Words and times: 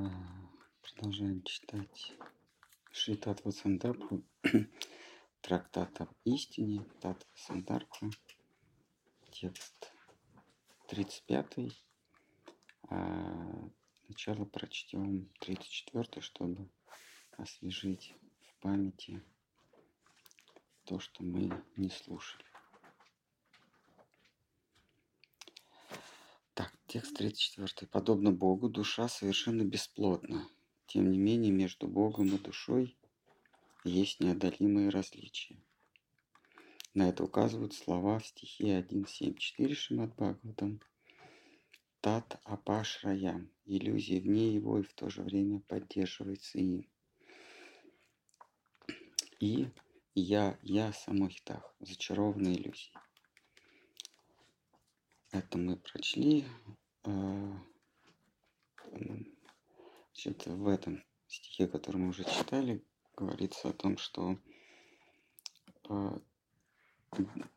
А, 0.00 0.10
Продолжаем 0.82 1.42
читать 1.42 2.12
Шритат 2.92 3.44
Васандарбху, 3.44 4.22
трактат 5.40 6.00
об 6.00 6.10
истине, 6.24 6.84
Тат 7.00 7.26
Васандарбху, 7.32 8.10
текст 9.32 9.92
35. 10.86 11.82
А 12.90 13.70
прочтем 14.46 15.28
34, 15.40 16.22
чтобы 16.22 16.70
освежить 17.36 18.14
в 18.42 18.62
памяти 18.62 19.20
то, 20.84 21.00
что 21.00 21.24
мы 21.24 21.50
не 21.76 21.90
слушали. 21.90 22.44
Так, 26.54 26.72
текст 26.88 27.14
34. 27.16 27.86
Подобно 27.90 28.32
Богу, 28.32 28.68
душа 28.70 29.08
совершенно 29.08 29.62
бесплотна. 29.62 30.48
Тем 30.86 31.10
не 31.10 31.18
менее, 31.18 31.52
между 31.52 31.86
Богом 31.86 32.34
и 32.34 32.38
душой 32.38 32.96
есть 33.84 34.20
неодолимые 34.20 34.88
различия. 34.88 35.58
На 36.94 37.10
это 37.10 37.24
указывают 37.24 37.74
слова 37.74 38.18
в 38.18 38.26
стихе 38.26 38.80
1.7.4 38.80 39.74
Шимат 39.74 40.14
Бхагаватам. 40.16 40.80
Тат 42.00 42.40
Апашраям. 42.44 43.50
Иллюзия 43.66 44.20
вне 44.20 44.54
его 44.54 44.78
и 44.78 44.82
в 44.82 44.94
то 44.94 45.10
же 45.10 45.22
время 45.22 45.60
поддерживается 45.60 46.58
им. 46.58 46.88
И 49.40 49.68
я, 50.14 50.58
я 50.62 50.94
самохитах, 50.94 51.74
зачарованная 51.80 52.54
иллюзия. 52.54 52.92
Это 55.30 55.58
мы 55.58 55.76
прочли. 55.76 56.46
Значит, 60.12 60.46
в 60.46 60.66
этом 60.66 61.04
стихе, 61.26 61.68
который 61.68 61.98
мы 61.98 62.08
уже 62.08 62.24
читали, 62.24 62.84
говорится 63.14 63.68
о 63.68 63.72
том, 63.72 63.98
что 63.98 64.38
а, 65.88 66.18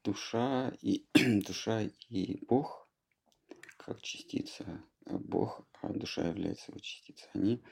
душа 0.03 0.73
и 0.81 1.05
душа 1.47 1.83
и 2.09 2.45
Бог, 2.45 2.87
как 3.77 4.01
частица, 4.01 4.83
а 5.05 5.17
Бог, 5.17 5.65
а 5.81 5.89
душа 5.89 6.27
является 6.27 6.71
его 6.71 6.79
частицей, 6.79 7.29
они 7.33 7.63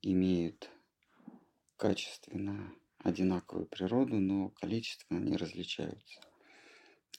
имеют 0.00 0.70
качественно 1.76 2.72
одинаковую 2.98 3.66
природу, 3.66 4.18
но 4.20 4.50
количественно 4.50 5.20
они 5.20 5.36
различаются. 5.36 6.20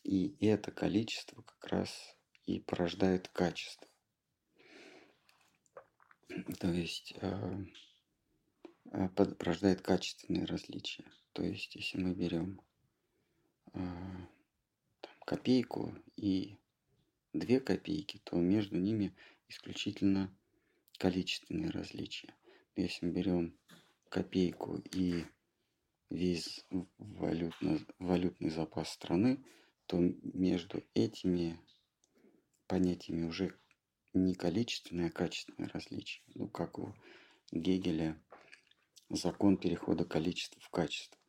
И 0.06 0.38
это 0.45 0.70
количество 0.70 1.42
как 1.42 1.66
раз 1.66 2.16
и 2.45 2.59
порождает 2.59 3.28
качество. 3.30 3.88
То 6.59 6.67
есть 6.67 7.16
э, 7.20 7.66
э, 8.92 9.09
порождает 9.09 9.81
качественные 9.81 10.45
различия. 10.45 11.12
То 11.34 11.42
есть 11.42 11.73
если 11.73 11.97
мы 11.97 12.14
берем 12.14 12.62
э, 13.73 13.80
там, 15.02 15.14
копейку 15.25 15.95
и 16.16 16.59
две 17.34 17.59
копейки, 17.59 18.22
то 18.25 18.36
между 18.36 18.78
ними 18.78 19.17
исключительно 19.47 20.31
количественные 21.00 21.72
различия. 21.72 22.36
Если 22.75 23.08
мы 23.08 23.12
берем 23.12 23.58
копейку 24.09 24.84
и 24.94 25.25
весь 26.12 26.64
валютно- 27.00 27.84
валютный 27.97 28.52
запас 28.52 28.92
страны, 28.92 29.44
то 29.88 29.97
между 30.00 30.83
этими 30.94 31.59
понятиями 32.67 33.25
уже 33.25 33.58
не 34.14 34.33
количественное, 34.33 35.09
а 35.09 35.11
качественное 35.11 35.69
различие. 35.69 36.23
Ну, 36.33 36.47
как 36.47 36.80
у 36.80 36.95
Гегеля 37.52 38.19
закон 39.09 39.58
перехода 39.58 40.06
количества 40.06 40.59
в 40.61 40.69
качество. 40.69 41.19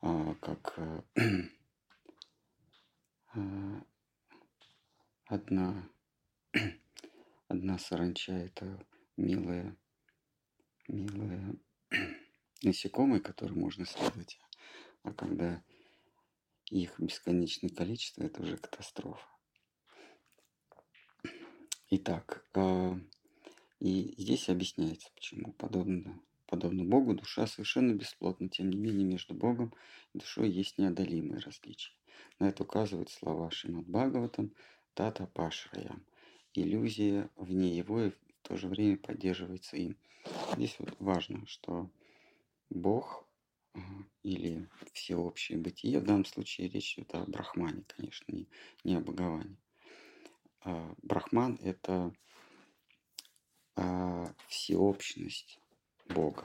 А, 0.00 0.34
как 0.36 0.74
э, 0.78 1.02
а, 3.34 3.84
одна, 5.26 5.88
одна 7.48 7.78
саранча– 7.78 8.32
это 8.32 8.84
милая, 9.16 9.76
милая 10.88 11.54
насекомые, 12.62 13.20
которые 13.20 13.56
можно 13.56 13.86
следовать. 13.86 14.40
А 15.02 15.12
когда 15.12 15.62
их 16.70 16.98
бесконечное 16.98 17.70
количество, 17.70 18.22
это 18.22 18.42
уже 18.42 18.56
катастрофа. 18.56 19.26
Итак, 21.90 22.44
а, 22.54 22.98
и 23.80 24.14
здесь 24.16 24.48
объясняется, 24.48 25.10
почему 25.14 25.52
подобно, 25.52 26.18
подобно 26.46 26.84
Богу 26.84 27.14
душа 27.14 27.46
совершенно 27.46 27.92
бесплотна. 27.92 28.48
Тем 28.48 28.70
не 28.70 28.76
менее, 28.78 29.04
между 29.04 29.34
Богом 29.34 29.74
и 30.14 30.18
душой 30.18 30.50
есть 30.50 30.78
неодолимые 30.78 31.40
различия. 31.40 31.92
На 32.38 32.48
это 32.48 32.62
указывают 32.62 33.10
слова 33.10 33.50
Шимат 33.50 33.86
Бхагаватам 33.86 34.54
Тата 34.94 35.26
Пашраям. 35.26 36.06
Иллюзия 36.54 37.28
вне 37.36 37.76
его 37.76 38.02
и 38.02 38.10
в 38.10 38.16
то 38.42 38.56
же 38.56 38.68
время 38.68 38.96
поддерживается 38.96 39.76
им. 39.76 39.98
Здесь 40.54 40.76
вот 40.78 40.94
важно, 40.98 41.46
что 41.46 41.90
Бог 42.70 43.26
или 44.22 44.68
всеобщее 44.92 45.58
бытие, 45.58 45.98
в 45.98 46.04
данном 46.04 46.24
случае 46.24 46.68
речь 46.68 46.98
идет 46.98 47.14
о 47.14 47.24
Брахмане, 47.24 47.84
конечно, 47.88 48.24
не, 48.28 48.48
не 48.84 48.96
о 48.96 49.00
Боговане. 49.00 49.56
А, 50.60 50.94
Брахман– 51.02 51.58
это 51.62 52.12
а, 53.76 54.32
всеобщность 54.48 55.58
Бога. 56.08 56.44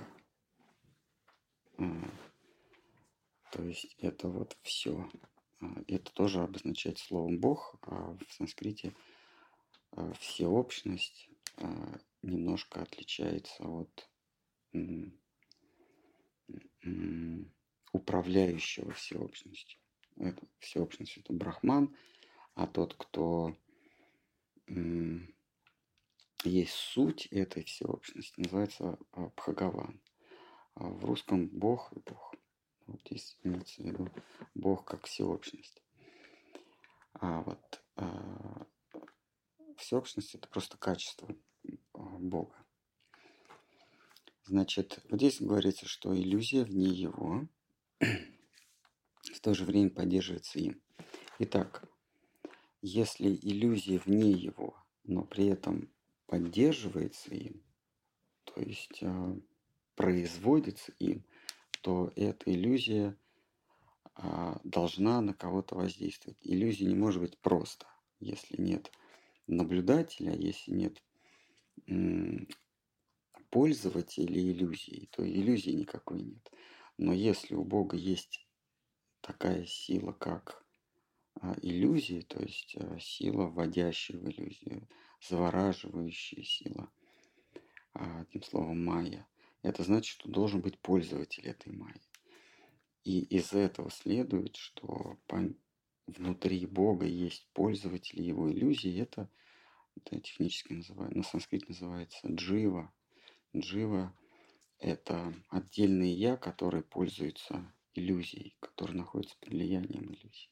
А, 1.77 1.83
То 3.51 3.63
есть 3.63 3.95
это 3.99 4.27
вот 4.27 4.57
все. 4.61 5.09
Это 5.87 6.11
тоже 6.13 6.41
обозначает 6.41 6.99
словом 6.99 7.39
Бог, 7.39 7.75
а 7.81 8.15
в 8.27 8.33
санскрите 8.33 8.95
а, 9.91 10.13
всеобщность 10.13 11.29
а, 11.57 11.99
немножко 12.21 12.81
отличается 12.81 13.63
от 13.63 14.09
управляющего 17.91 18.91
всеобщностью. 18.93 19.79
Это, 20.17 20.45
всеобщность 20.59 21.17
это 21.17 21.33
Брахман, 21.33 21.95
а 22.55 22.67
тот, 22.67 22.95
кто 22.95 23.55
есть 26.43 26.73
суть 26.73 27.27
этой 27.27 27.63
всеобщности, 27.63 28.39
называется 28.39 28.97
а, 29.11 29.29
Бхагаван. 29.35 30.01
А 30.75 30.87
в 30.89 31.05
русском 31.05 31.47
Бог 31.47 31.91
и 31.93 31.99
Бог. 31.99 32.35
Вот 32.85 33.01
здесь 33.01 33.37
имеется 33.43 33.81
в 33.81 33.85
виду 33.85 34.09
Бог 34.53 34.85
как 34.85 35.05
всеобщность. 35.05 35.81
А 37.13 37.41
вот 37.41 37.83
а, 37.95 38.67
всеобщность 39.77 40.35
это 40.35 40.47
просто 40.47 40.77
качество 40.77 41.35
а, 41.93 41.99
Бога. 41.99 42.55
Значит, 44.47 44.99
вот 45.09 45.19
здесь 45.19 45.41
говорится, 45.41 45.85
что 45.85 46.15
иллюзия 46.15 46.63
вне 46.63 46.87
его 46.87 47.45
в 47.99 49.39
то 49.41 49.53
же 49.53 49.65
время 49.65 49.89
поддерживается 49.89 50.59
им. 50.59 50.81
Итак, 51.39 51.83
если 52.81 53.27
иллюзия 53.27 53.99
вне 53.99 54.31
его, 54.31 54.73
но 55.03 55.23
при 55.23 55.47
этом 55.47 55.91
поддерживается 56.27 57.35
им, 57.35 57.61
то 58.45 58.61
есть 58.61 59.03
а, 59.03 59.37
производится 59.95 60.93
им, 60.99 61.25
то 61.81 62.13
эта 62.15 62.49
иллюзия 62.49 63.17
а, 64.15 64.61
должна 64.63 65.19
на 65.19 65.33
кого-то 65.33 65.75
воздействовать. 65.75 66.37
Иллюзия 66.41 66.85
не 66.85 66.95
может 66.95 67.21
быть 67.21 67.37
просто, 67.39 67.85
если 68.21 68.61
нет 68.61 68.93
наблюдателя, 69.45 70.33
если 70.33 70.71
нет 70.71 71.03
м, 73.57 73.61
пользователя 73.61 74.39
иллюзии, 74.39 75.09
то 75.11 75.27
иллюзии 75.27 75.71
никакой 75.71 76.21
нет. 76.21 76.51
Но 76.97 77.13
если 77.13 77.55
у 77.55 77.63
Бога 77.63 77.97
есть 77.97 78.47
такая 79.21 79.65
сила, 79.65 80.11
как 80.13 80.65
а, 81.41 81.55
иллюзии, 81.61 82.21
то 82.21 82.41
есть 82.41 82.75
а, 82.77 82.99
сила, 82.99 83.47
вводящая 83.47 84.17
в 84.19 84.29
иллюзию, 84.29 84.87
завораживающая 85.27 86.43
сила, 86.43 86.91
а, 87.93 88.21
одним 88.21 88.43
словом, 88.43 88.85
майя, 88.85 89.27
это 89.63 89.83
значит, 89.83 90.19
что 90.19 90.29
должен 90.29 90.61
быть 90.61 90.79
пользователь 90.79 91.47
этой 91.47 91.73
майи. 91.73 92.01
И 93.03 93.21
из 93.21 93.53
этого 93.53 93.89
следует, 93.89 94.55
что 94.55 95.17
внутри 96.07 96.65
Бога 96.65 97.05
есть 97.05 97.47
пользователи 97.53 98.21
его 98.21 98.51
иллюзии. 98.51 99.01
Это, 99.01 99.29
это 99.95 100.19
технически 100.19 100.73
называется, 100.73 101.17
на 101.17 101.23
санскрите 101.23 101.65
называется 101.69 102.27
джива. 102.27 102.93
Джива– 103.55 104.13
это 104.79 105.33
отдельный 105.49 106.11
я, 106.11 106.37
который 106.37 106.83
пользуется 106.83 107.73
иллюзией, 107.93 108.55
который 108.59 108.95
находится 108.95 109.35
под 109.39 109.49
влиянием 109.49 110.05
иллюзии. 110.05 110.49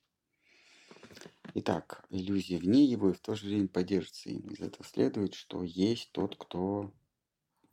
Итак, 1.53 2.05
иллюзия 2.09 2.57
вне 2.57 2.83
его 2.85 3.11
и 3.11 3.13
в 3.13 3.19
то 3.19 3.35
же 3.35 3.45
время 3.45 3.67
поддерживается 3.67 4.29
им. 4.29 4.49
Из 4.49 4.59
этого 4.59 4.83
следует, 4.85 5.33
что 5.33 5.63
есть 5.63 6.11
тот, 6.11 6.35
кто 6.35 6.91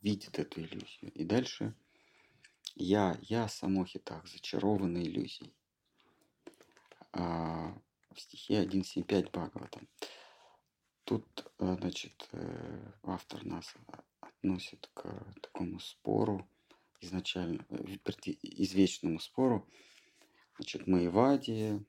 видит 0.01 0.39
эту 0.39 0.61
иллюзию. 0.61 1.11
И 1.13 1.23
дальше 1.25 1.73
я, 2.75 3.17
я 3.21 3.47
самохитах, 3.47 4.27
зачарованный 4.27 5.03
иллюзией. 5.03 5.53
А, 7.11 7.75
в 8.13 8.19
стихе 8.19 8.63
1.7.5 8.63 9.31
Бхагаватам. 9.31 9.87
Тут, 11.03 11.51
э, 11.59 11.75
значит, 11.79 12.29
э, 12.31 12.91
автор 13.03 13.43
нас 13.43 13.73
относит 14.43 14.89
к 14.93 15.05
такому 15.41 15.79
спору, 15.79 16.45
изначально, 16.99 17.65
э, 17.69 17.97
извечному 18.41 19.19
спору, 19.19 19.65
значит, 20.57 20.85
Маевади, 20.85 21.81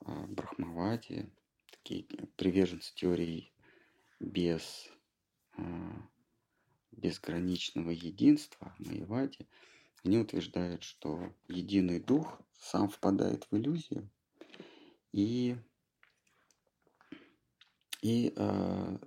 а, 0.00 0.26
Брахмавади, 0.26 1.30
такие 1.70 2.04
приверженцы 2.36 2.94
теории 2.94 3.50
без 4.20 4.90
а, 5.56 5.62
безграничного 6.92 7.90
единства, 7.90 8.74
Маевади, 8.78 9.46
они 10.04 10.18
утверждают, 10.18 10.82
что 10.82 11.34
единый 11.48 11.98
дух 11.98 12.40
сам 12.58 12.90
впадает 12.90 13.46
в 13.50 13.56
иллюзию 13.56 14.08
и, 15.12 15.56
и 18.02 18.32
э, 18.36 18.98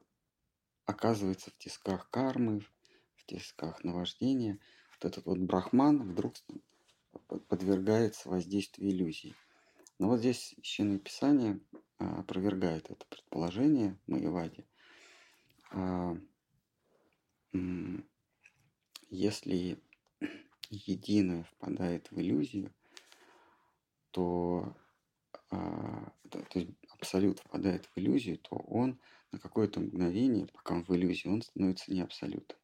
оказывается 0.86 1.52
в 1.52 1.58
тисках 1.58 2.10
кармы, 2.10 2.66
тисках 3.30 3.84
наваждения. 3.84 4.60
Вот 4.94 5.12
этот 5.12 5.26
вот 5.26 5.38
брахман 5.40 6.12
вдруг 6.12 6.34
подвергается 7.48 8.30
воздействию 8.30 8.92
иллюзий. 8.92 9.36
Но 10.00 10.08
вот 10.08 10.20
здесь 10.20 10.54
Священное 10.56 11.00
Писание 11.00 11.60
а, 11.98 12.20
опровергает 12.20 12.90
это 12.90 13.06
предположение 13.06 13.98
Маевади. 14.08 14.66
А, 15.72 16.18
если 19.10 19.80
единое 20.70 21.44
впадает 21.44 22.12
в 22.12 22.20
иллюзию, 22.20 22.74
то, 24.12 24.76
а, 25.50 26.12
то, 26.30 26.60
есть 26.60 26.72
абсолют 26.90 27.40
впадает 27.40 27.86
в 27.86 27.98
иллюзию, 27.98 28.38
то 28.38 28.56
он 28.56 29.00
на 29.32 29.40
какое-то 29.40 29.80
мгновение, 29.80 30.48
пока 30.48 30.76
он 30.76 30.84
в 30.84 30.96
иллюзии, 30.96 31.28
он 31.28 31.42
становится 31.42 31.92
не 31.92 32.02
абсолютом. 32.02 32.58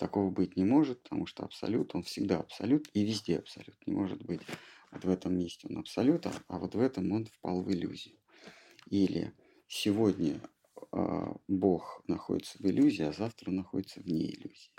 Такого 0.00 0.30
быть 0.30 0.56
не 0.56 0.64
может, 0.64 1.02
потому 1.02 1.26
что 1.26 1.44
абсолют, 1.44 1.94
он 1.94 2.04
всегда 2.04 2.38
абсолют 2.38 2.88
и 2.94 3.04
везде 3.04 3.36
абсолют. 3.36 3.76
Не 3.86 3.92
может 3.92 4.24
быть 4.24 4.40
вот 4.92 5.04
в 5.04 5.10
этом 5.10 5.36
месте 5.38 5.68
он 5.68 5.76
абсолют, 5.76 6.24
а, 6.24 6.32
а 6.48 6.58
вот 6.58 6.74
в 6.74 6.80
этом 6.80 7.12
он 7.12 7.26
впал 7.26 7.62
в 7.62 7.70
иллюзию. 7.70 8.16
Или 8.86 9.34
сегодня 9.68 10.40
э, 10.90 11.26
Бог 11.48 12.02
находится 12.06 12.56
в 12.56 12.64
иллюзии, 12.64 13.02
а 13.02 13.12
завтра 13.12 13.50
находится 13.50 14.00
вне 14.00 14.30
иллюзии. 14.30 14.70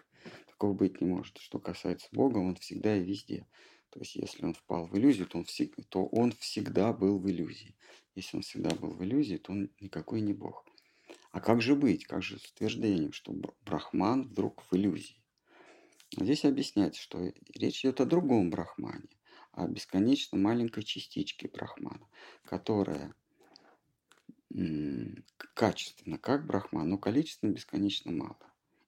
Такого 0.47 0.73
быть 0.73 0.99
не 1.01 1.07
может. 1.07 1.37
Что 1.37 1.59
касается 1.59 2.07
Бога, 2.11 2.39
он 2.39 2.55
всегда 2.55 2.97
и 2.97 3.03
везде. 3.03 3.45
То 3.91 3.99
есть, 3.99 4.15
если 4.15 4.43
он 4.43 4.55
впал 4.55 4.87
в 4.87 4.97
иллюзию, 4.97 5.27
то 5.27 5.37
он, 5.37 5.43
всег... 5.43 5.75
то 5.89 6.03
он 6.07 6.31
всегда 6.31 6.93
был 6.93 7.19
в 7.19 7.29
иллюзии. 7.29 7.75
Если 8.15 8.37
он 8.37 8.41
всегда 8.41 8.71
был 8.71 8.89
в 8.89 9.03
иллюзии, 9.03 9.37
то 9.37 9.51
он 9.51 9.69
никакой 9.79 10.21
не 10.21 10.33
Бог. 10.33 10.65
А 11.31 11.39
как 11.39 11.61
же 11.61 11.75
быть? 11.75 12.05
Как 12.05 12.21
же 12.21 12.37
с 12.39 12.51
утверждением, 12.51 13.13
что 13.13 13.33
Брахман 13.65 14.27
вдруг 14.27 14.63
в 14.69 14.75
иллюзии? 14.75 15.21
Здесь 16.17 16.43
объясняется, 16.43 17.01
что 17.01 17.31
речь 17.55 17.85
идет 17.85 18.01
о 18.01 18.05
другом 18.05 18.49
Брахмане, 18.49 19.07
о 19.53 19.67
бесконечно 19.67 20.37
маленькой 20.37 20.83
частичке 20.83 21.47
Брахмана, 21.47 22.07
которая 22.43 23.15
качественно, 25.53 26.17
как 26.17 26.45
Брахман, 26.45 26.89
но 26.89 26.97
количественно 26.97 27.51
бесконечно 27.51 28.11
мало. 28.11 28.37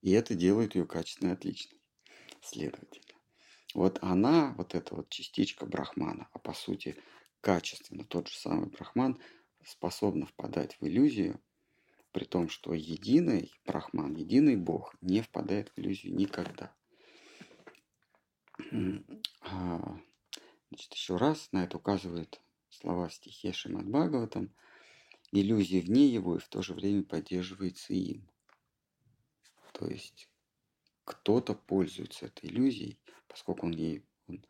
И 0.01 0.11
это 0.11 0.35
делает 0.35 0.75
ее 0.75 0.85
качественно 0.85 1.31
отличной. 1.31 1.79
Следовательно. 2.41 3.15
Вот 3.73 3.99
она, 4.01 4.53
вот 4.57 4.75
эта 4.75 4.95
вот 4.95 5.09
частичка 5.09 5.65
Брахмана, 5.65 6.27
а 6.33 6.39
по 6.39 6.53
сути 6.53 6.97
качественно 7.39 8.03
тот 8.03 8.27
же 8.27 8.37
самый 8.37 8.67
Брахман, 8.67 9.21
способна 9.65 10.25
впадать 10.25 10.75
в 10.81 10.85
иллюзию, 10.85 11.39
при 12.13 12.25
том, 12.25 12.47
что 12.47 12.73
единый 12.73 13.51
Брахман, 13.65 14.15
единый 14.15 14.55
Бог 14.55 14.95
не 15.01 15.21
впадает 15.21 15.69
в 15.69 15.79
иллюзию 15.79 16.15
никогда. 16.15 16.73
А, 19.45 19.99
значит, 20.69 20.93
еще 20.93 21.17
раз 21.17 21.49
на 21.51 21.65
это 21.65 21.75
указывают 21.75 22.39
слова 22.69 23.09
стихе 23.09 23.51
Шимад 23.51 23.85
Бхагаватам. 23.85 24.53
Иллюзия 25.31 25.81
вне 25.81 26.07
его 26.07 26.37
и 26.37 26.39
в 26.39 26.47
то 26.47 26.61
же 26.61 26.73
время 26.73 27.03
поддерживается 27.03 27.93
им. 27.93 28.29
То 29.73 29.87
есть 29.87 30.29
кто-то 31.03 31.55
пользуется 31.55 32.27
этой 32.27 32.49
иллюзией, 32.49 32.97
поскольку 33.27 33.65
он 33.65 33.73
ей... 33.73 34.05
Он, 34.27 34.45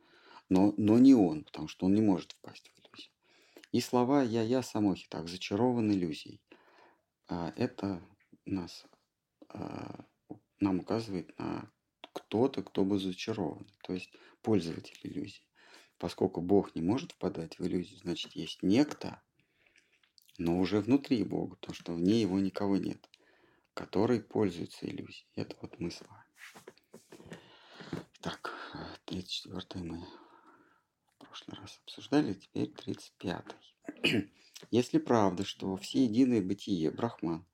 но, 0.50 0.74
но 0.78 1.00
не 1.00 1.16
он, 1.16 1.44
потому 1.44 1.68
что 1.68 1.88
он 1.88 1.96
не 1.96 2.02
может 2.02 2.34
впасть 2.34 2.70
в 2.70 2.80
иллюзию. 2.80 3.12
И 3.72 3.82
слова 3.82 4.22
«я-я 4.22 4.62
самохи» 4.62 5.08
так 5.10 5.28
зачарован 5.28 5.92
иллюзией. 5.92 6.40
А 7.28 7.54
это 7.56 8.02
нас, 8.46 8.86
а, 9.50 10.06
нам 10.60 10.80
указывает 10.80 11.38
на 11.40 11.72
кто-то, 12.14 12.64
кто 12.64 12.84
был 12.84 13.00
зачарован, 13.00 13.68
то 13.84 13.94
есть 13.94 14.12
пользователь 14.42 15.00
иллюзии. 15.04 15.46
Поскольку 15.98 16.42
Бог 16.42 16.76
не 16.76 16.82
может 16.82 17.14
впадать 17.14 17.58
в 17.58 17.66
иллюзию, 17.66 18.00
значит, 18.00 18.34
есть 18.34 18.62
некто, 18.62 19.22
но 20.38 20.60
уже 20.60 20.82
внутри 20.82 21.24
Бога, 21.24 21.56
потому 21.56 21.76
что 21.76 21.94
вне 21.94 22.22
его 22.22 22.40
никого 22.40 22.78
нет, 22.78 23.10
который 23.74 24.22
пользуется 24.22 24.86
иллюзией. 24.86 25.28
Это 25.36 25.56
вот 25.62 25.80
мы 25.80 25.92
с 25.92 26.02
вами. 26.02 26.24
Так, 28.22 28.54
34 29.06 29.84
мы 29.84 30.00
в 30.00 31.18
прошлый 31.20 31.58
раз 31.58 31.80
обсуждали, 31.84 32.34
теперь 32.34 32.68
35. 32.68 33.46
Если 34.72 34.98
правда, 34.98 35.44
что 35.46 35.76
все 35.78 36.04
единое 36.04 36.42
бытие, 36.42 36.92
брахман, 36.92 37.46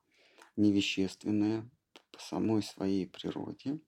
невещественное 0.56 1.70
по 2.12 2.20
самой 2.20 2.62
своей 2.62 3.06
природе, 3.06 3.80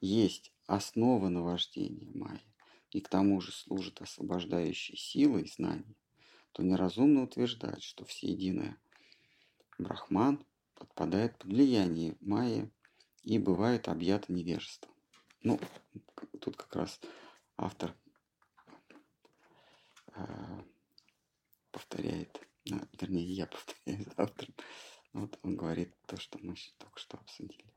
есть 0.00 0.52
основа 0.66 1.28
наваждения 1.28 2.10
майя, 2.14 2.42
и 2.90 3.00
к 3.00 3.08
тому 3.08 3.40
же 3.40 3.52
служит 3.52 4.00
освобождающей 4.00 4.96
силой 4.96 5.48
знаний, 5.48 5.96
то 6.52 6.62
неразумно 6.62 7.22
утверждать, 7.22 7.82
что 7.82 8.04
всеединое 8.04 8.78
брахман 9.78 10.44
подпадает 10.74 11.38
под 11.38 11.48
влияние 11.52 12.16
майя 12.20 12.70
и 13.22 13.38
бывает 13.38 13.88
объято 13.88 14.32
невежеством. 14.32 14.92
Ну, 15.42 15.60
тут 16.40 16.56
как 16.56 16.74
раз 16.74 17.00
автор 17.56 17.94
э, 20.14 20.62
повторяет, 21.70 22.45
ну, 22.66 22.80
вернее, 23.00 23.24
я 23.24 23.46
повторяю 23.86 24.04
за 24.04 24.12
автором, 24.16 24.54
вот 25.12 25.38
он 25.42 25.56
говорит 25.56 25.94
то, 26.06 26.18
что 26.18 26.38
мы 26.42 26.54
только 26.78 26.98
что 26.98 27.18
обсудили. 27.18 27.72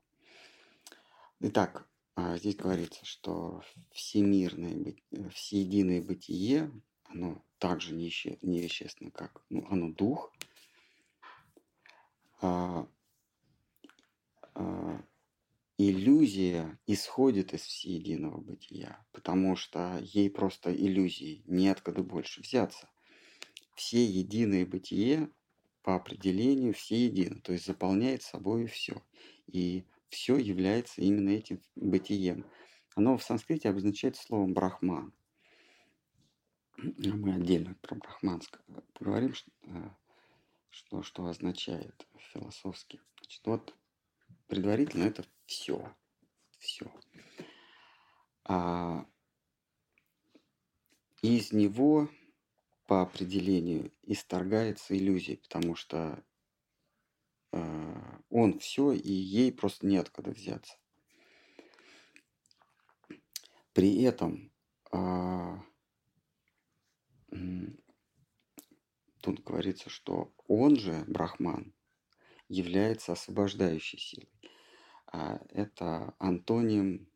Итак, 1.40 1.88
а, 2.16 2.36
здесь 2.36 2.56
говорится, 2.56 3.04
что 3.06 3.62
всемирное, 3.92 4.94
всеединое 5.32 6.02
бытие, 6.02 6.70
оно 7.04 7.42
также 7.58 7.94
невещественно, 7.94 9.10
как 9.10 9.42
ну, 9.48 9.66
оно 9.70 9.90
дух. 9.90 10.32
А, 12.42 12.86
а, 14.54 15.02
иллюзия 15.78 16.78
исходит 16.86 17.54
из 17.54 17.62
всеединого 17.62 18.38
бытия, 18.38 19.02
потому 19.12 19.56
что 19.56 19.98
ей 20.02 20.28
просто 20.28 20.74
иллюзии 20.74 21.42
неоткуда 21.46 22.02
больше 22.02 22.42
взяться. 22.42 22.88
Все 23.80 24.04
единое 24.04 24.66
бытие 24.66 25.30
по 25.80 25.94
определению 25.94 26.74
все 26.74 27.06
едино, 27.06 27.40
то 27.40 27.54
есть 27.54 27.64
заполняет 27.64 28.22
собой 28.22 28.66
все. 28.66 29.02
И 29.46 29.86
все 30.10 30.36
является 30.36 31.00
именно 31.00 31.30
этим 31.30 31.62
бытием. 31.76 32.44
Оно 32.94 33.16
в 33.16 33.24
санскрите 33.24 33.70
обозначает 33.70 34.16
словом 34.16 34.52
брахман. 34.52 35.14
Мы 36.76 37.34
отдельно 37.34 37.74
про 37.80 37.94
брахманское 37.94 38.62
поговорим, 38.92 39.32
э, 39.62 39.88
что, 40.68 41.02
что 41.02 41.24
означает 41.24 42.06
философски. 42.34 43.00
Значит, 43.16 43.46
вот 43.46 43.74
предварительно 44.46 45.04
это 45.04 45.24
все. 45.46 45.90
Все. 46.58 46.92
А 48.44 49.06
из 51.22 51.52
него 51.52 52.10
по 52.90 53.02
определению 53.02 53.92
исторгается 54.02 54.98
иллюзия, 54.98 55.36
потому 55.36 55.76
что 55.76 56.24
э, 57.52 58.20
он 58.30 58.58
все, 58.58 58.90
и 58.90 59.12
ей 59.12 59.52
просто 59.52 59.86
неоткуда 59.86 60.32
взяться. 60.32 60.76
При 63.74 64.02
этом 64.02 64.50
а, 64.90 65.62
тут 69.20 69.38
говорится, 69.44 69.88
что 69.88 70.34
он 70.48 70.74
же, 70.74 71.04
Брахман, 71.06 71.72
является 72.48 73.12
освобождающей 73.12 74.00
силой. 74.00 74.32
А 75.06 75.40
это 75.50 76.16
антоним 76.18 77.08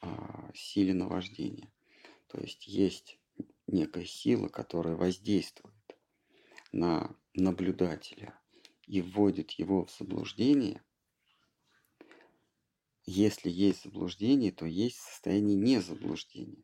а, 0.00 0.50
силе 0.56 0.92
наваждения. 0.92 1.70
То 2.26 2.40
есть 2.40 2.66
есть 2.66 3.21
некая 3.72 4.04
сила, 4.04 4.48
которая 4.48 4.94
воздействует 4.94 5.74
на 6.72 7.16
наблюдателя 7.34 8.38
и 8.86 9.00
вводит 9.00 9.52
его 9.52 9.86
в 9.86 9.96
заблуждение. 9.96 10.82
Если 13.04 13.50
есть 13.50 13.82
заблуждение, 13.82 14.52
то 14.52 14.66
есть 14.66 14.98
состояние 14.98 15.56
незаблуждения. 15.56 16.62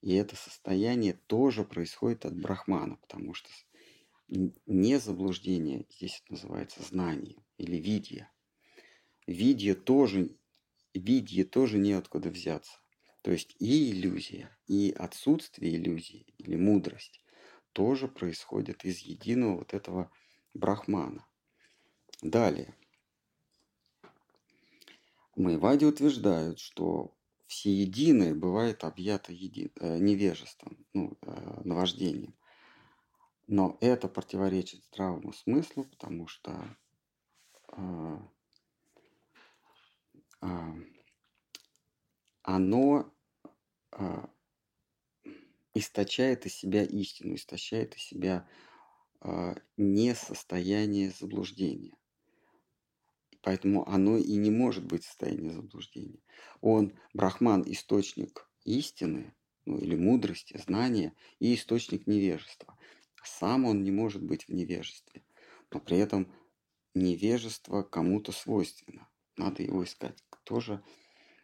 И 0.00 0.14
это 0.14 0.36
состояние 0.36 1.14
тоже 1.14 1.64
происходит 1.64 2.24
от 2.24 2.38
брахмана, 2.38 2.96
потому 2.96 3.34
что 3.34 3.48
не 4.28 4.98
заблуждение, 4.98 5.86
здесь 5.90 6.20
это 6.22 6.34
называется 6.34 6.82
знание 6.82 7.42
или 7.56 7.76
видье. 7.76 8.30
Видье 9.26 9.74
тоже, 9.74 10.36
видье 10.94 11.44
тоже 11.44 11.78
неоткуда 11.78 12.28
взяться. 12.28 12.78
То 13.22 13.32
есть 13.32 13.56
и 13.58 13.90
иллюзия, 13.90 14.56
и 14.66 14.94
отсутствие 14.96 15.76
иллюзии 15.76 16.34
или 16.38 16.56
мудрость 16.56 17.20
тоже 17.72 18.08
происходит 18.08 18.84
из 18.84 18.98
единого 19.00 19.58
вот 19.58 19.74
этого 19.74 20.10
брахмана. 20.54 21.26
Далее. 22.22 22.74
Майвади 25.36 25.84
утверждают, 25.84 26.58
что 26.58 27.14
всеединое 27.46 28.34
бывает 28.34 28.84
объято 28.84 29.32
еди... 29.32 29.72
Э, 29.76 29.98
невежеством, 29.98 30.84
ну, 30.92 31.16
э, 31.22 31.60
наваждением. 31.64 32.34
Но 33.46 33.78
это 33.80 34.08
противоречит 34.08 34.84
здравому 34.84 35.32
смыслу, 35.32 35.84
потому 35.84 36.26
что 36.26 36.76
э, 37.72 38.18
оно 42.48 43.12
э, 43.92 44.26
источает 45.74 46.46
из 46.46 46.54
себя 46.54 46.82
истину, 46.82 47.34
источает 47.34 47.94
из 47.94 48.04
себя 48.04 48.48
э, 49.20 49.54
не 49.76 50.14
состояние 50.14 51.10
заблуждения. 51.10 51.94
Поэтому 53.42 53.86
оно 53.86 54.16
и 54.16 54.34
не 54.36 54.50
может 54.50 54.86
быть 54.86 55.04
в 55.04 55.08
состоянии 55.08 55.50
заблуждения. 55.50 56.22
Он, 56.62 56.98
Брахман, 57.12 57.64
источник 57.66 58.50
истины, 58.64 59.34
ну, 59.66 59.76
или 59.76 59.94
мудрости, 59.94 60.56
знания 60.56 61.12
и 61.40 61.54
источник 61.54 62.06
невежества. 62.06 62.78
Сам 63.24 63.66
он 63.66 63.84
не 63.84 63.90
может 63.90 64.22
быть 64.22 64.48
в 64.48 64.54
невежестве, 64.54 65.22
но 65.70 65.80
при 65.80 65.98
этом 65.98 66.32
невежество 66.94 67.82
кому-то 67.82 68.32
свойственно. 68.32 69.06
Надо 69.36 69.62
его 69.62 69.84
искать. 69.84 70.24
Кто 70.30 70.60
же, 70.60 70.82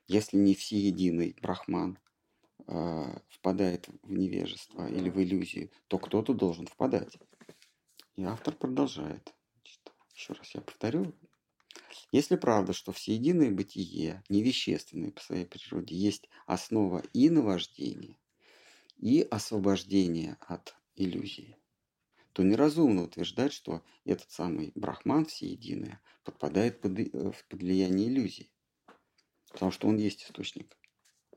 если 0.07 0.37
не 0.37 0.55
всеединый 0.55 1.37
брахман, 1.41 1.99
э, 2.67 3.19
впадает 3.29 3.89
в 4.03 4.13
невежество 4.13 4.87
или 4.87 5.11
в 5.11 5.21
иллюзию, 5.21 5.71
то 5.89 5.99
кто-то 5.99 6.35
должен 6.35 6.67
впадать. 6.67 7.19
И 8.17 8.25
автор 8.25 8.55
продолжает. 8.55 9.35
Значит, 9.55 9.93
еще 10.15 10.33
раз 10.35 10.55
я 10.55 10.61
повторю. 10.61 11.15
Если 12.13 12.37
правда, 12.37 12.73
что 12.73 12.93
всеединое 12.93 13.51
бытие, 13.51 14.23
невещественное 14.29 15.11
по 15.11 15.21
своей 15.21 15.47
природе, 15.47 15.97
есть 15.97 16.29
основа 16.47 17.03
и 17.13 17.29
наваждения, 17.29 18.17
и 18.99 19.23
освобождения 19.23 20.37
от 20.41 20.77
иллюзии, 20.95 21.57
то 22.33 22.43
неразумно 22.43 23.05
утверждать, 23.05 23.53
что 23.53 23.83
этот 24.05 24.31
самый 24.31 24.73
брахман 24.75 25.25
всеединое 25.27 26.01
подпадает 26.25 26.81
под, 26.81 26.99
э, 26.99 27.33
под 27.49 27.61
влияние 27.61 28.09
иллюзии. 28.09 28.51
Потому 29.55 29.71
что 29.71 29.87
он 29.87 29.97
есть 29.99 30.25
источник 30.25 30.77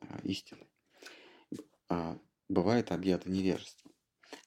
а, 0.02 0.20
истины. 0.24 0.68
А, 1.88 2.20
бывает 2.50 2.92
объято 2.92 3.30
невежеством. 3.30 3.94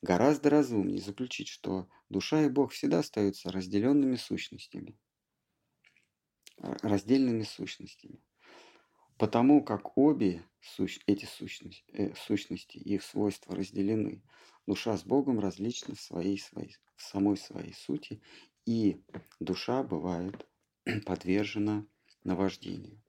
Гораздо 0.03 0.51
разумнее 0.51 1.01
заключить, 1.01 1.47
что 1.47 1.89
душа 2.09 2.43
и 2.43 2.49
Бог 2.49 2.73
всегда 2.73 2.99
остаются 2.99 3.53
разделенными 3.53 4.17
сущностями. 4.17 4.99
Раздельными 6.59 7.45
сущностями. 7.45 8.21
Потому 9.17 9.63
как 9.63 9.97
обе 9.97 10.45
сущ... 10.61 10.99
эти 11.07 11.27
сущности, 11.27 11.85
э, 11.93 12.15
сущности, 12.17 12.77
их 12.77 13.05
свойства 13.05 13.55
разделены, 13.55 14.21
душа 14.67 14.97
с 14.97 15.05
Богом 15.05 15.39
различна 15.39 15.95
в, 15.95 16.01
своей, 16.01 16.39
своей, 16.39 16.77
в 16.97 17.03
самой 17.03 17.37
своей 17.37 17.73
сути, 17.73 18.21
и 18.67 19.01
душа 19.39 19.85
бывает 19.85 20.47
подвержена 21.07 21.87
наваждению. 22.25 23.01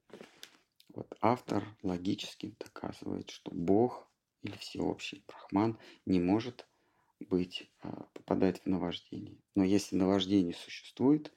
Вот 1.02 1.18
автор 1.20 1.66
логически 1.82 2.56
доказывает, 2.60 3.32
что 3.32 3.50
Бог 3.50 4.08
или 4.44 4.56
всеобщий 4.58 5.24
Брахман 5.28 5.80
не 6.06 6.20
может 6.20 6.68
быть, 7.20 7.72
а, 7.80 8.04
попадать 8.14 8.62
в 8.62 8.68
наваждение. 8.68 9.42
Но 9.56 9.64
если 9.64 9.96
наваждение 9.96 10.54
существует, 10.54 11.34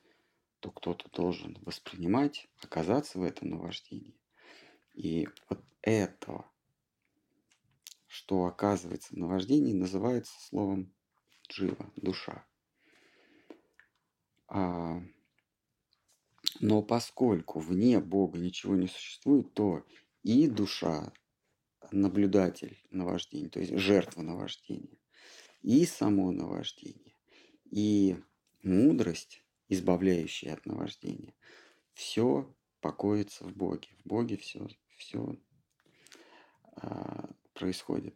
то 0.60 0.70
кто-то 0.70 1.08
должен 1.08 1.56
воспринимать, 1.62 2.46
оказаться 2.62 3.18
в 3.18 3.22
этом 3.22 3.48
наваждении. 3.48 4.20
И 4.92 5.30
вот 5.48 5.64
этого, 5.80 6.44
что 8.06 8.44
оказывается 8.44 9.14
в 9.14 9.16
наваждении, 9.16 9.72
называется 9.72 10.34
словом 10.46 10.92
джива, 11.48 11.90
душа. 11.96 12.44
А, 14.46 15.00
но 16.60 16.82
поскольку 16.82 17.60
вне 17.60 18.00
Бога 18.00 18.38
ничего 18.38 18.76
не 18.76 18.88
существует, 18.88 19.52
то 19.54 19.84
и 20.22 20.46
душа, 20.48 21.12
наблюдатель 21.90 22.78
наваждения, 22.90 23.48
то 23.48 23.60
есть 23.60 23.76
жертва 23.76 24.22
наваждения, 24.22 24.98
и 25.62 25.84
само 25.86 26.30
наваждение, 26.32 27.14
и 27.70 28.16
мудрость, 28.62 29.42
избавляющая 29.68 30.54
от 30.54 30.66
наваждения, 30.66 31.34
все 31.94 32.54
покоится 32.80 33.44
в 33.44 33.54
Боге. 33.56 33.88
В 34.04 34.08
Боге 34.08 34.36
все 34.36 34.68
все 34.96 35.36
а, 36.76 37.28
происходит. 37.52 38.14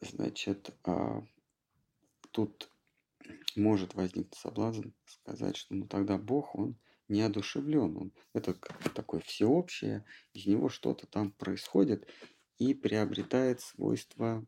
Значит, 0.00 0.74
а, 0.84 1.22
тут 2.30 2.70
может 3.56 3.94
возникнуть 3.94 4.34
соблазн 4.34 4.88
сказать, 5.04 5.56
что 5.56 5.74
ну 5.74 5.86
тогда 5.86 6.18
Бог, 6.18 6.54
он 6.54 6.76
неодушевлен, 7.12 7.96
он 7.96 8.12
это 8.32 8.54
такое 8.94 9.20
всеобщее, 9.20 10.04
из 10.32 10.46
него 10.46 10.68
что-то 10.68 11.06
там 11.06 11.30
происходит 11.30 12.08
и 12.58 12.74
приобретает 12.74 13.60
свойства 13.60 14.44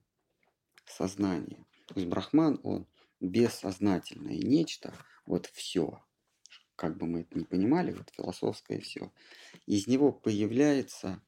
сознания. 0.87 1.65
То 1.87 1.95
есть 1.97 2.09
Брахман, 2.09 2.59
он 2.63 2.87
бессознательное 3.21 4.37
нечто, 4.37 4.95
вот 5.27 5.47
все, 5.47 6.03
как 6.77 6.97
бы 6.97 7.07
мы 7.07 7.21
это 7.21 7.39
ни 7.39 7.45
понимали, 7.45 7.93
вот 7.93 8.11
философское 8.11 8.81
все, 8.81 9.13
из 9.67 9.87
него 9.87 10.13
появляется 10.13 11.23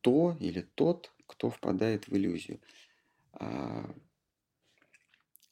то 0.00 0.36
или 0.40 0.62
тот, 0.62 1.12
кто 1.26 1.50
впадает 1.50 2.08
в 2.08 2.16
иллюзию. 2.16 2.60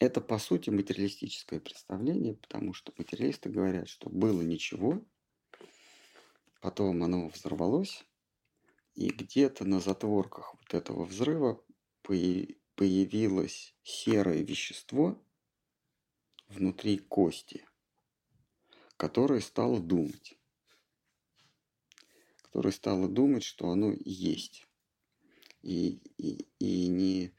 Это, 0.05 0.21
по 0.21 0.39
сути, 0.39 0.69
материалистическое 0.69 1.61
представление, 1.61 2.35
потому 2.35 2.75
что 2.75 2.93
материалисты 2.99 3.49
говорят, 3.49 3.89
что 3.89 4.11
было 4.11 4.43
ничего, 4.43 5.03
потом 6.61 7.03
оно 7.03 7.29
взорвалось, 7.29 8.05
и 8.95 9.09
где-то 9.09 9.65
на 9.65 9.81
затворках 9.81 10.55
вот 10.61 10.75
этого 10.75 11.07
взрыва 11.07 11.65
появилось 12.03 13.75
серое 13.83 14.43
вещество 14.43 15.19
внутри 16.49 16.99
кости, 16.99 17.67
которое 18.99 19.41
стало 19.41 19.81
думать 19.81 20.39
которая 22.55 22.73
стала 22.73 23.09
думать, 23.09 23.43
что 23.43 23.71
оно 23.71 23.93
есть. 24.05 24.65
И, 25.63 26.01
и, 26.19 26.47
и 26.61 26.87
не 26.87 27.35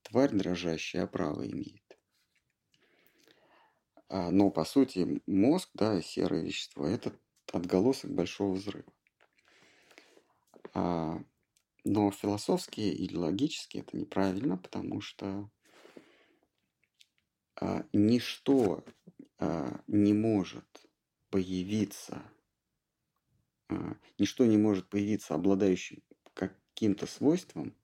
тварь 0.00 0.30
дрожащая, 0.30 1.02
а 1.02 1.06
право 1.06 1.46
имеет. 1.46 1.87
А, 4.08 4.30
но, 4.30 4.50
по 4.50 4.64
сути, 4.64 5.22
мозг, 5.26 5.70
да, 5.74 6.00
серое 6.00 6.42
вещество, 6.42 6.86
это 6.86 7.12
отголосок 7.52 8.10
большого 8.10 8.54
взрыва. 8.54 8.92
А, 10.74 11.22
но 11.84 12.10
философски 12.10 12.80
или 12.80 13.16
логически 13.16 13.78
это 13.78 13.96
неправильно, 13.96 14.56
потому 14.56 15.00
что 15.00 15.50
а, 17.56 17.84
ничто 17.92 18.84
не 19.86 20.12
может 20.12 20.66
появиться 21.30 22.24
ничто 24.18 24.44
не 24.44 24.56
может 24.56 24.88
появиться 24.88 25.34
обладающим 25.34 26.02
каким-то 26.34 27.06
свойством, 27.06 27.74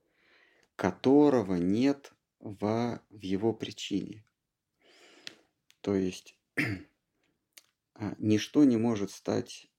которого 0.76 1.54
нет 1.54 2.12
в, 2.40 3.00
в 3.10 3.20
его 3.20 3.52
причине. 3.52 4.24
То 5.84 5.94
есть 5.94 6.34
а, 7.94 8.14
ничто 8.16 8.64
не 8.64 8.78
может 8.78 9.10
стать, 9.10 9.70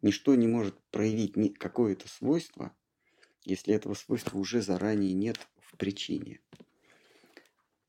ничто 0.00 0.34
не 0.34 0.46
может 0.46 0.80
проявить 0.90 1.58
какое-то 1.58 2.08
свойство, 2.08 2.74
если 3.44 3.74
этого 3.74 3.92
свойства 3.92 4.38
уже 4.38 4.62
заранее 4.62 5.12
нет 5.12 5.46
в 5.58 5.76
причине. 5.76 6.40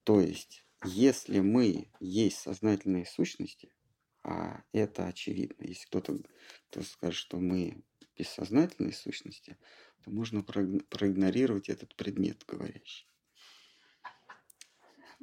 То 0.04 0.20
есть, 0.20 0.66
если 0.84 1.40
мы 1.40 1.90
есть 2.02 2.40
сознательные 2.40 3.06
сущности, 3.06 3.72
а 4.22 4.62
это 4.74 5.08
очевидно, 5.08 5.64
если 5.64 5.86
кто-то 5.86 6.20
кто 6.70 6.82
скажет, 6.82 7.16
что 7.16 7.40
мы 7.40 7.82
бессознательные 8.18 8.92
сущности, 8.92 9.58
то 10.04 10.12
можно 10.12 10.44
проигнорировать 10.44 11.70
этот 11.70 11.96
предмет 11.96 12.44
говорящий. 12.46 13.08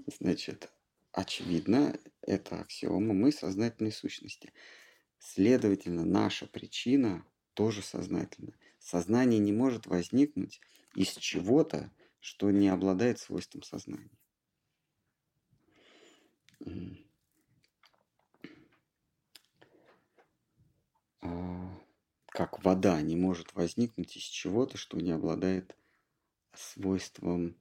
Значит, 0.06 0.70
очевидно, 1.16 1.98
это 2.20 2.60
аксиома, 2.60 3.14
мы 3.14 3.32
сознательные 3.32 3.90
сущности. 3.90 4.52
Следовательно, 5.18 6.04
наша 6.04 6.46
причина 6.46 7.26
тоже 7.54 7.82
сознательна. 7.82 8.52
Сознание 8.78 9.40
не 9.40 9.52
может 9.52 9.86
возникнуть 9.86 10.60
из 10.94 11.16
чего-то, 11.16 11.90
что 12.20 12.50
не 12.50 12.68
обладает 12.68 13.18
свойством 13.18 13.62
сознания. 13.62 14.10
А, 21.22 21.80
как 22.26 22.62
вода 22.62 23.00
не 23.00 23.16
может 23.16 23.54
возникнуть 23.54 24.16
из 24.18 24.22
чего-то, 24.22 24.76
что 24.76 25.00
не 25.00 25.12
обладает 25.12 25.74
свойством, 26.52 27.56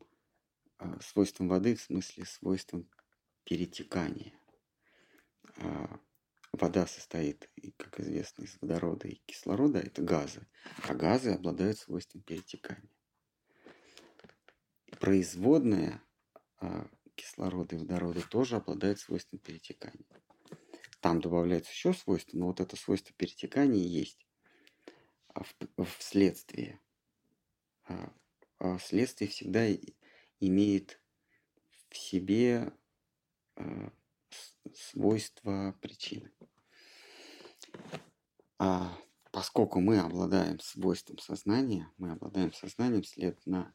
а, 0.78 1.00
свойством 1.00 1.48
воды, 1.48 1.76
в 1.76 1.82
смысле 1.82 2.26
свойством 2.26 2.90
перетекания. 3.46 4.34
А, 5.58 6.00
вода 6.52 6.86
состоит, 6.88 7.50
как 7.78 8.00
известно, 8.00 8.44
из 8.44 8.58
водорода 8.62 9.08
и 9.08 9.22
кислорода, 9.26 9.80
это 9.80 10.02
газы, 10.02 10.48
а 10.84 10.94
газы 10.94 11.32
обладают 11.32 11.78
свойством 11.78 12.22
перетекания. 12.22 12.90
Производная 15.00 16.02
кислорода 17.16 17.76
и 17.76 17.80
водорода 17.80 18.22
тоже 18.22 18.58
обладают 18.58 19.00
свойством 19.00 19.40
перетекания. 19.40 20.06
Там 21.00 21.22
добавляется 21.22 21.72
еще 21.72 21.94
свойство, 21.94 22.38
но 22.38 22.48
вот 22.48 22.60
это 22.60 22.76
свойство 22.76 23.14
перетекания 23.16 23.84
есть 23.84 24.26
вследствие. 25.98 26.80
А, 27.88 28.14
а 28.60 28.80
следствие 28.80 29.30
всегда 29.30 29.68
имеет 30.40 31.02
в 31.90 31.98
себе 31.98 32.58
а, 32.58 32.85
свойства 34.74 35.76
причины. 35.82 36.32
А 38.58 38.98
поскольку 39.32 39.80
мы 39.80 40.00
обладаем 40.00 40.60
свойством 40.60 41.20
сознания, 41.20 41.92
мы 41.98 42.12
обладаем 42.12 42.54
сознанием, 42.54 43.04
следовательно, 43.04 43.74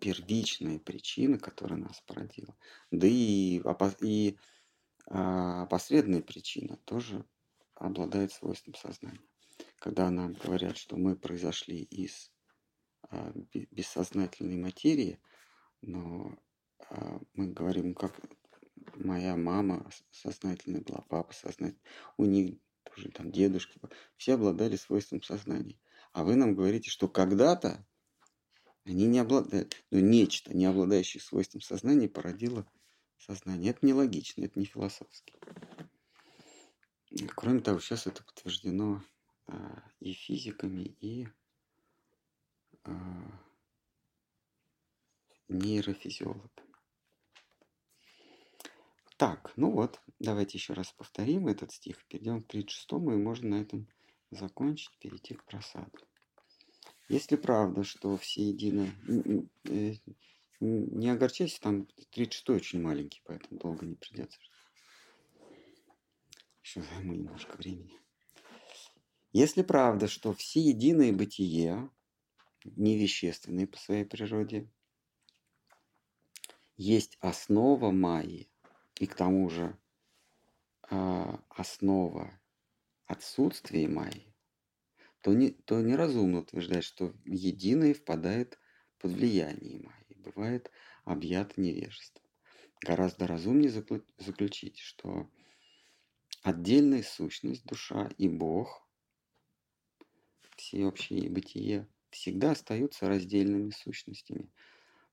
первичная 0.00 0.78
причина, 0.78 1.38
которая 1.38 1.78
нас 1.78 2.00
породила, 2.06 2.56
да 2.90 3.06
и, 3.06 3.60
и 4.00 4.38
а, 5.08 5.66
посредная 5.66 6.22
причина 6.22 6.76
тоже 6.84 7.24
обладает 7.74 8.32
свойством 8.32 8.74
сознания 8.74 9.20
когда 9.78 10.10
нам 10.10 10.32
говорят, 10.34 10.76
что 10.76 10.96
мы 10.96 11.16
произошли 11.16 11.82
из 11.82 12.32
а, 13.08 13.32
бессознательной 13.70 14.56
материи, 14.56 15.20
но 15.80 16.36
а, 16.90 17.20
мы 17.34 17.52
говорим, 17.52 17.94
как 17.94 18.18
моя 18.94 19.36
мама 19.36 19.90
сознательная 20.10 20.80
была, 20.80 21.04
папа 21.08 21.32
сознательный, 21.34 21.80
у 22.16 22.24
них 22.24 22.58
тоже 22.84 23.10
там 23.10 23.30
дедушки, 23.30 23.78
все 24.16 24.34
обладали 24.34 24.76
свойством 24.76 25.22
сознания. 25.22 25.78
А 26.12 26.24
вы 26.24 26.36
нам 26.36 26.54
говорите, 26.54 26.90
что 26.90 27.08
когда-то 27.08 27.84
они 28.84 29.06
не 29.06 29.18
обладают, 29.18 29.76
ну, 29.90 29.98
нечто, 29.98 30.56
не 30.56 30.64
обладающее 30.64 31.20
свойством 31.20 31.60
сознания, 31.60 32.08
породило 32.08 32.66
сознание. 33.18 33.72
Это 33.72 33.84
нелогично, 33.84 34.44
это 34.44 34.58
не 34.58 34.64
философски. 34.64 35.34
Кроме 37.34 37.60
того, 37.60 37.80
сейчас 37.80 38.06
это 38.06 38.22
подтверждено 38.22 39.02
а, 39.46 39.82
и 40.00 40.12
физиками, 40.12 40.96
и 41.00 41.28
а, 42.84 43.40
нейрофизиологами. 45.48 46.75
Так, 49.16 49.52
ну 49.56 49.70
вот, 49.70 50.00
давайте 50.18 50.58
еще 50.58 50.74
раз 50.74 50.92
повторим 50.92 51.48
этот 51.48 51.72
стих. 51.72 52.04
Перейдем 52.06 52.42
к 52.42 52.48
36 52.48 52.92
и 52.92 53.16
можно 53.16 53.56
на 53.56 53.62
этом 53.62 53.88
закончить, 54.30 54.96
перейти 54.98 55.34
к 55.34 55.44
просаду. 55.44 55.98
Если 57.08 57.36
правда, 57.36 57.82
что 57.82 58.16
все 58.18 58.42
едины... 58.42 58.92
Э, 59.64 59.94
не 60.60 61.10
огорчайся, 61.10 61.60
там 61.60 61.86
36 62.12 62.48
очень 62.50 62.80
маленький, 62.80 63.20
поэтому 63.24 63.60
долго 63.60 63.86
не 63.86 63.94
придется. 63.94 64.38
Еще 66.62 66.82
займу 66.82 67.14
немножко 67.14 67.56
времени. 67.56 67.98
Если 69.32 69.62
правда, 69.62 70.08
что 70.08 70.32
все 70.32 70.60
единое 70.60 71.12
бытие, 71.12 71.90
невещественное 72.64 73.66
по 73.66 73.78
своей 73.78 74.04
природе, 74.04 74.68
есть 76.76 77.16
основа 77.20 77.90
Майи, 77.90 78.48
и 78.98 79.06
к 79.06 79.14
тому 79.14 79.48
же 79.50 79.78
э, 80.90 81.38
основа 81.50 82.40
отсутствия 83.06 83.88
Майи, 83.88 84.34
то, 85.20 85.32
не, 85.32 85.50
то 85.50 85.80
неразумно 85.80 86.40
утверждать, 86.40 86.84
что 86.84 87.14
единое 87.24 87.94
впадает 87.94 88.58
под 88.98 89.12
влияние 89.12 89.80
Майи, 89.80 90.14
бывает 90.16 90.70
объято 91.04 91.60
невежеством. 91.60 92.24
Гораздо 92.80 93.26
разумнее 93.26 93.70
заключить, 94.18 94.78
что 94.78 95.30
отдельная 96.42 97.02
сущность, 97.02 97.64
душа 97.64 98.10
и 98.18 98.28
Бог– 98.28 98.82
всеобщее 100.56 101.28
бытие 101.30 101.88
всегда 102.10 102.52
остаются 102.52 103.08
раздельными 103.08 103.70
сущностями, 103.70 104.50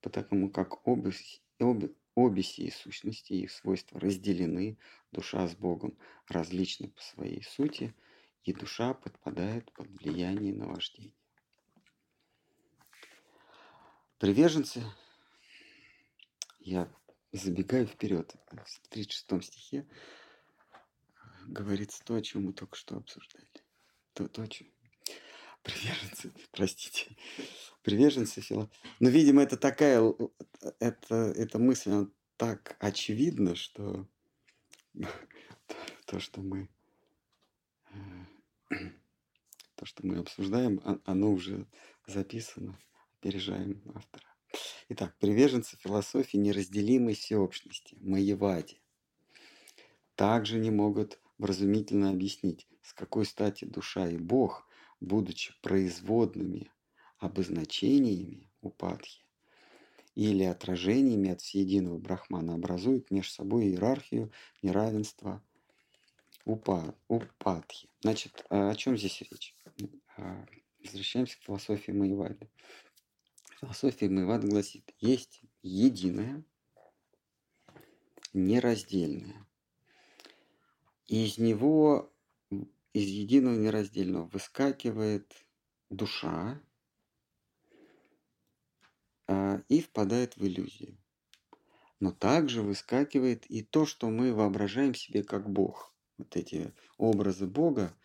потому 0.01 0.49
как 0.49 0.87
обе, 0.87 1.11
обе, 1.59 1.93
обе 2.15 2.43
сии 2.43 2.69
сущности 2.69 3.33
и 3.33 3.43
их 3.43 3.51
свойства 3.51 3.99
разделены, 3.99 4.77
душа 5.11 5.47
с 5.47 5.55
Богом 5.55 5.97
различны 6.27 6.89
по 6.89 7.01
своей 7.01 7.43
сути, 7.43 7.95
и 8.43 8.53
душа 8.53 8.93
подпадает 8.93 9.71
под 9.73 9.87
влияние 9.89 10.53
наваждения. 10.53 11.15
Приверженцы, 14.19 14.83
я 16.59 16.89
забегаю 17.31 17.87
вперед, 17.87 18.35
в 18.51 18.87
36 18.89 19.43
стихе 19.45 19.87
говорится 21.47 22.03
то, 22.05 22.15
о 22.15 22.21
чем 22.21 22.45
мы 22.45 22.53
только 22.53 22.75
что 22.75 22.97
обсуждали. 22.97 23.47
То, 24.13 24.27
то, 24.27 24.43
о 24.43 24.47
чем, 24.47 24.72
приверженцы, 25.63 26.31
простите, 26.51 27.15
приверженцы 27.81 28.41
фило. 28.41 28.69
Но, 28.99 29.09
видимо, 29.09 29.41
это 29.41 29.57
такая, 29.57 30.13
это, 30.79 31.15
эта 31.15 31.59
мысль, 31.59 31.91
она 31.91 32.09
так 32.37 32.75
очевидна, 32.79 33.55
что 33.55 34.07
то, 36.05 36.19
что 36.19 36.41
мы 36.41 36.69
то, 39.75 39.85
что 39.85 40.05
мы 40.05 40.17
обсуждаем, 40.17 40.81
оно 41.05 41.31
уже 41.31 41.65
записано, 42.05 42.77
опережаем 43.17 43.81
автора. 43.95 44.25
Итак, 44.89 45.15
приверженцы 45.19 45.77
философии 45.77 46.37
неразделимой 46.37 47.15
всеобщности, 47.15 47.97
Маевади, 47.99 48.79
также 50.15 50.59
не 50.59 50.69
могут 50.69 51.19
вразумительно 51.37 52.11
объяснить, 52.11 52.67
с 52.81 52.93
какой 52.93 53.25
стати 53.25 53.65
душа 53.65 54.07
и 54.07 54.17
Бог 54.17 54.67
будучи 55.03 55.53
производными 55.61 56.71
обозначениями 57.19 58.49
упадхи 58.61 59.21
или 60.15 60.43
отражениями 60.43 61.31
от 61.31 61.41
всеединого 61.41 61.97
брахмана, 61.97 62.53
образуют 62.53 63.11
между 63.11 63.31
собой 63.33 63.65
иерархию 63.65 64.31
неравенства 64.61 65.43
упадхи. 66.45 67.89
Значит, 68.01 68.45
а 68.49 68.69
о 68.69 68.75
чем 68.75 68.97
здесь 68.97 69.21
речь? 69.21 69.55
А, 70.17 70.45
возвращаемся 70.83 71.37
к 71.37 71.43
философии 71.43 71.91
Маевады. 71.91 72.49
Философия 73.59 74.09
Маевады 74.09 74.47
гласит, 74.47 74.93
есть 74.99 75.41
единое, 75.61 76.43
нераздельное. 78.33 79.47
И 81.07 81.25
из 81.25 81.37
него 81.37 82.12
из 82.93 83.07
единого 83.07 83.55
нераздельного 83.55 84.25
выскакивает 84.27 85.33
душа 85.89 86.61
а, 89.27 89.61
и 89.67 89.81
впадает 89.81 90.37
в 90.37 90.45
иллюзию. 90.45 90.97
Но 91.99 92.11
также 92.11 92.61
выскакивает 92.61 93.45
и 93.49 93.63
то, 93.63 93.85
что 93.85 94.09
мы 94.09 94.33
воображаем 94.33 94.93
себе 94.93 95.23
как 95.23 95.49
Бог. 95.49 95.93
Вот 96.17 96.35
эти 96.35 96.73
образы 96.97 97.47
Бога, 97.47 97.97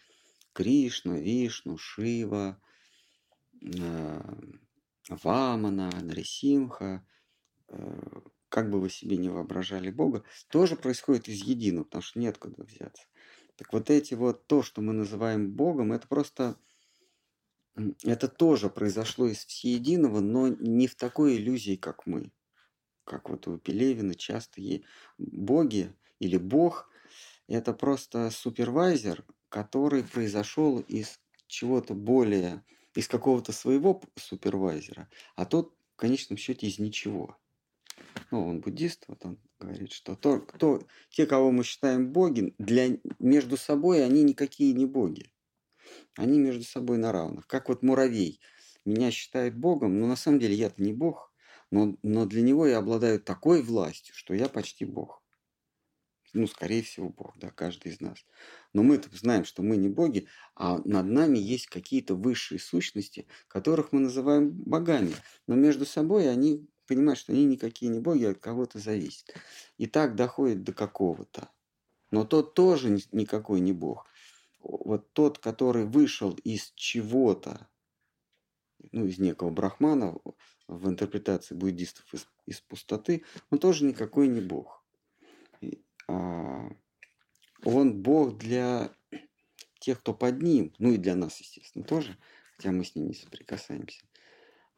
Кришна, 0.53 1.19
Вишну, 1.19 1.77
Шива, 1.77 2.61
э, 3.61 4.21
Вамана, 5.09 5.91
Нарисимха, 6.01 7.07
э, 7.69 8.21
как 8.49 8.71
бы 8.71 8.81
вы 8.81 8.89
себе 8.89 9.19
не 9.19 9.29
воображали 9.29 9.91
Бога, 9.91 10.25
тоже 10.49 10.77
происходит 10.77 11.29
из 11.29 11.43
единого, 11.43 11.85
потому 11.85 12.03
что 12.03 12.19
нет 12.19 12.39
куда 12.39 12.65
взяться. 12.65 13.05
Так 13.59 13.73
вот 13.73 13.91
эти 13.91 14.15
вот, 14.15 14.47
то, 14.47 14.63
что 14.63 14.81
мы 14.83 14.93
называем 14.93 15.51
Богом, 15.51 15.93
это 15.93 16.07
просто, 16.07 16.57
это 18.05 18.29
тоже 18.29 18.71
произошло 18.71 19.27
из 19.27 19.45
всеединого, 19.45 20.21
но 20.21 20.47
не 20.47 20.87
в 20.87 20.95
такой 20.95 21.37
иллюзии, 21.37 21.75
как 21.75 22.07
мы. 22.07 22.31
Как 23.03 23.29
вот 23.29 23.49
у 23.49 23.59
Пелевина 23.59 24.15
часто 24.15 24.61
есть 24.61 24.85
боги 25.19 25.93
или 26.21 26.37
Бог, 26.37 26.89
это 27.49 27.73
просто 27.73 28.31
супервайзер, 28.31 29.25
который 29.49 30.05
произошел 30.05 30.79
из 30.79 31.19
чего-то 31.49 31.95
более, 31.95 32.65
из 32.95 33.09
какого-то 33.09 33.51
своего 33.51 34.01
супервайзера, 34.15 35.11
а 35.35 35.47
тот 35.47 35.75
в 35.95 35.97
конечном 35.97 36.37
счете 36.37 36.69
из 36.69 36.79
ничего 36.79 37.37
ну, 38.31 38.47
он 38.47 38.61
буддист, 38.61 39.05
вот 39.09 39.25
он 39.25 39.39
говорит, 39.59 39.93
что 39.93 40.15
то, 40.15 40.41
кто, 40.41 40.83
те, 41.11 41.27
кого 41.27 41.51
мы 41.51 41.65
считаем 41.65 42.13
боги, 42.13 42.55
для, 42.59 42.99
между 43.19 43.57
собой 43.57 44.05
они 44.05 44.23
никакие 44.23 44.73
не 44.75 44.87
боги. 44.87 45.31
Они 46.17 46.39
между 46.39 46.65
собой 46.65 46.99
на 46.99 47.13
равных. 47.13 47.47
Как 47.47 47.69
вот 47.69 47.83
муравей 47.83 48.41
меня 48.85 49.11
считает 49.11 49.57
богом, 49.57 49.99
но 49.99 50.07
на 50.07 50.17
самом 50.17 50.41
деле 50.41 50.55
я-то 50.55 50.83
не 50.83 50.93
бог, 50.93 51.33
но, 51.71 51.97
но 52.03 52.27
для 52.27 52.43
него 52.43 52.67
я 52.67 52.79
обладаю 52.79 53.21
такой 53.21 53.63
властью, 53.63 54.15
что 54.15 54.35
я 54.35 54.49
почти 54.49 54.85
бог. 54.85 55.23
Ну, 56.35 56.47
скорее 56.47 56.83
всего, 56.83 57.09
Бог, 57.09 57.39
да, 57.39 57.51
каждый 57.51 57.93
из 57.93 58.01
нас. 58.01 58.19
Но 58.75 58.83
мы 58.83 59.01
знаем, 59.13 59.47
что 59.47 59.63
мы 59.63 59.79
не 59.79 59.89
боги, 59.89 60.29
а 60.55 60.79
над 60.85 61.07
нами 61.07 61.39
есть 61.39 61.69
какие-то 61.69 62.15
высшие 62.15 62.59
сущности, 62.59 63.27
которых 63.49 63.93
мы 63.93 64.01
называем 64.01 64.51
богами. 64.51 65.15
Но 65.47 65.55
между 65.55 65.87
собой 65.87 66.31
они 66.31 66.69
понимать, 66.89 67.19
что 67.19 67.33
они 67.33 67.45
никакие 67.45 67.91
не 67.93 68.01
боги, 68.01 68.25
а 68.25 68.31
от 68.31 68.39
кого-то 68.39 68.79
зависят. 68.79 69.35
И 69.77 69.87
так 69.87 70.17
доходит 70.17 70.65
до 70.65 70.73
какого-то. 70.73 71.49
Но 72.11 72.25
тот 72.25 72.55
тоже 72.55 72.99
никакой 73.13 73.61
не 73.61 73.73
бог. 73.73 74.07
Вот 74.61 75.13
тот, 75.13 75.39
который 75.39 75.85
вышел 75.85 76.33
из 76.45 76.73
чего-то, 76.75 77.69
ну, 78.93 79.07
из 79.07 79.19
некого 79.19 79.51
брахмана, 79.51 80.17
в 80.67 80.89
интерпретации 80.89 81.55
буддистов 81.55 82.13
из, 82.13 82.29
из 82.47 82.61
пустоты, 82.61 83.25
он 83.51 83.59
тоже 83.59 83.85
никакой 83.85 84.29
не 84.29 84.41
бог. 84.41 84.85
А, 86.09 86.69
он 87.65 88.03
бог 88.03 88.39
для 88.39 88.93
тех, 89.81 90.01
кто 90.01 90.15
под 90.15 90.43
ним, 90.43 90.73
ну 90.79 90.93
и 90.93 90.97
для 90.97 91.15
нас, 91.15 91.41
естественно, 91.41 91.85
тоже, 91.85 92.17
хотя 92.57 92.73
мы 92.73 92.85
с 92.85 92.95
ним 92.95 93.09
не 93.09 93.15
соприкасаемся. 93.15 94.08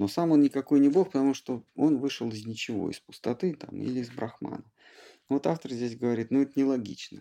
Но 0.01 0.09
сам 0.09 0.31
он 0.31 0.41
никакой 0.41 0.81
не 0.81 0.89
бог, 0.89 1.09
потому 1.09 1.35
что 1.35 1.63
он 1.77 1.99
вышел 1.99 2.27
из 2.31 2.47
ничего, 2.47 2.89
из 2.89 2.99
пустоты 2.99 3.53
там, 3.53 3.83
или 3.83 4.01
из 4.01 4.09
брахмана. 4.09 4.65
Вот 5.29 5.47
автор 5.47 5.73
здесь 5.73 5.95
говорит, 5.95 6.31
ну 6.31 6.41
это 6.41 6.59
нелогично. 6.59 7.21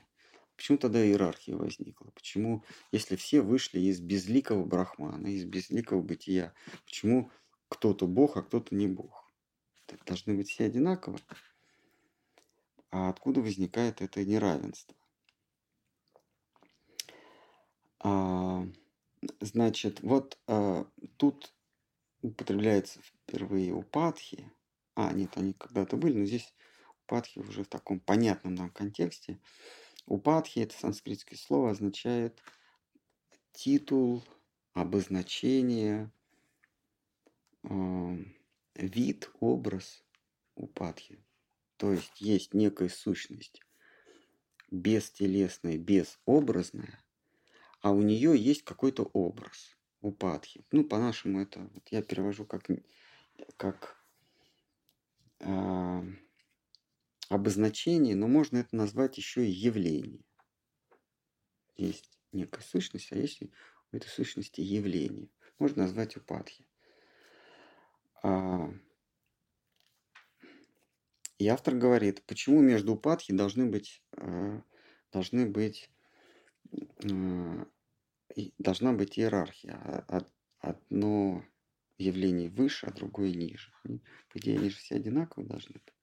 Почему 0.55 0.77
тогда 0.77 1.05
иерархия 1.05 1.57
возникла? 1.57 2.09
Почему, 2.11 2.63
если 2.93 3.17
все 3.17 3.41
вышли 3.41 3.81
из 3.81 3.99
безликого 3.99 4.63
брахмана, 4.63 5.27
из 5.27 5.43
безликого 5.43 6.01
бытия, 6.01 6.53
почему 6.85 7.29
кто-то 7.67 8.07
бог, 8.07 8.37
а 8.37 8.43
кто-то 8.43 8.73
не 8.73 8.87
бог? 8.87 9.29
Должны 10.05 10.35
быть 10.35 10.49
все 10.49 10.63
одинаково. 10.63 11.19
А 12.91 13.09
откуда 13.09 13.41
возникает 13.41 14.01
это 14.01 14.23
неравенство? 14.23 14.95
А, 17.99 18.65
значит, 19.41 19.99
вот 20.01 20.37
а, 20.47 20.87
тут 21.17 21.53
употребляется 22.21 23.01
впервые 23.01 23.73
у 23.73 23.83
Патхи. 23.83 24.51
А, 24.95 25.13
нет, 25.13 25.31
они 25.37 25.53
когда-то 25.53 25.97
были, 25.97 26.17
но 26.17 26.25
здесь 26.25 26.53
Патхи 27.05 27.39
уже 27.39 27.63
в 27.63 27.67
таком 27.67 27.99
понятном 27.99 28.55
нам 28.55 28.69
контексте. 28.69 29.39
У 30.05 30.17
Патхи 30.17 30.59
это 30.59 30.77
санскритское 30.77 31.37
слово 31.37 31.71
означает 31.71 32.41
титул, 33.51 34.23
обозначение, 34.73 36.11
э, 37.63 38.17
вид, 38.75 39.31
образ 39.39 40.03
у 40.55 40.67
Патхи. 40.67 41.23
То 41.77 41.91
есть 41.93 42.19
есть 42.21 42.53
некая 42.53 42.89
сущность 42.89 43.61
бестелесная, 44.71 45.77
безобразная, 45.77 47.03
а 47.81 47.91
у 47.91 48.01
нее 48.01 48.37
есть 48.37 48.63
какой-то 48.63 49.09
образ 49.13 49.78
упадхи. 50.01 50.63
Ну, 50.71 50.83
по-нашему 50.83 51.41
это 51.41 51.59
вот 51.73 51.87
я 51.89 52.01
перевожу 52.01 52.45
как, 52.45 52.67
как 53.57 53.97
э, 55.39 56.01
обозначение, 57.29 58.15
но 58.15 58.27
можно 58.27 58.57
это 58.57 58.75
назвать 58.75 59.17
еще 59.17 59.45
и 59.45 59.51
явление. 59.51 60.23
Есть 61.77 62.19
некая 62.31 62.61
сущность, 62.61 63.11
а 63.11 63.15
есть 63.15 63.41
у 63.41 63.95
этой 63.95 64.07
сущности 64.07 64.61
явление. 64.61 65.29
Можно 65.57 65.83
назвать 65.83 66.17
упадхи. 66.17 66.65
А, 68.21 68.71
и 71.37 71.47
автор 71.47 71.75
говорит, 71.75 72.23
почему 72.25 72.61
между 72.61 72.93
упадхи 72.93 73.33
должны 73.33 73.65
быть, 73.65 74.03
э, 74.17 74.61
должны 75.11 75.45
быть 75.45 75.89
э, 76.71 77.65
должна 78.57 78.93
быть 78.93 79.17
иерархия. 79.17 80.05
А, 80.07 80.25
одно 80.59 81.43
явление 81.97 82.49
выше, 82.49 82.87
а 82.87 82.93
другое 82.93 83.33
ниже. 83.33 83.71
По 83.83 84.37
идее, 84.37 84.59
они 84.59 84.69
же 84.69 84.77
все 84.77 84.95
одинаковые 84.95 85.47
должны 85.47 85.73
быть. 85.73 85.93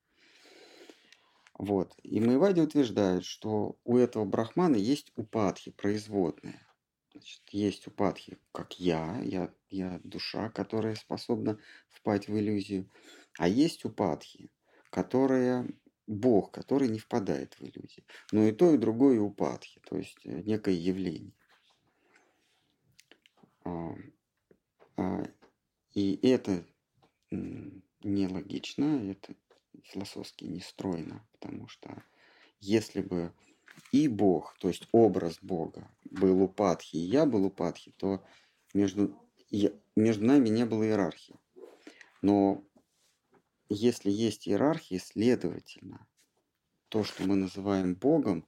Вот. 1.58 1.94
И 2.02 2.20
Майвади 2.20 2.60
утверждает, 2.60 3.24
что 3.24 3.78
у 3.84 3.96
этого 3.96 4.24
брахмана 4.24 4.76
есть 4.76 5.12
упадхи, 5.16 5.70
производные. 5.70 6.60
Значит, 7.12 7.42
есть 7.50 7.86
упадхи, 7.86 8.36
как 8.52 8.78
я, 8.78 9.18
я, 9.22 9.50
я 9.70 10.00
душа, 10.04 10.50
которая 10.50 10.94
способна 10.96 11.58
впасть 11.88 12.28
в 12.28 12.38
иллюзию. 12.38 12.90
А 13.38 13.48
есть 13.48 13.86
упадхи, 13.86 14.50
которая 14.90 15.66
Бог, 16.06 16.52
который 16.52 16.88
не 16.88 16.98
впадает 16.98 17.54
в 17.54 17.62
иллюзию. 17.62 18.04
Но 18.32 18.44
и 18.44 18.52
то, 18.52 18.72
и 18.74 18.78
другое 18.78 19.18
упадхи, 19.18 19.80
то 19.88 19.96
есть 19.96 20.18
э, 20.24 20.42
некое 20.42 20.74
явление. 20.74 21.32
А, 23.66 23.96
а, 24.96 25.24
и 25.92 26.18
это 26.22 26.64
нелогично, 27.30 29.10
это 29.10 29.34
философски 29.82 30.44
не 30.44 30.60
стройно, 30.60 31.26
потому 31.32 31.66
что 31.66 32.04
если 32.60 33.00
бы 33.00 33.32
и 33.90 34.06
Бог, 34.06 34.56
то 34.58 34.68
есть 34.68 34.88
образ 34.92 35.38
Бога, 35.42 35.90
был 36.04 36.42
у 36.42 36.48
Патхи, 36.48 36.96
и 36.96 37.10
я 37.10 37.26
был 37.26 37.44
у 37.44 37.50
Патхи, 37.50 37.92
то 37.96 38.24
между, 38.72 39.14
между 39.96 40.24
нами 40.24 40.48
не 40.48 40.64
было 40.64 40.84
иерархии. 40.84 41.38
Но 42.22 42.64
если 43.68 44.10
есть 44.10 44.48
иерархия, 44.48 45.00
следовательно, 45.00 46.06
то, 46.88 47.02
что 47.02 47.24
мы 47.24 47.34
называем 47.34 47.96
Богом, 47.96 48.46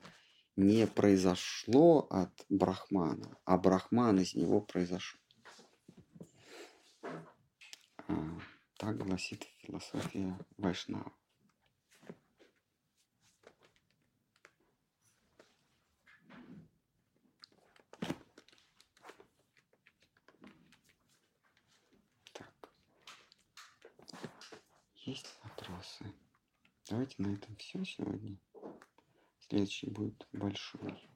не 0.59 0.89
произошло 0.89 2.09
от 2.11 2.45
Брахмана, 2.49 3.39
а 3.45 3.57
Брахман 3.57 4.19
из 4.19 4.35
него 4.35 4.61
произошел. 4.61 5.21
А, 8.09 8.41
так 8.77 8.99
гласит 8.99 9.45
философия 9.61 10.37
Вайшнава. 10.57 11.13
Есть 25.05 25.33
вопросы? 25.45 26.13
Давайте 26.91 27.15
на 27.23 27.33
этом 27.35 27.55
все 27.57 27.85
сегодня. 27.85 28.39
Следующий 29.49 29.89
будет 29.91 30.27
большой. 30.33 31.09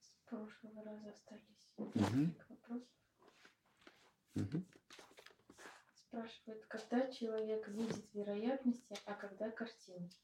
С 0.00 0.12
прошлого 0.26 0.84
раза 0.84 1.10
остались 1.10 1.68
Угу. 1.76 2.34
вопросы. 2.48 2.86
Угу. 4.36 4.64
Спрашивает, 5.94 6.66
когда 6.66 7.10
человек 7.10 7.66
видит 7.68 8.06
вероятности, 8.14 8.96
а 9.06 9.14
когда 9.14 9.50
картинки? 9.50 10.16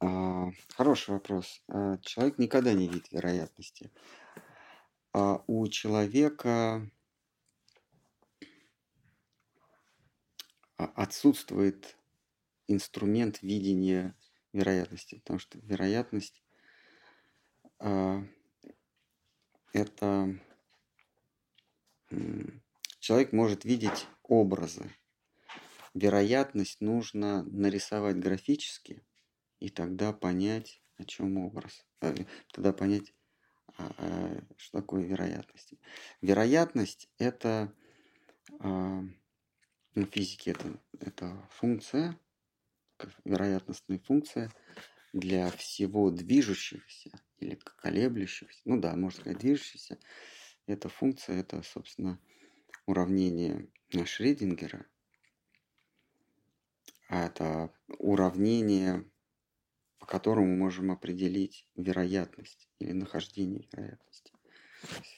А, 0.00 0.50
хороший 0.76 1.10
вопрос. 1.14 1.62
А, 1.68 1.98
человек 1.98 2.38
никогда 2.38 2.72
не 2.72 2.88
видит 2.88 3.10
вероятности. 3.10 3.90
а 5.14 5.44
у 5.46 5.66
человека 5.68 6.90
отсутствует 10.86 11.96
инструмент 12.68 13.42
видения 13.42 14.16
вероятности, 14.52 15.16
потому 15.16 15.38
что 15.38 15.58
вероятность 15.58 16.42
а, 17.78 18.22
это 19.72 20.38
человек 23.00 23.32
может 23.32 23.64
видеть 23.64 24.06
образы. 24.22 24.90
Вероятность 25.94 26.80
нужно 26.80 27.42
нарисовать 27.44 28.18
графически, 28.18 29.02
и 29.60 29.68
тогда 29.68 30.12
понять, 30.12 30.80
о 30.96 31.04
чем 31.04 31.38
образ. 31.38 31.84
Э, 32.00 32.14
тогда 32.52 32.72
понять, 32.72 33.12
а, 33.76 33.92
а, 33.98 34.44
что 34.56 34.80
такое 34.80 35.04
вероятность. 35.04 35.74
Вероятность– 36.20 37.08
это 37.18 37.74
в 39.94 40.04
физике 40.06 40.52
это, 40.52 40.80
это 41.00 41.48
функция, 41.50 42.18
вероятностная 43.24 43.98
функция 43.98 44.50
для 45.12 45.50
всего 45.50 46.10
движущегося 46.10 47.10
или 47.38 47.56
колеблющегося, 47.56 48.60
ну 48.64 48.80
да, 48.80 48.94
можно 48.96 49.20
сказать 49.20 49.40
движущегося, 49.40 49.98
эта 50.66 50.88
функция, 50.88 51.40
это, 51.40 51.62
собственно, 51.62 52.18
уравнение 52.86 53.68
Шрёдингера. 54.04 54.86
А 57.08 57.26
это 57.26 57.74
уравнение, 57.98 59.04
по 59.98 60.06
которому 60.06 60.46
мы 60.46 60.56
можем 60.56 60.90
определить 60.90 61.68
вероятность 61.76 62.70
или 62.78 62.92
нахождение 62.92 63.68
вероятности. 63.70 64.32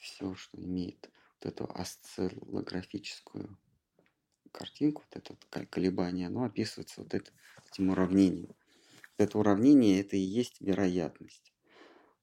Все, 0.01 0.35
что 0.35 0.61
имеет 0.61 1.09
вот 1.35 1.45
эту 1.45 1.71
осциллографическую 1.73 3.57
картинку, 4.55 5.03
вот 5.11 5.37
это 5.51 5.65
колебание, 5.67 6.27
оно 6.27 6.45
описывается 6.45 7.01
вот 7.01 7.13
это, 7.13 7.31
этим 7.69 7.89
уравнением. 7.89 8.55
Это 9.17 9.37
уравнение, 9.37 9.99
это 10.01 10.15
и 10.15 10.19
есть 10.19 10.59
вероятность. 10.61 11.53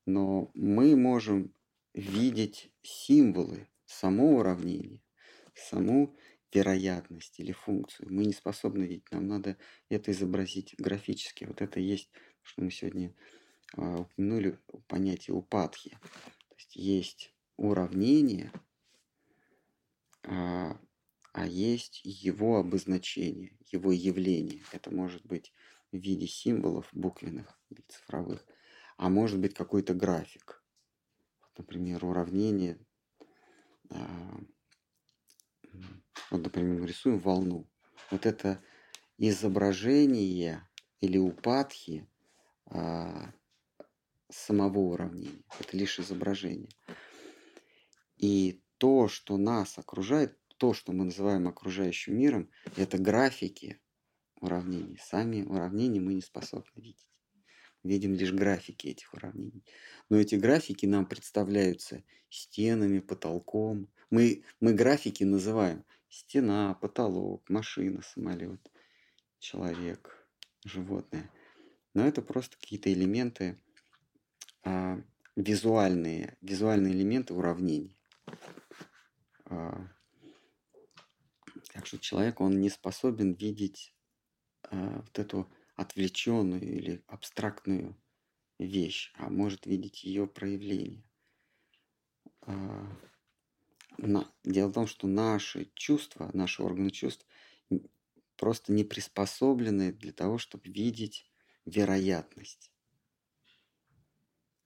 Но 0.07 0.51
мы 0.55 0.97
можем 0.97 1.55
видеть 1.95 2.73
символы, 2.83 3.69
само 3.87 4.37
уравнение, 4.37 5.03
саму 5.55 6.17
вероятность 6.53 7.39
или 7.39 7.53
функцию. 7.53 8.13
Мы 8.13 8.25
не 8.27 8.33
способны 8.33 8.85
видеть, 8.85 9.11
нам 9.11 9.27
надо 9.27 9.57
это 9.89 10.11
изобразить 10.11 10.75
графически. 10.79 11.45
Вот 11.45 11.63
это 11.63 11.81
есть, 11.81 12.11
что 12.43 12.63
мы 12.63 12.71
сегодня 12.71 13.15
а, 13.77 14.01
упомянули, 14.01 14.59
понятие 14.87 15.35
упадхи. 15.35 15.91
То 15.91 16.57
есть 16.57 16.77
есть 16.77 17.35
уравнение, 17.57 18.53
а, 20.25 20.79
а 21.33 21.47
есть 21.47 22.01
его 22.05 22.59
обозначение, 22.59 23.57
его 23.71 23.93
явление. 23.93 24.63
Это 24.73 24.91
может 24.91 25.25
быть 25.25 25.53
в 25.91 25.97
виде 25.97 26.27
символов 26.27 26.89
буквенных 26.93 27.59
или 27.71 27.83
цифровых, 27.89 28.45
а 28.97 29.09
может 29.09 29.39
быть 29.41 29.55
какой-то 29.55 29.95
график 29.95 30.63
например, 31.59 32.05
уравнение, 32.05 32.79
а, 33.91 34.41
вот, 36.31 36.43
например, 36.43 36.85
рисуем 36.85 37.19
волну. 37.19 37.69
Вот 38.11 38.27
это 38.27 38.63
изображение 39.19 40.69
или 41.01 41.19
упадхи 41.19 42.09
а, 42.67 43.33
самого 44.31 44.79
уравнения. 44.79 45.45
Это 45.61 45.77
лишь 45.77 45.99
изображение. 45.99 46.71
И 48.17 48.63
то, 48.79 49.09
что 49.09 49.37
нас 49.37 49.79
окружает, 49.79 50.39
то, 50.63 50.75
что 50.75 50.93
мы 50.93 51.07
называем 51.07 51.49
окружающим 51.49 52.17
миром, 52.17 52.49
это 52.77 52.97
графики 52.97 53.81
уравнений. 54.41 54.97
Сами 55.03 55.43
уравнения 55.43 55.99
мы 56.01 56.15
не 56.15 56.23
способны 56.23 56.71
видеть 56.77 57.09
видим 57.83 58.15
лишь 58.15 58.33
графики 58.33 58.87
этих 58.87 59.13
уравнений. 59.13 59.65
Но 60.09 60.17
эти 60.17 60.37
графики 60.37 60.87
нам 60.87 61.05
представляются 61.05 62.05
стенами, 62.31 63.01
потолком. 63.01 63.89
Мы, 64.09 64.45
мы 64.61 64.73
графики 64.73 65.25
называем 65.25 65.85
стена, 66.09 66.75
потолок, 66.75 67.43
машина, 67.49 68.01
самолет, 68.03 68.61
человек, 69.41 70.25
животное. 70.65 71.29
Но 71.93 72.07
это 72.07 72.23
просто 72.23 72.57
какие-то 72.57 72.93
элементы 72.93 73.59
а, 74.63 75.03
визуальные, 75.35 76.37
визуальные 76.41 76.95
элементы 76.95 77.35
уравнений. 77.35 77.99
А, 79.47 79.89
так 81.73 81.87
что 81.87 81.99
человек, 81.99 82.41
он 82.41 82.61
не 82.61 82.69
способен 82.69 83.33
видеть 83.33 83.95
а, 84.65 85.01
вот 85.01 85.19
эту 85.19 85.51
отвлеченную 85.75 86.63
или 86.63 87.03
абстрактную 87.07 87.97
вещь, 88.59 89.13
а 89.17 89.31
может 89.31 89.65
видеть 89.65 90.05
ее 90.05 90.27
проявление. 90.27 91.03
А, 92.43 92.87
дело 94.45 94.69
в 94.69 94.75
том, 94.75 94.87
что 94.87 95.07
наши 95.07 95.71
чувства, 95.75 96.31
наши 96.35 96.63
органы 96.63 96.91
чувств 96.91 97.27
просто 98.37 98.73
не 98.73 98.85
приспособлены 98.85 99.93
для 99.93 100.13
того, 100.13 100.37
чтобы 100.37 100.69
видеть 100.69 101.31
вероятность. 101.65 102.71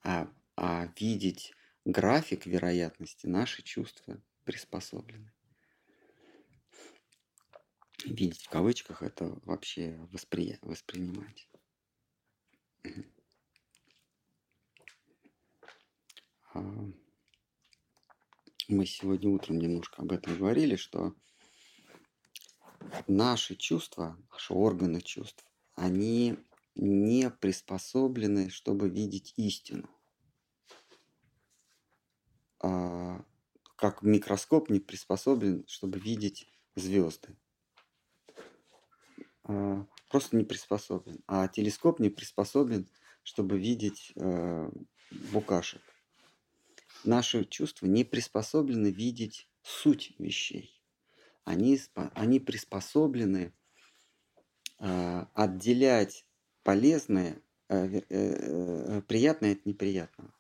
А, 0.03 0.29
а 0.57 0.93
видеть 0.99 1.53
график 1.85 2.47
вероятности 2.47 3.27
наши 3.27 3.63
чувства 3.63 4.21
приспособлены 4.45 5.36
видеть 8.05 8.43
в 8.43 8.51
кавычках 8.51 9.03
это 9.03 9.39
вообще 9.45 9.97
воспри... 10.13 10.59
воспринимать. 10.63 11.49
А, 16.55 16.61
мы 18.69 18.87
сегодня 18.87 19.31
утром 19.31 19.59
немножко 19.59 20.03
об 20.03 20.13
этом 20.13 20.37
говорили, 20.39 20.77
что 20.77 21.15
наши 23.07 23.57
чувства, 23.57 24.17
наши 24.31 24.55
органы 24.55 25.01
чувств, 25.01 25.45
они 25.75 26.37
не 26.75 27.31
приспособлены, 27.31 28.51
чтобы 28.51 28.89
видеть 28.89 29.35
истину. 29.37 29.89
А, 32.61 33.25
как 33.77 34.03
микроскоп 34.03 34.71
не 34.71 34.81
приспособлен, 34.81 35.67
чтобы 35.69 35.99
видеть 35.99 36.51
звезды. 36.75 37.37
А, 39.49 39.87
просто 40.11 40.37
не 40.37 40.45
приспособлен. 40.45 41.23
А 41.27 41.49
телескоп 41.49 42.01
не 42.01 42.11
приспособлен, 42.11 42.89
чтобы 43.23 43.59
видеть 43.59 44.13
э, 44.17 44.71
букашек. 45.33 45.83
Наши 47.05 47.45
чувства 47.45 47.87
не 47.87 48.05
приспособлены 48.05 48.89
видеть 48.91 49.49
суть 49.63 50.15
вещей. 50.19 50.83
Они, 51.45 51.81
они 51.95 52.41
приспособлены 52.41 53.53
э, 54.81 55.27
отделять 55.35 56.27
полезное, 56.65 57.41
э, 57.69 58.01
э, 58.09 59.03
приятное 59.03 59.53
от 59.53 59.65
неприятного. 59.67 60.35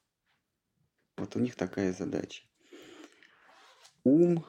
Вот 1.16 1.36
у 1.36 1.38
них 1.38 1.54
такая 1.54 1.92
задача. 1.92 2.42
Ум 4.04 4.44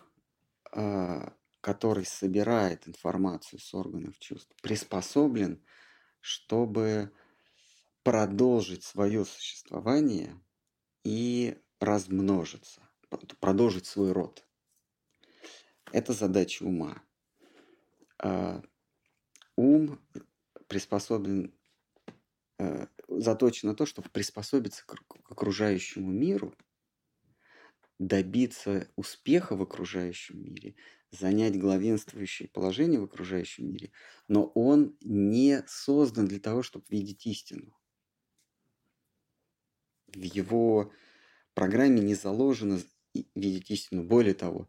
который 1.62 2.06
собирает 2.06 2.88
информацию 2.88 3.60
с 3.60 3.74
органов 3.74 4.18
чувств, 4.20 4.56
приспособлен, 4.62 5.64
чтобы 6.20 7.12
продолжить 8.04 8.84
свое 8.84 9.26
существование 9.26 10.40
и 11.04 11.58
размножиться, 11.80 12.82
продолжить 13.40 13.86
свой 13.86 14.12
род. 14.12 14.46
Это 15.92 16.14
задача 16.14 16.64
ума. 16.64 17.02
А, 18.20 18.62
ум 19.56 20.00
приспособлен, 20.68 21.54
э, 22.60 22.88
заточен 23.08 23.70
на 23.70 23.76
то, 23.76 23.86
чтобы 23.86 24.10
приспособиться 24.10 24.86
к 24.86 25.32
окружающему 25.32 26.12
миру, 26.12 26.54
добиться 28.00 28.90
успеха 28.96 29.56
в 29.56 29.62
окружающем 29.62 30.44
мире 30.44 30.76
занять 31.12 31.58
главенствующее 31.58 32.50
положение 32.50 33.00
в 33.00 33.06
окружающем 33.06 33.72
мире, 33.72 33.92
но 34.28 34.46
он 34.46 34.98
не 35.02 35.64
создан 35.68 36.28
для 36.28 36.40
того, 36.40 36.64
чтобы 36.64 36.86
видеть 36.90 37.26
истину. 37.26 37.74
В 40.08 40.22
его 40.22 40.92
программе 41.54 42.02
не 42.02 42.16
заложено 42.16 42.80
видеть 43.36 43.72
истину. 43.72 44.04
Более 44.04 44.34
того, 44.34 44.68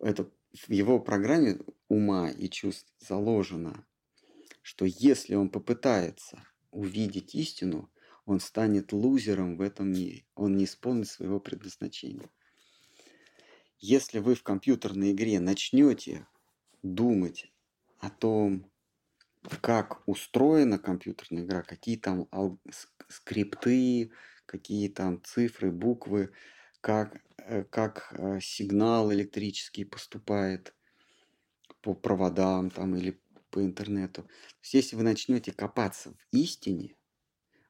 это 0.00 0.30
в 0.52 0.72
его 0.72 0.98
программе 0.98 1.58
ума 1.88 2.30
и 2.30 2.48
чувств 2.48 2.92
заложено, 2.98 3.86
что 4.62 4.84
если 4.84 5.34
он 5.34 5.50
попытается 5.50 6.42
увидеть 6.70 7.34
истину, 7.34 7.90
он 8.24 8.40
станет 8.40 8.92
лузером 8.92 9.56
в 9.56 9.60
этом 9.62 9.92
мире. 9.92 10.26
Он 10.34 10.56
не 10.56 10.64
исполнит 10.64 11.08
своего 11.08 11.40
предназначения. 11.40 12.30
Если 13.80 14.18
вы 14.18 14.34
в 14.34 14.42
компьютерной 14.42 15.12
игре 15.12 15.40
начнете 15.40 16.26
думать 16.82 17.52
о 18.00 18.10
том, 18.10 18.70
как 19.60 20.02
устроена 20.06 20.78
компьютерная 20.78 21.44
игра, 21.44 21.62
какие 21.62 21.96
там 21.96 22.28
скрипты, 23.08 24.10
какие 24.46 24.88
там 24.88 25.22
цифры, 25.22 25.70
буквы, 25.70 26.30
как, 26.80 27.20
э, 27.38 27.64
как 27.64 28.12
э, 28.12 28.40
сигнал 28.40 29.12
электрический 29.12 29.84
поступает 29.84 30.74
по 31.80 31.94
проводам 31.94 32.70
там 32.70 32.96
или 32.96 33.20
по 33.50 33.62
интернету. 33.62 34.22
То 34.22 34.30
есть, 34.62 34.74
если 34.74 34.96
вы 34.96 35.02
начнете 35.02 35.52
копаться 35.52 36.12
в 36.12 36.36
истине, 36.36 36.96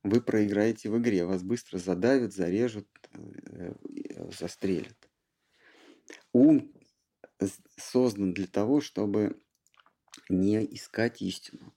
вы 0.02 0.20
проиграете 0.20 0.90
в 0.90 0.98
игре, 0.98 1.24
вас 1.24 1.42
быстро 1.42 1.78
задавят, 1.78 2.32
зарежут, 2.32 2.88
э, 3.12 3.74
застрелят. 4.38 5.07
Ум 6.32 6.72
создан 7.76 8.32
для 8.32 8.46
того, 8.46 8.80
чтобы 8.80 9.40
не 10.28 10.64
искать 10.74 11.22
истину, 11.22 11.74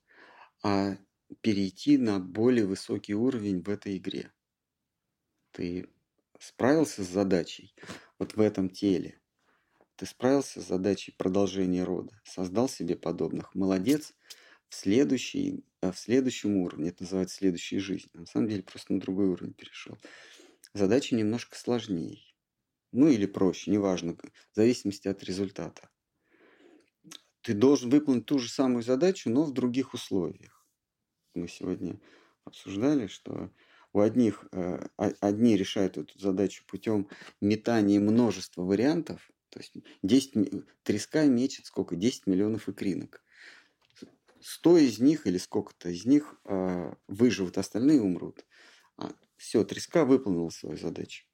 а 0.62 0.96
перейти 1.40 1.98
на 1.98 2.18
более 2.18 2.66
высокий 2.66 3.14
уровень 3.14 3.62
в 3.62 3.68
этой 3.68 3.96
игре. 3.96 4.32
Ты 5.52 5.88
справился 6.38 7.04
с 7.04 7.08
задачей 7.08 7.74
вот 8.18 8.34
в 8.34 8.40
этом 8.40 8.68
теле, 8.70 9.20
ты 9.96 10.06
справился 10.06 10.60
с 10.60 10.66
задачей 10.66 11.12
продолжения 11.12 11.84
рода, 11.84 12.20
создал 12.24 12.68
себе 12.68 12.96
подобных. 12.96 13.54
Молодец. 13.54 14.14
В, 14.68 14.74
следующий, 14.74 15.66
э, 15.82 15.92
в 15.92 15.98
следующем 15.98 16.56
уровне, 16.56 16.88
это 16.88 17.02
называется 17.02 17.36
следующая 17.36 17.78
жизнь, 17.78 18.08
на 18.14 18.24
самом 18.24 18.48
деле 18.48 18.62
просто 18.62 18.94
на 18.94 19.00
другой 19.00 19.26
уровень 19.26 19.52
перешел. 19.52 19.98
Задача 20.72 21.14
немножко 21.14 21.58
сложнее. 21.58 22.31
Ну 22.92 23.08
или 23.08 23.26
проще, 23.26 23.70
неважно, 23.70 24.14
в 24.14 24.54
зависимости 24.54 25.08
от 25.08 25.24
результата. 25.24 25.88
Ты 27.40 27.54
должен 27.54 27.90
выполнить 27.90 28.26
ту 28.26 28.38
же 28.38 28.48
самую 28.48 28.82
задачу, 28.82 29.30
но 29.30 29.42
в 29.42 29.52
других 29.52 29.94
условиях. 29.94 30.66
Мы 31.34 31.48
сегодня 31.48 31.98
обсуждали, 32.44 33.06
что 33.06 33.50
у 33.92 34.00
одних 34.00 34.46
э, 34.52 34.86
одни 34.96 35.56
решают 35.56 35.98
эту 35.98 36.18
задачу 36.18 36.64
путем 36.66 37.08
метания 37.40 38.00
множества 38.00 38.62
вариантов, 38.62 39.30
то 39.48 39.60
есть 39.60 39.74
10, 40.02 40.64
треска 40.82 41.24
мечет 41.26 41.66
сколько? 41.66 41.96
10 41.96 42.26
миллионов 42.26 42.68
икринок. 42.68 43.22
100 44.40 44.78
из 44.78 44.98
них 44.98 45.26
или 45.26 45.38
сколько-то 45.38 45.88
из 45.88 46.04
них 46.04 46.40
э, 46.44 46.94
выживут, 47.06 47.58
остальные 47.58 48.02
умрут. 48.02 48.44
А, 48.96 49.12
все, 49.36 49.64
треска 49.64 50.04
выполнила 50.04 50.48
свою 50.50 50.76
задачу. 50.76 51.24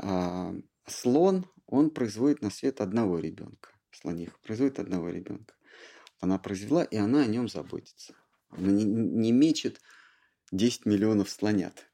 А 0.00 0.54
слон, 0.86 1.46
он 1.66 1.90
производит 1.90 2.40
на 2.40 2.50
свет 2.50 2.80
одного 2.80 3.18
ребенка. 3.18 3.70
Слониха 3.90 4.38
производит 4.42 4.78
одного 4.78 5.10
ребенка. 5.10 5.54
Она 6.20 6.38
произвела, 6.38 6.84
и 6.84 6.96
она 6.96 7.22
о 7.22 7.26
нем 7.26 7.48
заботится. 7.48 8.14
Она 8.50 8.70
не, 8.70 8.84
не 8.84 9.32
мечет 9.32 9.80
10 10.52 10.86
миллионов 10.86 11.28
слонят, 11.28 11.86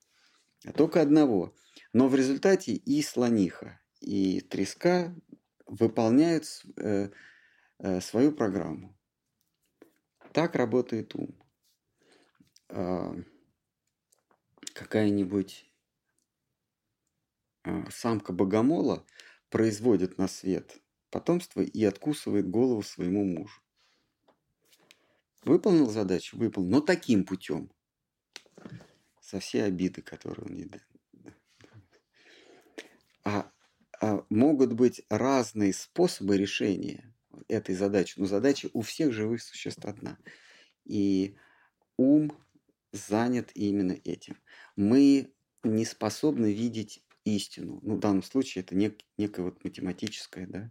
а 0.65 0.73
только 0.73 1.01
одного. 1.01 1.55
Но 1.93 2.09
в 2.09 2.15
результате 2.15 2.73
и 2.75 3.03
слониха, 3.03 3.81
и 4.01 4.41
треска 4.41 5.15
выполняют 5.67 6.45
э, 6.77 7.09
э, 7.79 8.01
свою 8.01 8.33
программу. 8.33 8.97
Так 10.33 10.57
работает 10.57 11.15
ум. 11.15 11.35
Э, 12.69 13.15
какая-нибудь 14.75 15.71
самка 17.91 18.33
богомола 18.33 19.05
производит 19.51 20.19
на 20.19 20.29
свет 20.29 20.81
потомство 21.11 21.61
и 21.61 21.85
откусывает 21.85 22.49
голову 22.49 22.83
своему 22.83 23.25
мужу. 23.25 23.61
Выполнил 25.45 25.89
задачу? 25.89 26.37
Выполнил. 26.37 26.71
Но 26.71 26.81
таким 26.81 27.25
путем. 27.25 27.71
Со 29.21 29.39
всей 29.41 29.65
обиды, 29.65 30.03
которые 30.03 30.47
он 30.47 30.55
ей 30.55 30.71
А 33.23 33.51
а, 34.01 34.25
могут 34.29 34.73
быть 34.73 35.03
разные 35.09 35.73
способы 35.73 36.37
решения 36.37 37.15
этой 37.49 37.75
задачи. 37.75 38.19
Но 38.19 38.27
задача 38.27 38.69
у 38.73 38.83
всех 38.83 39.13
живых 39.13 39.43
существ 39.43 39.85
одна. 39.85 40.19
И 40.85 41.37
ум 41.97 42.37
занят 42.93 43.51
именно 43.55 43.93
этим. 44.05 44.37
Мы 44.77 45.33
не 45.63 45.85
способны 45.85 46.53
видеть 46.53 47.04
истину. 47.25 47.81
Ну, 47.83 47.97
в 47.97 48.01
данном 48.01 48.23
случае 48.23 48.63
это 48.63 48.75
нек, 48.75 49.01
некое 49.17 49.43
вот 49.43 49.65
математическое, 49.65 50.47
да, 50.47 50.71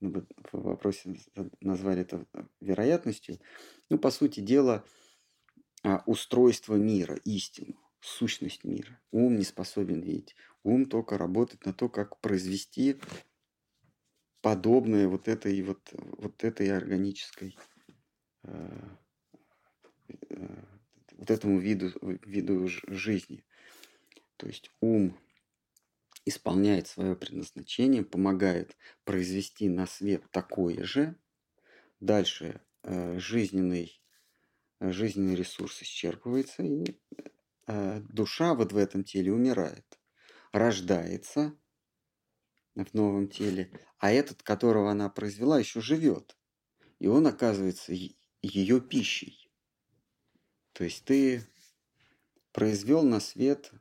ну, 0.00 0.26
в 0.52 0.62
вопросе 0.62 1.14
назвали 1.60 2.02
это 2.02 2.26
вероятностью. 2.60 3.38
Ну, 3.90 3.98
по 3.98 4.10
сути 4.10 4.40
дела, 4.40 4.84
а, 5.82 6.02
устройство 6.06 6.74
мира, 6.74 7.16
истину, 7.24 7.78
сущность 8.00 8.64
мира. 8.64 9.00
Ум 9.10 9.36
не 9.36 9.44
способен 9.44 10.00
видеть. 10.00 10.34
Ум 10.62 10.86
только 10.86 11.18
работает 11.18 11.64
на 11.66 11.72
то, 11.72 11.88
как 11.88 12.20
произвести 12.20 12.98
подобное 14.40 15.06
вот 15.06 15.28
этой 15.28 15.60
вот, 15.62 15.90
вот 15.92 16.44
этой 16.44 16.74
органической 16.74 17.58
э, 18.44 18.88
э, 20.30 20.64
вот 21.12 21.30
этому 21.30 21.58
виду, 21.58 21.92
виду 22.24 22.66
жизни. 22.66 23.44
То 24.36 24.46
есть 24.46 24.70
ум 24.80 25.18
исполняет 26.24 26.86
свое 26.86 27.16
предназначение, 27.16 28.04
помогает 28.04 28.76
произвести 29.04 29.68
на 29.68 29.86
свет 29.86 30.22
такое 30.30 30.84
же. 30.84 31.16
Дальше 32.00 32.60
э, 32.82 33.18
жизненный, 33.18 34.02
жизненный 34.80 35.34
ресурс 35.34 35.82
исчерпывается, 35.82 36.62
и 36.62 36.98
душа 38.08 38.54
вот 38.54 38.72
в 38.72 38.76
этом 38.76 39.04
теле 39.04 39.32
умирает 39.32 40.00
рождается 40.52 41.56
в 42.74 42.94
новом 42.94 43.28
теле, 43.28 43.70
а 43.98 44.12
этот, 44.12 44.42
которого 44.42 44.90
она 44.90 45.08
произвела, 45.08 45.58
еще 45.58 45.80
живет. 45.80 46.36
И 46.98 47.06
он 47.06 47.26
оказывается 47.26 47.92
ее 48.42 48.80
пищей. 48.80 49.50
То 50.72 50.84
есть 50.84 51.04
ты 51.04 51.46
произвел 52.52 53.02
на 53.02 53.20
свет 53.20 53.72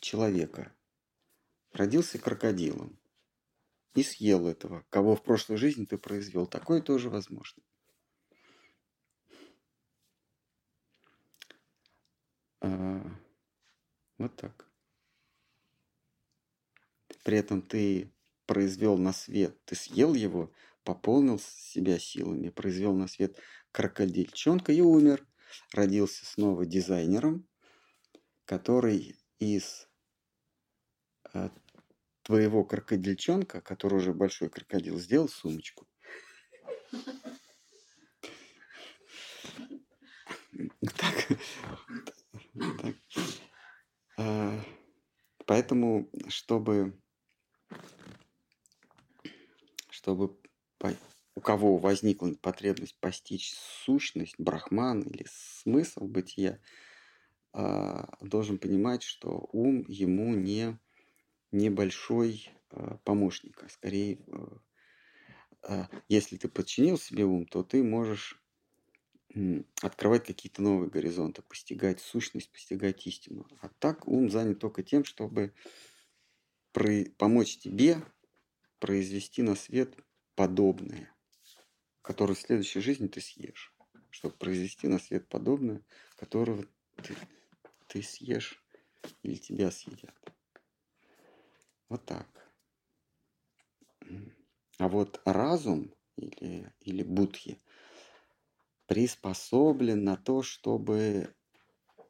человека, 0.00 0.74
родился 1.78 2.18
крокодилом 2.18 2.98
и 3.94 4.02
съел 4.02 4.46
этого, 4.46 4.84
кого 4.90 5.16
в 5.16 5.22
прошлой 5.22 5.56
жизни 5.56 5.84
ты 5.84 5.96
произвел. 5.98 6.46
Такое 6.46 6.82
тоже 6.82 7.08
возможно. 7.08 7.62
А, 12.60 13.02
вот 14.18 14.36
так 14.36 14.68
при 17.28 17.36
этом 17.36 17.60
ты 17.60 18.10
произвел 18.46 18.96
на 18.96 19.12
свет, 19.12 19.62
ты 19.66 19.74
съел 19.74 20.14
его, 20.14 20.50
пополнил 20.82 21.38
себя 21.38 21.98
силами, 21.98 22.48
произвел 22.48 22.94
на 22.94 23.06
свет 23.06 23.38
крокодильчонка 23.70 24.72
и 24.72 24.80
умер. 24.80 25.26
Родился 25.74 26.24
снова 26.24 26.64
дизайнером, 26.64 27.46
который 28.46 29.18
из 29.38 29.90
э, 31.34 31.50
твоего 32.28 32.62
крокодильчонка, 32.62 33.62
который 33.62 33.94
уже 33.94 34.12
большой 34.12 34.50
крокодил, 34.50 34.98
сделал 34.98 35.30
сумочку. 35.30 35.88
Так, 40.98 41.28
так. 42.82 42.96
А, 44.18 44.60
поэтому, 45.46 46.10
чтобы 46.28 47.00
чтобы 49.88 50.36
у 51.34 51.40
кого 51.40 51.78
возникла 51.78 52.34
потребность 52.34 52.98
постичь 53.00 53.54
сущность, 53.54 54.34
брахман 54.38 55.00
или 55.00 55.24
смысл 55.30 56.04
бытия, 56.04 56.60
а, 57.54 58.06
должен 58.20 58.58
понимать, 58.58 59.02
что 59.02 59.48
ум 59.52 59.86
ему 59.88 60.34
не 60.34 60.78
небольшой 61.52 62.50
а, 62.70 62.98
помощник, 63.04 63.62
а 63.62 63.68
скорее, 63.68 64.18
а, 65.62 65.88
если 66.08 66.36
ты 66.36 66.48
подчинил 66.48 66.98
себе 66.98 67.24
ум, 67.24 67.46
то 67.46 67.62
ты 67.62 67.82
можешь 67.82 68.40
открывать 69.82 70.24
какие-то 70.26 70.62
новые 70.62 70.90
горизонты, 70.90 71.42
постигать 71.42 72.00
сущность, 72.00 72.50
постигать 72.50 73.06
истину. 73.06 73.46
А 73.60 73.68
так 73.68 74.08
ум 74.08 74.30
занят 74.30 74.58
только 74.58 74.82
тем, 74.82 75.04
чтобы 75.04 75.52
помочь 77.18 77.58
тебе 77.58 78.02
произвести 78.78 79.42
на 79.42 79.54
свет 79.54 79.94
подобное, 80.34 81.12
которое 82.02 82.34
в 82.34 82.40
следующей 82.40 82.80
жизни 82.80 83.08
ты 83.08 83.20
съешь. 83.20 83.74
Чтобы 84.10 84.34
произвести 84.36 84.88
на 84.88 84.98
свет 84.98 85.28
подобное, 85.28 85.82
которого 86.16 86.64
ты, 86.96 87.14
ты 87.88 88.02
съешь 88.02 88.62
или 89.22 89.34
тебя 89.34 89.70
съедят. 89.70 90.14
Вот 91.88 92.04
так. 92.04 92.26
А 94.78 94.88
вот 94.88 95.20
разум 95.24 95.94
или, 96.16 96.72
или 96.80 97.02
будхи 97.02 97.60
приспособлен 98.86 100.04
на 100.04 100.16
то, 100.16 100.42
чтобы 100.42 101.34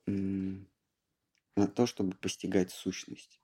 на 0.07 1.67
то, 1.67 1.87
чтобы 1.87 2.17
постигать 2.17 2.71
сущность. 2.71 3.41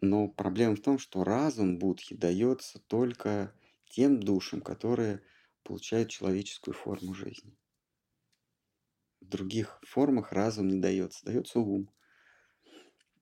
Но 0.00 0.28
проблема 0.28 0.76
в 0.76 0.80
том, 0.80 0.98
что 0.98 1.24
разум 1.24 1.78
Будхи 1.78 2.14
дается 2.14 2.78
только 2.78 3.54
тем 3.88 4.20
душам, 4.20 4.60
которые 4.60 5.22
получают 5.62 6.10
человеческую 6.10 6.74
форму 6.74 7.14
жизни. 7.14 7.56
В 9.20 9.26
других 9.26 9.80
формах 9.82 10.32
разум 10.32 10.68
не 10.68 10.78
дается, 10.78 11.24
дается 11.24 11.58
ум. 11.58 11.90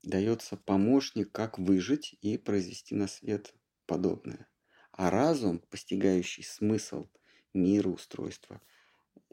Дается 0.03 0.57
помощник, 0.57 1.31
как 1.31 1.59
выжить 1.59 2.17
и 2.21 2.37
произвести 2.37 2.95
на 2.95 3.07
свет 3.07 3.55
подобное. 3.87 4.49
А 4.91 5.11
разум, 5.11 5.61
постигающий 5.71 6.43
смысл 6.43 7.09
мира, 7.55 7.89
устройства, 7.89 8.61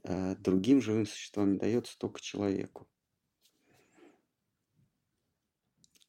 э, 0.04 0.36
другим 0.36 0.82
живым 0.82 1.06
существам 1.06 1.54
не 1.54 1.60
дается 1.60 1.98
только 1.98 2.22
человеку. 2.22 2.88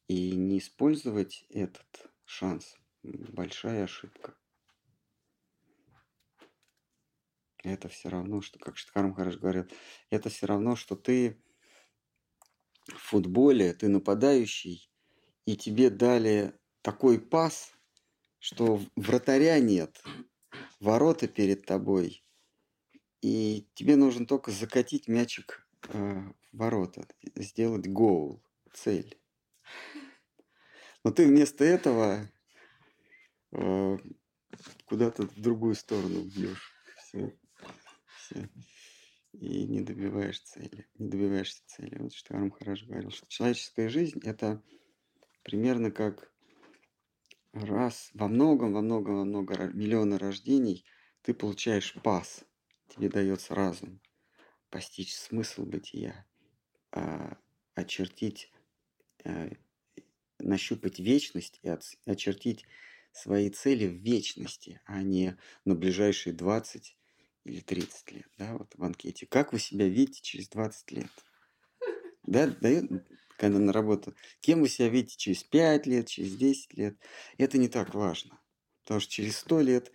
И 0.07 0.35
не 0.35 0.59
использовать 0.59 1.45
этот 1.49 2.11
шанс– 2.25 2.75
большая 3.03 3.85
ошибка. 3.85 4.35
Это 7.63 7.89
все 7.89 8.09
равно, 8.09 8.41
что, 8.41 8.59
как 8.59 8.77
Штхарм 8.77 9.13
хорошо 9.13 9.39
говорил, 9.39 9.67
это 10.09 10.29
все 10.29 10.47
равно, 10.47 10.75
что 10.75 10.95
ты 10.95 11.41
в 12.91 12.99
футболе, 12.99 13.73
ты 13.73 13.87
нападающий, 13.87 14.89
и 15.45 15.55
тебе 15.55 15.89
дали 15.89 16.53
такой 16.81 17.19
пас, 17.19 17.73
что 18.39 18.81
вратаря 18.95 19.59
нет, 19.59 20.01
ворота 20.79 21.27
перед 21.27 21.65
тобой, 21.65 22.23
и 23.21 23.67
тебе 23.73 23.95
нужно 23.95 24.25
только 24.25 24.51
закатить 24.51 25.07
мячик 25.07 25.67
э, 25.89 26.21
в 26.51 26.57
ворота, 26.57 27.07
сделать 27.35 27.87
гол, 27.87 28.43
цель. 28.73 29.19
Но 31.03 31.11
ты 31.11 31.27
вместо 31.27 31.63
этого 31.63 32.29
э, 33.51 33.97
куда-то 34.85 35.27
в 35.27 35.39
другую 35.39 35.75
сторону 35.75 36.23
бьешь. 36.23 36.73
Все 36.97 37.37
добиваешься 38.31 38.49
и 39.33 39.65
не 39.65 39.81
добиваешь 39.81 40.41
цели, 40.41 40.87
не 40.97 41.07
добиваешься 41.07 41.61
цели. 41.65 41.97
Вот 41.99 42.13
что 42.13 42.35
Арм 42.35 42.51
хорошо 42.51 42.85
говорил, 42.85 43.11
что 43.11 43.27
человеческая 43.27 43.89
жизнь– 43.89 44.19
это 44.23 44.61
примерно 45.43 45.91
как 45.91 46.31
раз 47.53 48.11
во 48.13 48.27
многом, 48.27 48.73
во 48.73 48.81
многом, 48.81 49.15
во 49.15 49.25
много 49.25 49.67
миллиона 49.67 50.17
рождений 50.17 50.85
ты 51.21 51.33
получаешь 51.33 51.95
пас, 52.03 52.43
тебе 52.89 53.09
дается 53.09 53.55
разум, 53.55 54.01
постичь 54.69 55.15
смысл 55.15 55.65
бытия, 55.65 56.25
а, 56.91 57.37
очертить, 57.75 58.51
а, 59.23 59.49
нащупать 60.39 60.99
вечность 60.99 61.59
и 61.63 61.69
очертить 62.05 62.65
свои 63.11 63.49
цели 63.49 63.87
в 63.87 63.95
вечности, 63.95 64.81
а 64.85 65.03
не 65.03 65.37
на 65.65 65.75
ближайшие 65.75 66.33
20 66.33 66.97
или 67.43 67.59
30 67.59 68.11
лет, 68.11 68.27
да, 68.37 68.55
вот 68.57 68.73
в 68.75 68.83
анкете. 68.83 69.25
Как 69.25 69.53
вы 69.53 69.59
себя 69.59 69.87
видите 69.87 70.21
через 70.21 70.49
20 70.49 70.91
лет? 70.91 71.11
Да, 72.23 72.47
дает, 72.47 72.85
когда 73.37 73.57
на 73.57 73.73
работу. 73.73 74.15
Кем 74.41 74.61
вы 74.61 74.69
себя 74.69 74.89
видите 74.89 75.17
через 75.17 75.43
5 75.43 75.87
лет, 75.87 76.07
через 76.07 76.35
10 76.35 76.73
лет? 76.75 76.97
Это 77.37 77.57
не 77.57 77.67
так 77.67 77.95
важно. 77.95 78.39
Потому 78.83 78.99
что 78.99 79.11
через 79.11 79.37
100 79.37 79.61
лет 79.61 79.91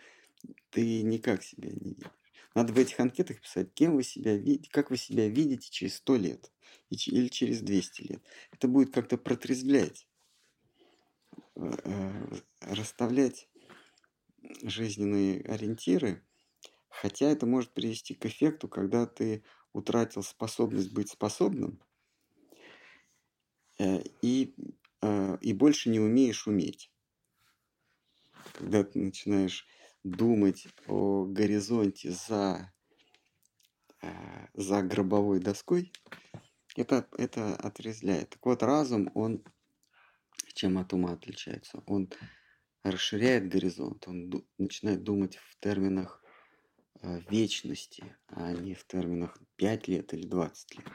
ты 0.71 1.03
никак 1.03 1.43
себя 1.43 1.71
не 1.71 1.91
видишь. 1.91 2.11
Надо 2.55 2.73
в 2.73 2.79
этих 2.79 2.99
анкетах 2.99 3.41
писать, 3.41 3.73
кем 3.75 3.95
вы 3.95 4.03
себя 4.03 4.35
видите, 4.37 4.71
как 4.71 4.91
вы 4.91 4.97
себя 4.97 5.29
видите 5.29 5.71
через 5.71 5.97
100 5.97 6.17
лет 6.17 6.53
или 6.89 7.29
через 7.29 7.61
200 7.61 8.03
лет. 8.03 8.23
Это 8.51 8.67
будет 8.67 8.93
как-то 8.95 9.19
протрезвлять, 9.19 10.09
э, 11.55 11.61
э, 11.85 12.13
расставлять 12.61 13.49
жизненные 14.63 15.43
ориентиры– 15.43 16.23
Хотя 17.03 17.27
это 17.27 17.47
может 17.47 17.73
привести 17.73 18.15
к 18.15 18.25
эффекту, 18.27 18.69
когда 18.69 19.07
ты 19.07 19.45
утратил 19.73 20.23
способность 20.23 20.93
быть 20.93 21.11
способным 21.11 21.83
э, 23.79 24.03
и, 24.23 24.55
э, 25.03 25.39
и 25.41 25.53
больше 25.53 25.91
не 25.91 26.01
умеешь 26.01 26.47
уметь. 26.47 26.91
Когда 28.55 28.83
ты 28.85 28.99
начинаешь 28.99 29.67
думать 30.05 30.69
о 30.87 31.27
горизонте 31.27 32.13
за, 32.13 32.73
э, 34.03 34.47
за 34.55 34.83
гробовой 34.83 35.41
доской, 35.41 35.93
это, 36.77 37.07
это 37.19 37.57
отрезляет. 37.57 38.31
Так 38.31 38.47
вот, 38.47 38.63
разум, 38.63 39.11
он 39.15 39.45
чем 40.55 40.79
от 40.79 40.93
ума 40.95 41.13
отличается? 41.13 41.83
Он 41.87 42.11
расширяет 42.83 43.49
горизонт, 43.49 44.09
он 44.09 44.33
начинает 44.57 45.03
думать 45.03 45.37
в 45.37 45.59
терминах 45.61 46.23
вечности, 47.03 48.17
а 48.29 48.53
не 48.53 48.75
в 48.75 48.87
терминах 48.87 49.39
5 49.57 49.89
лет 49.89 50.15
или 50.15 50.27
20 50.27 50.79
лет. 50.79 50.87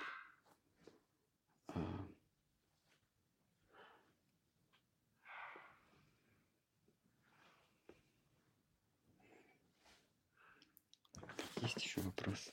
Есть 11.61 11.77
еще 11.77 12.01
вопрос? 12.01 12.51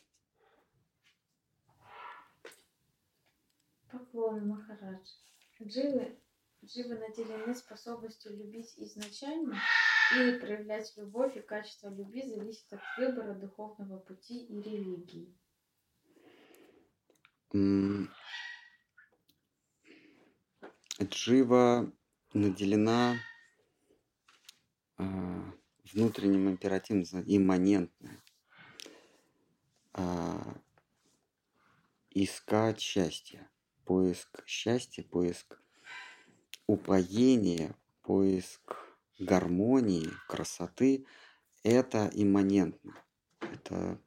Поклоны, 3.90 4.44
Махарадж. 4.44 5.08
Дживы, 5.62 6.20
дживы 6.62 6.98
наделены 6.98 7.54
способностью 7.54 8.36
любить 8.36 8.74
изначально 8.76 9.58
и 10.16 10.38
проявлять 10.38 10.92
любовь 10.96 11.36
и 11.36 11.40
качество 11.40 11.88
любви 11.90 12.22
зависит 12.22 12.72
от 12.72 12.80
выбора 12.96 13.34
духовного 13.34 13.98
пути 13.98 14.44
и 14.44 14.60
религии. 14.60 15.34
Джива 21.02 21.92
наделена 22.32 23.16
а, 24.96 25.52
внутренним 25.92 26.50
императивом, 26.50 27.04
имманентная. 27.26 28.22
Искать 32.10 32.80
счастье, 32.80 33.48
поиск 33.84 34.44
счастья, 34.46 35.02
поиск 35.04 35.60
упоения, 36.66 37.76
поиск 38.02 38.87
гармонии, 39.18 40.10
красоты, 40.26 41.06
это 41.62 42.10
имманентно. 42.14 42.94
Это 43.40 44.00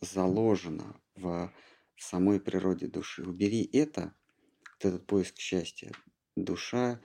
заложено 0.00 1.00
в 1.14 1.52
самой 1.96 2.40
природе 2.40 2.86
души. 2.86 3.22
Убери 3.22 3.68
это, 3.72 4.14
вот 4.74 4.84
этот 4.84 5.06
поиск 5.06 5.38
счастья, 5.38 5.92
душа 6.36 7.00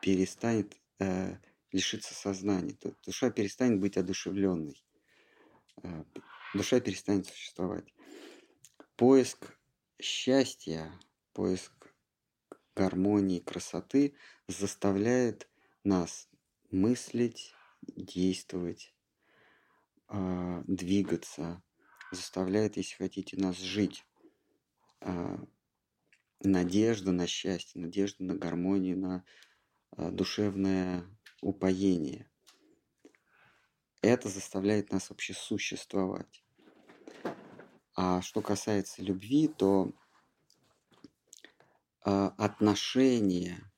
перестанет 0.00 0.76
э, 0.98 1.36
лишиться 1.72 2.14
сознания, 2.14 2.76
душа 3.04 3.30
перестанет 3.30 3.80
быть 3.80 3.96
одушевленной, 3.96 4.84
э, 5.82 6.04
душа 6.54 6.80
перестанет 6.80 7.26
существовать. 7.26 7.92
Поиск 8.96 9.58
счастья, 10.00 10.92
поиск 11.32 11.72
гармонии, 12.76 13.40
красоты 13.40 14.14
заставляет 14.48 15.48
нас 15.84 16.28
мыслить, 16.70 17.54
действовать, 17.82 18.94
а, 20.08 20.62
двигаться, 20.66 21.62
заставляет, 22.10 22.76
если 22.76 22.96
хотите, 22.96 23.36
нас 23.36 23.56
жить. 23.58 24.04
А, 25.00 25.38
надежда 26.40 27.12
на 27.12 27.26
счастье, 27.26 27.80
надежда 27.80 28.24
на 28.24 28.34
гармонию, 28.34 28.98
на 28.98 29.24
а, 29.92 30.10
душевное 30.10 31.04
упоение. 31.42 32.30
Это 34.00 34.28
заставляет 34.28 34.90
нас 34.90 35.10
вообще 35.10 35.34
существовать. 35.34 36.44
А 37.94 38.20
что 38.22 38.42
касается 38.42 39.02
любви, 39.02 39.48
то 39.48 39.92
отношения 42.02 43.72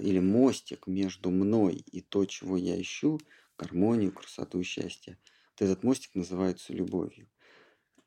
или 0.00 0.18
мостик 0.18 0.86
между 0.86 1.30
мной 1.30 1.74
и 1.74 2.00
то, 2.00 2.24
чего 2.24 2.56
я 2.56 2.80
ищу, 2.80 3.18
гармонию, 3.58 4.12
красоту, 4.12 4.62
счастье. 4.62 5.18
Вот 5.52 5.62
этот 5.62 5.82
мостик 5.82 6.14
называется 6.14 6.72
любовью. 6.72 7.28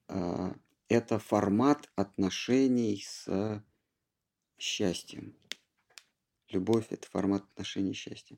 А, 0.08 0.56
это 0.88 1.20
формат 1.20 1.90
отношений 1.96 3.04
с 3.06 3.64
счастьем. 4.58 5.36
Любовь– 6.50 6.88
это 6.90 7.08
формат 7.08 7.44
отношений 7.44 7.94
счастья. 7.94 8.38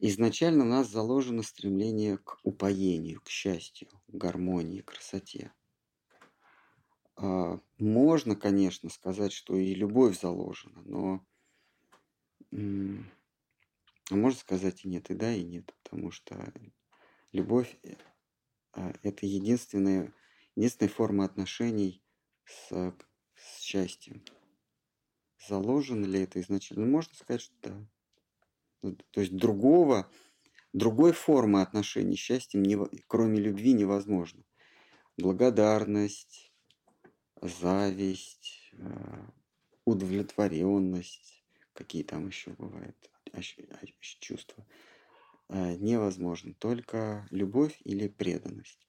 Изначально 0.00 0.64
у 0.64 0.68
нас 0.68 0.90
заложено 0.90 1.42
стремление 1.42 2.18
к 2.18 2.38
упоению, 2.42 3.20
к 3.20 3.28
счастью, 3.28 3.88
к 4.08 4.14
гармонии, 4.14 4.80
к 4.80 4.86
красоте. 4.86 5.52
А, 7.16 7.60
можно, 7.78 8.34
конечно, 8.34 8.90
сказать, 8.90 9.32
что 9.32 9.56
и 9.56 9.74
любовь 9.74 10.20
заложена, 10.20 10.82
но 10.84 11.24
а 12.54 14.14
можно 14.14 14.38
сказать 14.38 14.84
и 14.84 14.88
нет, 14.88 15.10
и 15.10 15.14
да, 15.14 15.32
и 15.32 15.42
нет, 15.42 15.74
потому 15.82 16.10
что 16.10 16.52
любовь 17.32 17.76
э, 17.82 17.94
а,– 18.72 18.92
это 19.02 19.26
единственная, 19.26 20.12
единственная 20.54 20.90
форма 20.90 21.24
отношений 21.24 22.02
с, 22.44 22.68
с 23.34 23.60
счастьем. 23.60 24.24
Заложено 25.48 26.06
ли 26.06 26.20
это 26.20 26.40
изначально? 26.40 26.86
Ну, 26.86 26.92
можно 26.92 27.14
сказать, 27.14 27.40
что 27.40 27.54
да. 27.62 27.86
Ну, 28.82 28.96
то 29.10 29.20
есть 29.20 29.34
другого, 29.34 30.10
другой 30.72 31.12
формы 31.12 31.62
отношений 31.62 32.16
счастьем, 32.16 32.62
не, 32.62 32.76
кроме 33.06 33.40
любви, 33.40 33.72
невозможно. 33.72 34.44
Благодарность, 35.16 36.52
зависть, 37.40 38.70
э, 38.72 39.26
удовлетворенность, 39.84 41.43
какие 41.74 42.02
там 42.02 42.26
еще 42.28 42.50
бывают 42.52 42.96
чувства, 44.20 44.66
э, 45.48 45.76
невозможно. 45.76 46.54
Только 46.54 47.26
любовь 47.30 47.76
или 47.84 48.08
преданность. 48.08 48.86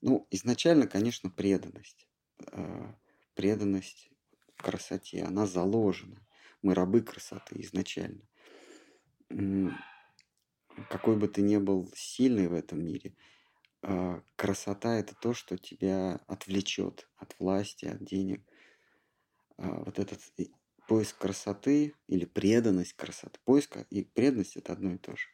Ну, 0.00 0.26
изначально, 0.30 0.86
конечно, 0.86 1.30
преданность. 1.30 2.08
Э, 2.52 2.94
преданность 3.34 4.10
красоте, 4.56 5.22
она 5.22 5.46
заложена. 5.46 6.26
Мы 6.62 6.74
рабы 6.74 7.02
красоты 7.02 7.60
изначально. 7.60 8.22
Какой 10.90 11.16
бы 11.16 11.28
ты 11.28 11.42
ни 11.42 11.56
был 11.56 11.90
сильный 11.94 12.48
в 12.48 12.54
этом 12.54 12.84
мире, 12.84 13.14
э, 13.82 14.20
красота 14.36 14.98
это 14.98 15.14
то, 15.14 15.32
что 15.34 15.56
тебя 15.56 16.20
отвлечет 16.26 17.08
от 17.16 17.38
власти, 17.38 17.86
от 17.86 18.04
денег. 18.04 18.42
Вот 19.58 19.98
этот 19.98 20.20
поиск 20.86 21.18
красоты 21.18 21.94
или 22.08 22.24
преданность 22.24 22.92
красоты. 22.94 23.38
Поиск 23.44 23.78
и 23.90 24.04
преданность– 24.04 24.56
это 24.56 24.72
одно 24.72 24.94
и 24.94 24.98
то 24.98 25.16
же. 25.16 25.28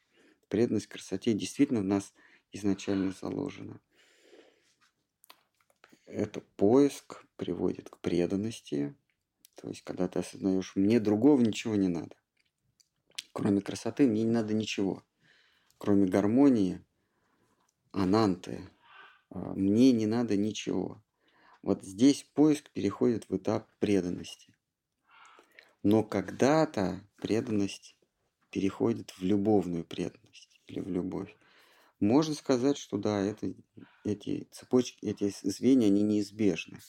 Преданность 0.49 0.87
красоте 0.87 1.33
действительно 1.33 1.81
в 1.81 1.85
нас 1.85 2.13
изначально 2.53 3.13
заложена. 3.13 3.81
Это 6.07 6.41
поиск 6.57 7.25
приводит 7.37 7.89
к 7.89 7.99
преданности. 7.99 8.95
То 9.55 9.69
есть, 9.69 9.83
когда 9.83 10.09
ты 10.09 10.21
осознаешь, 10.21 10.77
мне 10.77 11.01
другого 11.01 11.41
ничего 11.41 11.75
не 11.75 11.89
надо. 11.89 12.17
Кроме 13.33 13.61
красоты 13.61 14.07
мне 14.07 14.25
не 14.25 14.31
надо 14.31 14.53
ничего. 14.53 15.03
Кроме 15.79 16.07
гармонии, 16.07 16.85
ананты, 17.93 18.71
а, 19.31 19.55
мне 19.55 19.93
не 19.93 20.07
надо 20.07 20.37
ничего. 20.37 21.02
Вот 21.63 21.85
здесь 21.85 22.25
поиск 22.35 22.71
переходит 22.71 23.29
в 23.29 23.37
этап 23.37 23.69
преданности. 23.79 24.53
Но 25.85 26.03
когда-то 26.03 27.01
преданность 27.17 27.97
переходит 28.51 29.13
в 29.13 29.23
любовную 29.23 29.85
преданность 29.85 30.61
или 30.67 30.81
в 30.81 30.89
любовь. 30.89 31.35
Можно 32.01 32.35
сказать, 32.35 32.77
что 32.77 32.99
да, 32.99 33.21
это, 33.21 33.55
эти 34.05 34.49
цепочки, 34.51 35.07
эти 35.07 35.33
звенья, 35.43 35.87
они 35.87 36.03
неизбежны. 36.03 36.81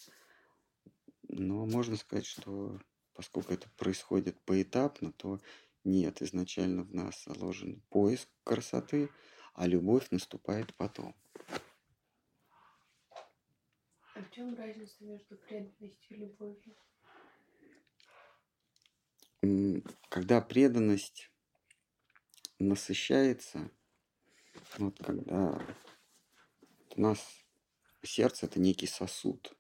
Но 1.30 1.66
можно 1.68 1.96
сказать, 1.96 2.26
что 2.26 2.80
поскольку 3.14 3.54
это 3.54 3.70
происходит 3.78 4.40
поэтапно, 4.42 5.12
то 5.12 5.40
нет, 5.84 6.22
изначально 6.22 6.84
в 6.84 6.94
нас 6.94 7.24
заложен 7.26 7.82
поиск 7.90 8.28
красоты, 8.44 9.10
а 9.54 9.68
любовь 9.68 10.08
наступает 10.10 10.74
потом. 10.76 11.16
В 14.24 14.32
чем 14.32 14.56
разница 14.56 15.04
между 15.04 15.36
преданностью 15.38 15.98
и 16.10 16.16
любовью? 16.16 16.76
когда 20.08 20.40
преданность 20.40 21.30
насыщается, 22.60 23.70
вот 24.78 24.98
когда 25.00 25.62
у 26.96 27.02
нас 27.02 27.20
сердце 28.02 28.46
это 28.46 28.62
некий 28.62 28.88
сосуд, 28.88 29.54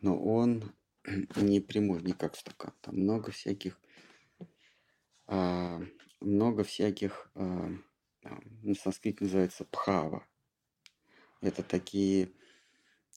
но 0.00 0.20
он 0.20 0.74
не 1.36 1.60
прямой, 1.60 2.02
не 2.02 2.14
как 2.14 2.34
стакан. 2.34 2.74
Там 2.80 2.96
много 2.96 3.30
всяких, 3.30 3.80
а, 5.28 5.80
много 6.20 6.64
всяких, 6.64 7.30
а, 7.34 7.70
на 8.22 8.74
санскрите 8.74 9.22
называется 9.22 9.64
пхава. 9.64 10.26
Это 11.40 11.62
такие 11.62 12.32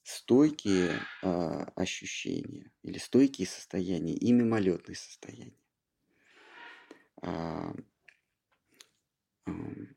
стойкие 0.04 1.00
а, 1.22 1.64
ощущения 1.76 2.72
или 2.84 2.98
стойкие 2.98 3.48
состояния 3.48 4.14
и 4.14 4.32
мимолетные 4.32 4.96
состояния. 4.96 5.58
А, 7.22 7.74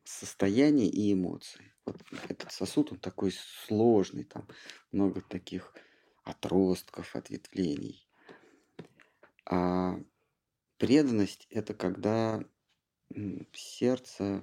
состояния 0.05 0.89
и 0.89 1.13
эмоции. 1.13 1.73
Вот 1.85 2.01
этот 2.29 2.53
сосуд, 2.53 2.93
он 2.93 2.99
такой 2.99 3.33
сложный, 3.33 4.25
там 4.25 4.47
много 4.93 5.21
таких 5.21 5.75
отростков, 6.25 7.17
ответвлений. 7.17 8.09
А 9.45 9.97
преданность– 10.79 11.47
это 11.51 11.75
когда 11.75 12.45
сердце 13.53 14.43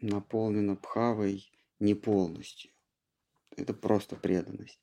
наполнено 0.00 0.76
пхавой 0.76 1.50
не 1.78 1.94
полностью. 1.94 2.70
Это 3.56 3.72
просто 3.72 4.16
преданность. 4.16 4.80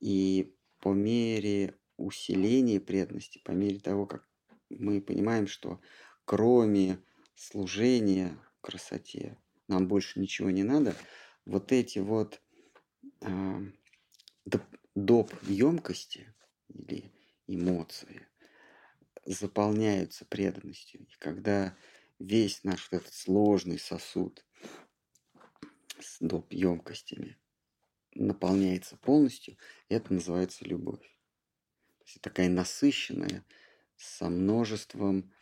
И 0.00 0.56
по 0.80 0.92
мере 0.92 1.78
усиления 1.96 2.80
преданности, 2.80 3.38
по 3.44 3.52
мере 3.52 3.78
того, 3.78 4.06
как 4.06 4.28
мы 4.70 5.00
понимаем, 5.00 5.46
что 5.46 5.80
кроме 6.24 7.02
служения 7.34 8.38
красоте, 8.60 9.36
нам 9.68 9.86
больше 9.86 10.20
ничего 10.20 10.50
не 10.50 10.62
надо, 10.62 10.94
вот 11.44 11.72
эти 11.72 11.98
вот 11.98 12.40
э, 13.20 13.60
доп, 14.94 15.34
емкости 15.42 16.34
или 16.68 17.12
эмоции 17.46 18.26
заполняются 19.24 20.24
преданностью. 20.24 21.02
И 21.02 21.12
когда 21.18 21.76
весь 22.18 22.64
наш 22.64 22.90
вот 22.90 23.02
этот 23.02 23.14
сложный 23.14 23.78
сосуд 23.78 24.44
с 25.98 26.18
доп 26.20 26.52
емкостями 26.52 27.38
наполняется 28.14 28.96
полностью, 28.96 29.56
это 29.88 30.12
называется 30.12 30.64
любовь. 30.64 31.02
То 31.98 32.04
есть 32.06 32.20
такая 32.20 32.48
насыщенная 32.48 33.44
со 33.96 34.28
множеством 34.28 35.32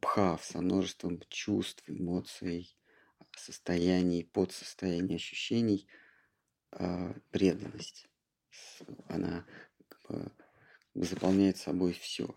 бхав 0.00 0.44
со 0.44 0.60
множеством 0.60 1.20
чувств, 1.28 1.82
эмоций, 1.86 2.76
состояний, 3.36 4.24
подсостояний, 4.24 5.16
ощущений, 5.16 5.86
э, 6.72 7.14
преданность. 7.30 8.08
Она 9.08 9.44
как 9.88 10.02
бы, 10.08 10.32
заполняет 10.94 11.56
собой 11.58 11.92
все. 11.92 12.34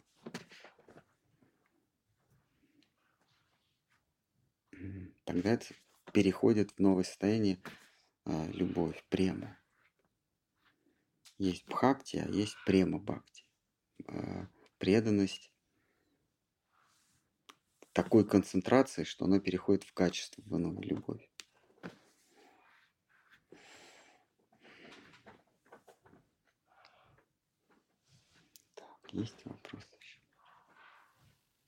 Тогда 5.24 5.54
это 5.54 5.66
переходит 6.14 6.72
в 6.72 6.80
новое 6.80 7.04
состояние 7.04 7.60
э, 8.26 8.52
любовь, 8.52 9.04
према. 9.10 9.58
Есть 11.38 11.66
бхакти, 11.68 12.18
а 12.18 12.30
есть 12.30 12.56
према 12.66 13.00
бхакти. 13.00 13.46
Э, 14.08 14.48
преданность 14.78 15.52
такой 17.94 18.28
концентрации, 18.28 19.04
что 19.04 19.26
она 19.26 19.40
переходит 19.40 19.84
в 19.84 19.94
качественную 19.94 20.82
любовь. 20.82 21.30
Так, 28.76 29.14
есть 29.14 29.46
еще? 29.46 29.96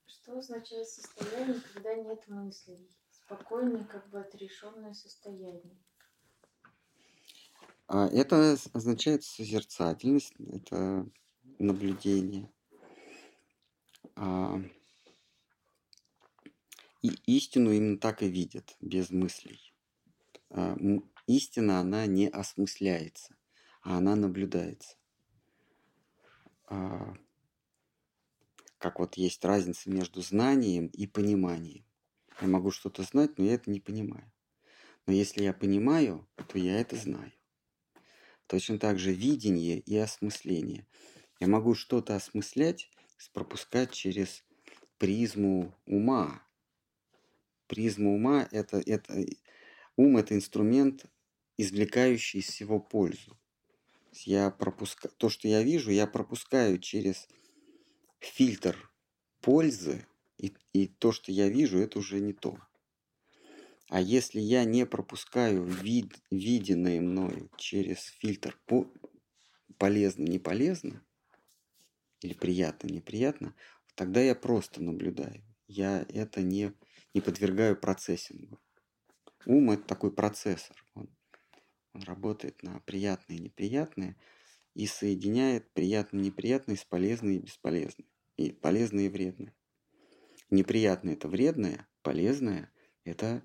Что 0.06 0.40
означает 0.40 0.88
состояние, 0.90 1.62
когда 1.74 1.96
нет 1.96 2.28
мыслей? 2.28 2.90
Спокойное, 3.10 3.86
как 3.86 4.10
бы 4.10 4.20
отрешенное 4.20 4.94
состояние. 4.94 5.78
А 7.88 8.08
это 8.08 8.58
означает 8.74 9.24
созерцательность, 9.24 10.34
это 10.40 11.10
наблюдение. 11.58 12.52
А, 14.16 14.62
и 17.02 17.12
истину 17.26 17.72
именно 17.72 17.98
так 17.98 18.24
и 18.24 18.28
видят, 18.28 18.76
без 18.82 19.10
мыслей. 19.10 19.74
А, 20.50 20.78
истина, 21.28 21.80
она 21.80 22.06
не 22.08 22.28
осмысляется, 22.28 23.36
а 23.84 23.98
она 23.98 24.16
наблюдается. 24.16 24.98
Как 28.78 29.00
вот 29.00 29.16
есть 29.16 29.44
разница 29.46 29.90
между 29.90 30.22
знанием 30.22 30.88
и 30.88 31.08
пониманием. 31.08 31.86
Я 32.42 32.48
могу 32.48 32.72
что-то 32.72 33.04
знать, 33.04 33.38
но 33.38 33.46
я 33.46 33.54
это 33.54 33.72
не 33.72 33.80
понимаю. 33.80 34.32
Но 35.06 35.14
если 35.14 35.44
я 35.44 35.54
понимаю, 35.54 36.28
то 36.50 36.60
я 36.60 36.80
это 36.80 36.98
знаю. 36.98 37.32
Точно 38.48 38.80
так 38.80 38.98
же 38.98 39.14
видение 39.14 39.80
и 39.80 39.98
осмысление. 39.98 40.86
Я 41.40 41.48
могу 41.48 41.76
что-то 41.76 42.16
осмыслять, 42.16 42.90
пропускать 43.34 43.92
через 43.92 44.44
призму 44.98 45.76
ума. 45.86 46.42
Призма 47.68 48.12
ума 48.12 48.48
это, 48.52 48.82
это 48.86 49.26
ум 49.98 50.18
это 50.18 50.34
инструмент, 50.34 51.06
извлекающий 51.58 52.40
из 52.40 52.48
всего 52.48 52.80
пользу. 52.80 53.38
Я 54.14 54.50
пропускаю 54.50 55.14
то, 55.18 55.30
что 55.30 55.48
я 55.48 55.62
вижу, 55.62 55.92
я 55.92 56.08
пропускаю 56.08 56.80
через 56.80 57.28
фильтр 58.20 58.90
пользы, 59.42 60.08
и, 60.38 60.54
и 60.74 60.88
то, 60.88 61.12
что 61.12 61.32
я 61.32 61.50
вижу, 61.50 61.80
это 61.80 62.00
уже 62.00 62.20
не 62.20 62.34
то. 62.34 62.58
А 63.90 64.02
если 64.02 64.40
я 64.40 64.66
не 64.66 64.86
пропускаю 64.86 65.64
вид, 65.64 66.14
виденное 66.30 67.00
мною 67.00 67.50
через 67.58 68.04
фильтр 68.20 68.60
по, 68.66 68.92
полезно, 69.78 70.24
не 70.24 70.40
полезно, 70.40 71.02
или 72.22 72.34
приятно, 72.34 72.88
неприятно, 72.88 73.56
тогда 73.96 74.22
я 74.22 74.36
просто 74.36 74.82
наблюдаю. 74.84 75.42
Я 75.68 76.06
это 76.10 76.42
не, 76.42 76.74
не 77.14 77.22
подвергаю 77.22 77.78
процессингу. 77.78 78.60
Ум– 79.46 79.72
это 79.72 79.84
такой 79.84 80.12
процессор. 80.12 80.76
Он, 80.94 81.10
он 81.94 82.04
работает 82.04 82.64
на 82.64 82.80
приятное 82.82 83.38
и 83.38 83.42
неприятное 83.42 84.18
и 84.74 84.86
соединяет 84.86 85.72
приятное 85.72 86.22
и 86.22 86.26
неприятное 86.26 86.76
с 86.76 86.84
полезное 86.84 87.36
и 87.36 87.40
бесполезное. 87.40 88.08
И 88.36 88.52
полезное 88.52 89.06
и 89.06 89.10
вредное. 89.10 89.56
Неприятное– 90.50 91.14
это 91.16 91.30
вредное, 91.30 91.88
полезное– 92.02 92.72
это 93.06 93.44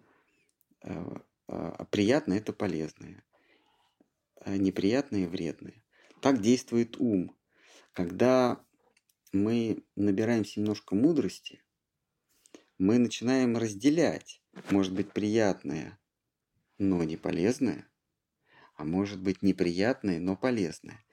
приятное– 1.90 2.38
это 2.38 2.52
полезное, 2.52 3.24
а 4.40 4.56
неприятное– 4.56 5.28
вредное. 5.28 5.82
Так 6.20 6.40
действует 6.40 6.96
ум. 6.98 7.36
Когда 7.92 8.64
мы 9.32 9.84
набираемся 9.96 10.60
немножко 10.60 10.94
мудрости, 10.94 11.62
мы 12.78 12.98
начинаем 12.98 13.56
разделять, 13.56 14.42
может 14.70 14.92
быть, 14.92 15.12
приятное, 15.12 15.98
но 16.78 17.04
не 17.04 17.16
полезное, 17.16 17.88
а 18.76 18.84
может 18.84 19.22
быть, 19.22 19.42
неприятное, 19.42 20.18
но 20.20 20.36
полезное. 20.36 21.04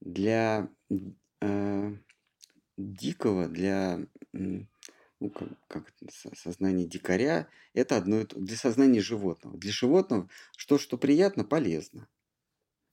Для 0.00 0.68
э, 1.40 1.96
дикого, 2.76 3.48
для 3.48 4.06
ну, 5.24 5.30
как, 5.30 5.48
как 5.68 5.92
сознание 6.36 6.86
дикаря, 6.86 7.48
это 7.72 7.96
одно 7.96 8.20
и 8.20 8.24
то. 8.24 8.38
Для 8.38 8.56
сознания 8.56 9.00
животного. 9.00 9.56
Для 9.56 9.72
животного 9.72 10.28
что, 10.56 10.78
что 10.78 10.98
приятно, 10.98 11.44
полезно. 11.44 12.08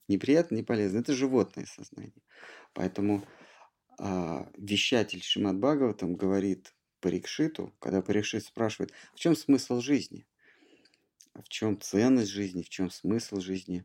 Неприятно, 0.08 0.54
не 0.56 0.62
полезно. 0.62 1.00
Это 1.00 1.12
животное 1.12 1.66
сознание. 1.66 2.22
Поэтому 2.72 3.22
а, 3.98 4.50
вещатель 4.56 5.22
Шимат 5.22 5.58
Бхагаватам 5.58 6.14
говорит 6.14 6.74
Парикшиту, 7.00 7.74
когда 7.80 8.00
Парикшит 8.00 8.44
спрашивает, 8.44 8.92
в 9.14 9.18
чем 9.18 9.36
смысл 9.36 9.80
жизни? 9.80 10.26
В 11.34 11.48
чем 11.48 11.78
ценность 11.78 12.30
жизни, 12.30 12.62
в 12.62 12.70
чем 12.70 12.90
смысл 12.90 13.40
жизни, 13.40 13.84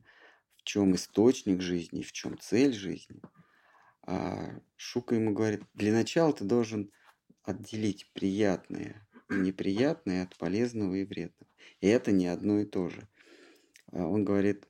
в 0.55 0.63
чем 0.63 0.95
источник 0.95 1.61
жизни, 1.61 2.01
в 2.01 2.13
чем 2.13 2.39
цель 2.39 2.73
жизни? 2.73 3.19
А 4.03 4.57
Шука 4.77 5.15
ему 5.15 5.33
говорит, 5.33 5.63
для 5.73 5.91
начала 5.91 6.31
ты 6.31 6.45
должен 6.45 6.91
отделить 7.47 8.11
приятное 8.13 9.07
и 9.29 9.35
неприятное 9.35 10.23
от 10.23 10.37
полезного 10.37 10.95
и 10.95 11.05
вредного. 11.05 11.49
И 11.79 11.87
это 11.87 12.11
не 12.11 12.27
одно 12.27 12.59
и 12.59 12.65
то 12.65 12.89
же. 12.89 13.07
А 13.93 14.05
он 14.05 14.25
говорит, 14.25 14.67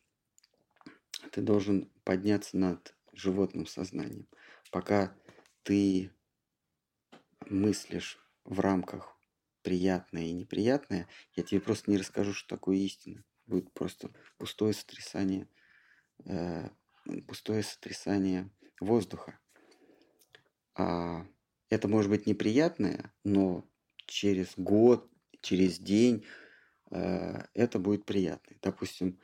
ты 1.31 1.41
должен 1.41 1.91
подняться 2.03 2.55
над 2.55 2.95
животным 3.13 3.65
сознанием. 3.65 4.27
Пока 4.71 5.15
ты 5.63 6.11
мыслишь 7.49 8.19
в 8.43 8.59
рамках 8.59 9.19
приятное 9.63 10.25
и 10.25 10.33
неприятное, 10.33 11.07
я 11.35 11.43
тебе 11.43 11.59
просто 11.59 11.89
не 11.89 11.97
расскажу, 11.97 12.33
что 12.33 12.55
такое 12.55 12.77
истина. 12.77 13.23
Будет 13.47 13.73
просто 13.73 14.11
пустое 14.37 14.73
сотрясание, 14.73 15.49
э, 16.25 16.69
пустое 17.27 17.63
сотрясание 17.63 18.51
воздуха. 18.79 19.39
А 20.75 21.25
это 21.69 21.87
может 21.87 22.09
быть 22.09 22.27
неприятное, 22.27 23.13
но 23.23 23.67
через 24.05 24.53
год, 24.57 25.09
через 25.41 25.79
день 25.79 26.25
э, 26.91 27.43
это 27.53 27.79
будет 27.79 28.05
приятно. 28.05 28.55
Допустим, 28.61 29.19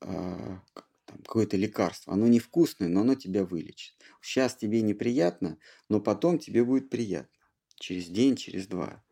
э, 0.00 0.58
какое-то 1.04 1.56
лекарство, 1.56 2.12
оно 2.12 2.28
невкусное, 2.28 2.88
но 2.88 3.00
оно 3.00 3.14
тебя 3.14 3.44
вылечит. 3.44 3.94
Сейчас 4.20 4.56
тебе 4.56 4.82
неприятно, 4.82 5.58
но 5.88 6.00
потом 6.00 6.38
тебе 6.38 6.64
будет 6.64 6.88
приятно. 6.90 7.28
Через 7.76 8.06
день, 8.06 8.36
через 8.36 8.66
два 8.66 9.02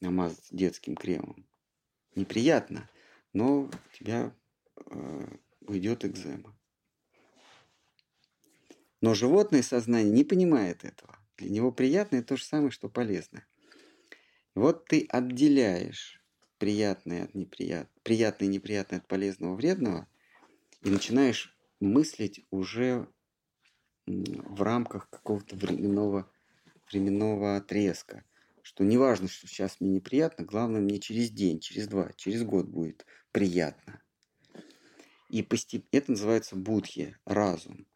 намазать 0.00 0.46
детским 0.50 0.94
кремом. 0.94 1.46
Неприятно, 2.14 2.88
но 3.32 3.62
у 3.62 3.70
тебя 3.98 4.32
э, 4.76 5.36
уйдет 5.62 6.04
экзема. 6.04 6.56
Но 9.00 9.14
животное 9.14 9.62
сознание 9.62 10.12
не 10.12 10.24
понимает 10.24 10.84
этого. 10.84 11.18
Для 11.38 11.50
него 11.50 11.72
приятное 11.72 12.22
то 12.22 12.36
же 12.36 12.44
самое, 12.44 12.70
что 12.70 12.88
полезное. 12.88 13.46
Вот 14.54 14.86
ты 14.86 15.06
отделяешь 15.10 16.22
приятное 16.58 17.24
от 17.24 17.34
неприятного, 17.34 17.90
приятное 18.02 18.48
и 18.48 18.50
неприятное 18.50 19.00
от 19.00 19.06
полезного, 19.06 19.54
вредного, 19.54 20.08
и 20.82 20.88
начинаешь 20.88 21.54
мыслить 21.80 22.46
уже 22.50 23.06
в 24.06 24.62
рамках 24.62 25.10
какого-то 25.10 25.56
временного, 25.56 26.30
временного 26.90 27.56
отрезка. 27.56 28.24
Что 28.62 28.82
не 28.82 28.96
важно, 28.96 29.28
что 29.28 29.46
сейчас 29.46 29.80
мне 29.80 29.90
неприятно, 29.90 30.44
главное 30.44 30.80
мне 30.80 30.98
через 30.98 31.30
день, 31.30 31.60
через 31.60 31.86
два, 31.86 32.12
через 32.16 32.42
год 32.42 32.66
будет 32.66 33.04
приятно. 33.30 34.02
И 35.28 35.42
постеп... 35.42 35.86
это 35.92 36.12
называется 36.12 36.56
будхи, 36.56 37.16
разум. 37.24 37.86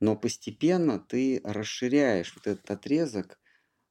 Но 0.00 0.16
постепенно 0.16 0.98
ты 0.98 1.40
расширяешь 1.42 2.34
вот 2.34 2.46
этот 2.46 2.70
отрезок 2.70 3.38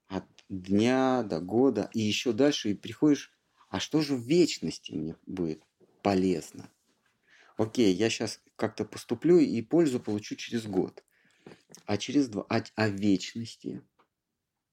от 0.08 0.26
дня 0.50 1.24
до 1.24 1.40
года 1.40 1.90
и 1.94 2.00
еще 2.00 2.32
дальше 2.32 2.72
и 2.72 2.76
приходишь, 2.76 3.34
а 3.70 3.80
что 3.80 4.02
же 4.02 4.16
в 4.16 4.22
вечности 4.22 4.92
мне 4.92 5.16
будет 5.26 5.64
полезно? 6.04 6.70
Окей, 7.58 7.94
я 7.94 8.10
сейчас 8.10 8.42
как-то 8.56 8.86
поступлю 8.86 9.40
и 9.40 9.62
пользу 9.62 10.00
получу 10.00 10.36
через 10.36 10.66
год. 10.66 11.04
А 11.86 11.98
через 11.98 12.28
два, 12.28 12.46
а, 12.50 12.64
а 12.76 12.90
вечности? 12.90 13.82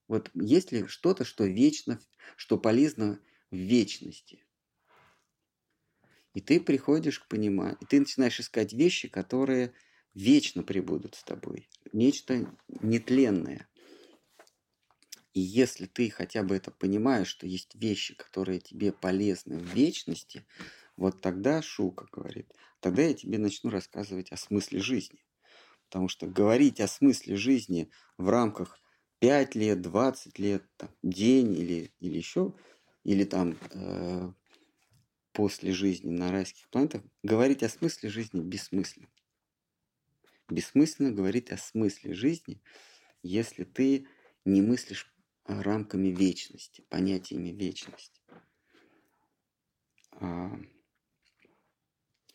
Вот 0.09 0.31
есть 0.35 0.73
ли 0.73 0.87
что-то, 0.87 1.25
что 1.25 1.45
вечно, 1.45 2.01
что 2.37 2.59
полезно 2.59 3.19
в 3.51 3.57
вечности? 3.57 4.45
И 6.35 6.41
ты 6.41 6.61
приходишь 6.61 7.21
к 7.21 7.29
пониманию, 7.29 7.77
и 7.81 7.85
ты 7.85 8.01
начинаешь 8.01 8.41
искать 8.41 8.73
вещи, 8.73 9.09
которые 9.09 9.75
вечно 10.15 10.63
пребудут 10.63 11.15
с 11.15 11.23
тобой. 11.23 11.69
Нечто 11.93 12.55
нетленное. 12.69 13.69
И 15.35 15.41
если 15.41 15.87
ты 15.87 16.11
хотя 16.11 16.43
бы 16.43 16.57
это 16.57 16.71
понимаешь, 16.71 17.29
что 17.29 17.47
есть 17.47 17.75
вещи, 17.75 18.15
которые 18.15 18.61
тебе 18.61 18.93
полезны 18.93 19.59
в 19.59 19.75
вечности, 19.75 20.45
вот 20.97 21.23
тогда 21.23 21.63
Шука 21.63 22.07
говорит, 22.13 22.53
тогда 22.81 23.03
я 23.03 23.15
тебе 23.15 23.39
начну 23.39 23.71
рассказывать 23.71 24.31
о 24.31 24.37
смысле 24.37 24.81
жизни. 24.81 25.25
Потому 25.89 26.09
что 26.09 26.27
говорить 26.27 26.81
о 26.81 26.89
смысле 26.89 27.37
жизни 27.37 27.91
в 28.19 28.29
рамках 28.29 28.79
5 29.21 29.55
лет, 29.55 29.81
20 29.81 30.39
лет, 30.39 30.65
там, 30.77 30.91
день 31.03 31.55
или, 31.55 31.93
или 32.01 32.17
еще, 32.17 32.55
или 33.05 33.25
там 33.25 33.57
э, 33.71 34.33
после 35.33 35.73
жизни 35.73 36.11
на 36.11 36.31
райских 36.31 36.69
планетах, 36.69 37.03
говорить 37.23 37.63
о 37.63 37.69
смысле 37.69 38.11
жизни 38.11 38.41
бессмысленно. 38.41 39.09
Бессмысленно 40.53 41.13
говорить 41.13 41.51
о 41.51 41.57
смысле 41.57 42.13
жизни, 42.13 42.63
если 43.23 43.65
ты 43.65 44.07
не 44.45 44.61
мыслишь 44.61 45.11
рамками 45.47 46.09
вечности, 46.09 46.85
понятиями 46.91 47.49
вечности. 47.49 48.21
А 50.13 50.53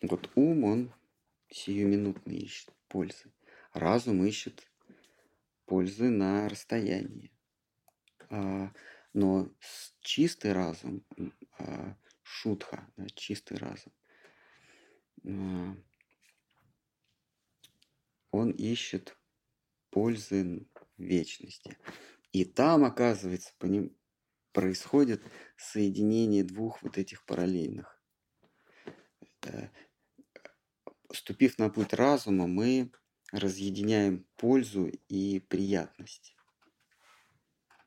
вот 0.02 0.32
ум, 0.34 0.64
он 0.64 0.94
сиюминутно 1.52 2.32
ищет 2.32 2.74
пользы. 2.88 3.32
Разум 3.74 4.26
ищет 4.26 4.68
пользы 5.66 6.10
на 6.10 6.50
расстоянии. 6.50 7.32
А, 8.30 8.74
но 9.14 9.52
чистый 10.02 10.54
разум, 10.54 11.06
а, 11.60 11.96
шутха, 12.24 12.92
да, 12.98 13.08
чистый 13.10 13.58
разум, 13.58 13.94
а, 15.24 15.76
он 18.32 18.52
ищет 18.52 19.18
пользы 19.90 20.68
вечности. 20.98 21.78
И 22.32 22.46
там, 22.46 22.84
оказывается, 22.84 23.54
по 23.58 23.66
ним 23.66 23.96
происходит 24.52 25.24
соединение 25.56 26.44
двух 26.44 26.82
вот 26.82 26.98
этих 26.98 27.26
параллельных. 27.26 28.02
Э, 29.46 29.70
ступив 31.12 31.58
на 31.58 31.70
путь 31.70 31.94
разума, 31.94 32.48
мы 32.48 32.92
разъединяем 33.32 34.26
пользу 34.36 34.88
и 35.08 35.40
приятность. 35.40 36.36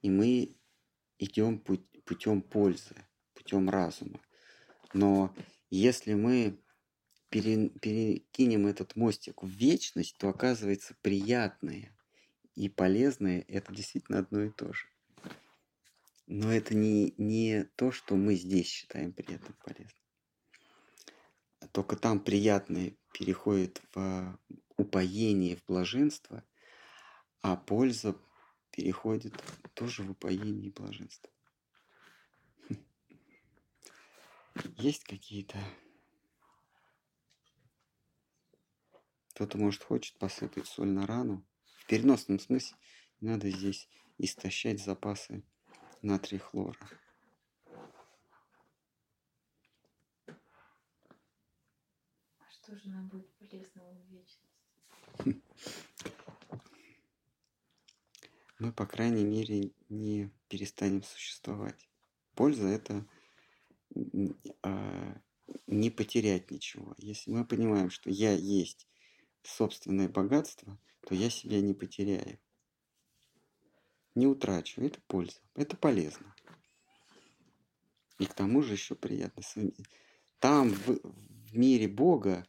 И 0.03 0.11
мы 0.11 0.57
идем 1.18 1.59
путь, 1.59 1.86
путем 2.05 2.43
пользы, 2.43 2.95
путем 3.34 3.68
разума. 3.68 4.20
Но 4.93 5.34
если 5.70 6.14
мы 6.14 6.62
пере, 7.30 7.68
перекинем 7.68 8.66
этот 8.66 8.96
мостик 8.96 9.42
в 9.42 9.48
вечность, 9.48 10.16
то 10.18 10.28
оказывается 10.28 10.94
приятное 11.00 11.96
и 12.54 12.68
полезное 12.68 13.44
это 13.48 13.72
действительно 13.74 14.18
одно 14.18 14.42
и 14.42 14.50
то 14.50 14.72
же. 14.72 14.86
Но 16.26 16.52
это 16.52 16.74
не, 16.74 17.14
не 17.16 17.64
то, 17.76 17.90
что 17.90 18.16
мы 18.16 18.34
здесь 18.34 18.66
считаем 18.66 19.12
при 19.12 19.34
этом 19.34 19.54
полезным. 19.64 19.90
Только 21.72 21.96
там 21.96 22.20
приятное 22.20 22.94
переходит 23.12 23.82
в 23.94 24.38
упоение, 24.76 25.56
в 25.56 25.64
блаженство, 25.66 26.44
а 27.42 27.56
польза 27.56 28.16
переходит 28.70 29.34
тоже 29.74 30.02
в 30.02 30.12
упоение 30.12 30.68
и 30.68 30.70
блаженство. 30.70 31.30
Есть 34.76 35.04
какие-то... 35.04 35.58
Кто-то, 39.41 39.57
может, 39.57 39.82
хочет 39.82 40.18
посыпать 40.18 40.66
соль 40.66 40.91
на 40.91 41.07
рану. 41.07 41.43
В 41.78 41.86
переносном 41.86 42.38
смысле 42.38 42.76
надо 43.22 43.49
здесь 43.49 43.88
истощать 44.18 44.84
запасы 44.84 45.43
натрия 46.03 46.38
хлора. 46.38 46.76
А 50.26 50.34
что 52.51 52.76
же 52.76 52.91
нам 52.91 53.09
будет 53.09 53.34
полезного 53.38 53.95
в 53.95 54.11
вечности? 54.11 55.41
Мы, 58.59 58.74
по 58.74 58.84
крайней 58.84 59.24
мере, 59.24 59.72
не 59.88 60.30
перестанем 60.49 61.03
существовать. 61.03 61.88
Польза– 62.34 62.68
это 62.68 63.07
а, 64.62 65.18
не 65.66 65.88
потерять 65.88 66.51
ничего. 66.51 66.95
Если 66.99 67.30
мы 67.30 67.47
понимаем, 67.47 67.88
что 67.88 68.11
я 68.11 68.32
есть 68.32 68.89
собственное 69.43 70.09
богатство, 70.09 70.78
то 71.07 71.14
я 71.14 71.30
себя 71.30 71.61
не 71.61 71.74
потеряю. 71.74 72.38
Не 74.14 74.26
утрачу. 74.26 74.82
Это 74.82 75.01
польза. 75.07 75.41
Это 75.55 75.76
полезно. 75.76 76.34
И 78.18 78.26
к 78.26 78.34
тому 78.34 78.62
же 78.62 78.74
еще 78.74 78.95
приятно. 78.95 79.43
Там, 80.41 80.70
в, 80.70 81.01
в 81.03 81.57
мире 81.57 81.88
Бога, 81.88 82.47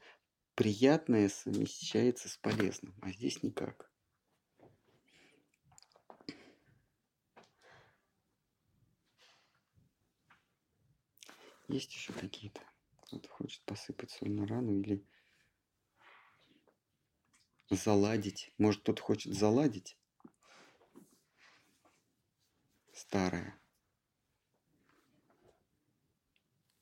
приятное 0.55 1.29
совмещается 1.29 2.29
с 2.29 2.37
полезным, 2.37 2.93
а 3.01 3.11
здесь 3.11 3.41
никак. 3.41 3.91
Есть 11.67 11.93
еще 11.93 12.11
какие-то? 12.11 12.61
Кто-то 13.03 13.29
хочет 13.29 13.61
посыпать 13.63 14.11
соль 14.11 14.31
на 14.31 14.45
рану 14.45 14.77
или 14.77 15.05
заладить. 17.75 18.53
Может, 18.57 18.81
кто-то 18.81 19.01
хочет 19.01 19.33
заладить 19.33 19.97
старое. 22.93 23.57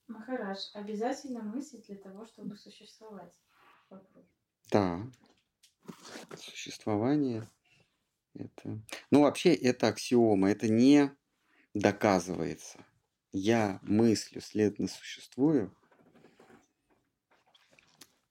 Махараш, 0.07 0.71
обязательно 0.73 1.41
мыслить 1.41 1.85
для 1.85 1.97
того, 1.97 2.25
чтобы 2.25 2.57
существовать? 2.57 3.33
Вопрос. 3.89 4.25
Да. 4.71 5.07
Существование 6.35 7.49
это... 8.33 8.79
Ну, 9.11 9.21
вообще, 9.21 9.53
это 9.53 9.87
аксиома, 9.87 10.49
это 10.49 10.67
не 10.67 11.15
доказывается 11.73 12.83
я 13.31 13.79
мыслю, 13.83 14.41
следовательно, 14.41 14.87
существую, 14.87 15.75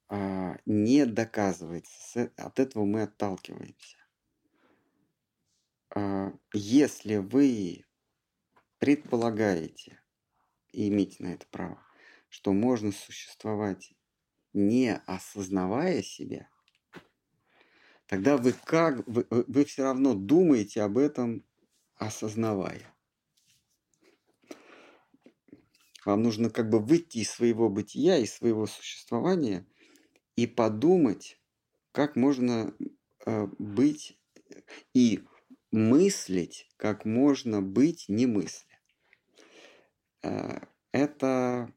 а, 0.09 0.57
не 0.65 1.05
доказывается. 1.07 2.33
От 2.37 2.59
этого 2.59 2.85
мы 2.85 3.03
отталкиваемся. 3.03 3.99
А, 5.95 6.33
если 6.53 7.17
вы 7.17 7.85
предполагаете, 8.79 10.01
и 10.73 10.89
имеете 10.89 11.23
на 11.23 11.29
это 11.29 11.47
право, 11.51 11.83
что 12.29 12.53
можно 12.53 12.93
существовать 12.93 13.93
не 14.53 14.97
осознавая 15.07 16.03
себя, 16.03 16.49
тогда 18.07 18.37
вы 18.37 18.53
как 18.53 19.07
вы, 19.07 19.27
вы 19.31 19.65
все 19.65 19.83
равно 19.85 20.15
думаете 20.15 20.83
об 20.83 20.99
этом 20.99 21.45
осознавая. 21.97 22.95
Вам 26.05 26.23
нужно 26.23 26.49
как 26.49 26.71
бы 26.71 26.79
выйти 26.79 27.19
из 27.19 27.31
своего 27.31 27.69
бытия, 27.69 28.17
из 28.19 28.33
своего 28.33 28.67
существования 28.67 29.67
и 30.39 30.47
подумать, 30.47 31.37
как 31.91 32.15
можно 32.15 32.73
э, 33.27 33.47
быть 33.59 34.21
и 34.95 35.25
мыслить, 35.73 36.71
как 36.77 37.05
можно 37.05 37.61
быть 37.61 38.05
не 38.07 38.27
мысля. 38.27 38.79
Э, 40.23 40.61
это, 40.93 41.75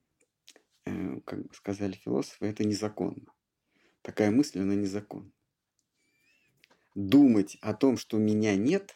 э, 0.85 1.19
как 1.21 1.55
сказали 1.55 1.93
философы, 1.93 2.45
это 2.45 2.63
незаконно. 2.63 3.33
Такая 4.03 4.29
мысль, 4.29 4.59
она 4.59 4.75
незаконна. 4.75 5.31
Думать 6.93 7.57
о 7.61 7.73
том, 7.73 7.97
что 7.97 8.19
меня 8.19 8.55
нет, 8.55 8.95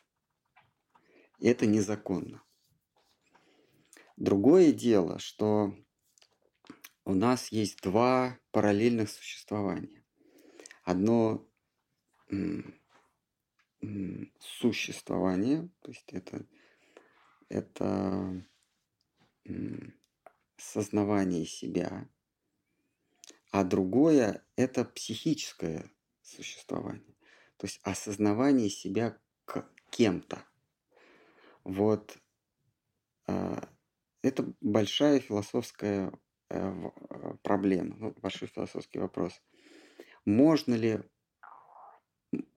это 1.39 1.66
незаконно. 1.66 2.43
Другое 4.16 4.72
дело, 4.74 5.18
что 5.18 5.76
у 7.06 7.14
нас 7.14 7.51
есть 7.51 7.82
два 7.82 8.39
параллельных 8.51 9.10
существования. 9.10 10.03
Одно 10.84 11.47
существование, 14.39 15.70
то 15.82 15.91
есть 15.91 16.12
это, 16.12 16.45
это 17.49 18.43
сознавание 20.58 21.45
себя, 21.45 22.10
а 23.51 23.64
другое– 23.64 24.43
это 24.56 24.84
психическое 24.84 25.91
существование, 26.24 27.16
то 27.58 27.68
есть 27.68 27.80
осознавание 27.84 28.70
себя 28.70 29.18
кем-то. 29.91 30.43
Вот 31.64 32.18
а, 33.28 33.70
это 34.24 34.51
большая 34.60 35.20
философская 35.20 36.12
э, 36.49 36.89
э, 37.09 37.33
проблема, 37.43 37.95
ну, 37.97 38.15
философский 38.29 38.99
вопрос. 38.99 39.41
Можно 40.25 40.75
ли 40.75 40.99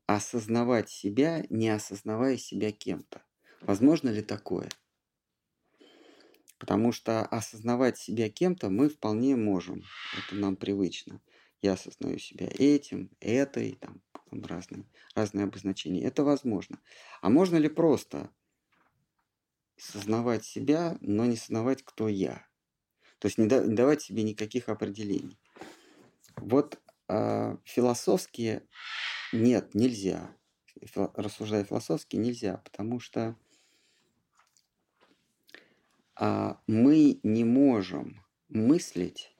осознавать 0.06 0.88
себя, 0.88 1.44
не 1.50 1.68
осознавая 1.68 2.36
себя 2.36 2.72
кем-то? 2.72 3.22
Возможно 3.60 4.08
ли 4.08 4.22
такое? 4.22 4.68
Потому 6.58 6.92
что 6.92 7.22
осознавать 7.22 7.98
себя 7.98 8.28
кем-то 8.28 8.70
мы 8.70 8.88
вполне 8.88 9.36
можем. 9.36 9.84
Это 10.16 10.34
нам 10.34 10.56
привычно. 10.56 11.20
Я 11.60 11.72
осознаю 11.72 12.18
себя 12.18 12.48
этим, 12.48 13.10
этой, 13.20 13.72
там, 13.72 14.00
разные, 14.30 14.84
разные 15.14 15.44
обозначения. 15.44 16.04
Это 16.04 16.24
возможно. 16.24 16.80
А 17.20 17.30
можно 17.30 17.56
ли 17.56 17.68
просто 17.68 18.30
сознавать 19.76 20.44
себя, 20.44 20.98
но 21.00 21.26
не 21.26 21.36
сознавать, 21.36 21.82
кто 21.84 22.08
я. 22.08 22.47
То 23.18 23.26
есть 23.26 23.38
не, 23.38 23.46
да, 23.46 23.62
не 23.62 23.74
давать 23.74 24.02
себе 24.02 24.22
никаких 24.22 24.68
определений. 24.68 25.38
Вот 26.36 26.80
э, 27.08 27.56
философские 27.64 28.66
нет, 29.32 29.74
нельзя. 29.74 30.34
Фил, 30.82 31.10
рассуждая 31.14 31.64
философски, 31.64 32.16
нельзя, 32.16 32.58
потому 32.58 33.00
что 33.00 33.36
э, 36.20 36.54
мы 36.66 37.20
не 37.22 37.44
можем 37.44 38.24
мыслить, 38.48 39.34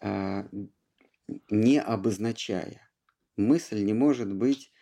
э, 0.00 0.48
не 1.48 1.80
обозначая. 1.80 2.90
Мысль 3.36 3.82
не 3.82 3.94
может 3.94 4.32
быть 4.32 4.72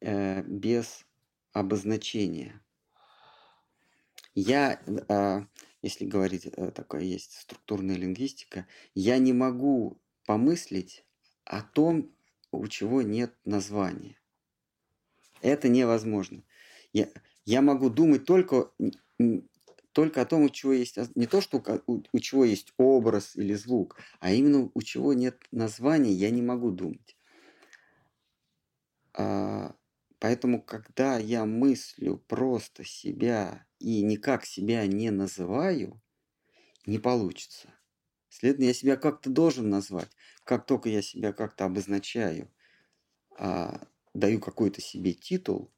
э, 0.00 0.42
без 0.42 1.06
обозначения. 1.52 2.60
Я, 4.34 4.80
а, 5.08 5.46
если 5.82 6.04
говорить, 6.04 6.46
э, 6.46 6.70
такое 6.70 7.02
есть 7.02 7.32
структурная 7.38 7.96
лингвистика, 7.96 8.66
я 8.94 9.18
не 9.18 9.32
могу 9.32 10.00
помыслить 10.26 11.04
о 11.44 11.62
том, 11.62 12.14
у 12.52 12.66
чего 12.68 13.02
нет 13.02 13.34
названия. 13.44 14.16
Это 15.40 15.68
невозможно. 15.68 16.42
Я, 16.92 17.08
я 17.44 17.62
могу 17.62 17.88
думать 17.88 18.24
только, 18.24 18.70
только 19.92 20.20
о 20.20 20.26
том, 20.26 20.42
у 20.42 20.48
чего 20.50 20.72
есть 20.72 20.98
не 21.14 21.26
то, 21.26 21.40
что 21.40 21.62
у, 21.86 22.02
у 22.12 22.18
чего 22.18 22.44
есть 22.44 22.72
образ 22.76 23.36
или 23.36 23.54
звук, 23.54 23.98
а 24.18 24.32
именно 24.32 24.70
у 24.74 24.82
чего 24.82 25.14
нет 25.14 25.42
названия, 25.50 26.12
я 26.12 26.30
не 26.30 26.42
могу 26.42 26.70
думать. 26.70 27.16
А, 29.14 29.74
поэтому, 30.18 30.62
когда 30.62 31.18
я 31.18 31.46
мыслю 31.46 32.22
просто 32.28 32.84
себя 32.84 33.66
и 33.80 34.02
никак 34.02 34.44
себя 34.44 34.86
не 34.86 35.10
называю, 35.10 36.00
не 36.86 36.98
получится. 36.98 37.74
Следовательно, 38.28 38.68
я 38.68 38.74
себя 38.74 38.96
как-то 38.96 39.30
должен 39.30 39.68
назвать. 39.68 40.10
Как 40.44 40.66
только 40.66 40.88
я 40.88 41.02
себя 41.02 41.32
как-то 41.32 41.64
обозначаю, 41.64 42.50
а, 43.36 43.80
даю 44.14 44.38
какой-то 44.38 44.80
себе 44.80 45.14
титул, 45.14 45.72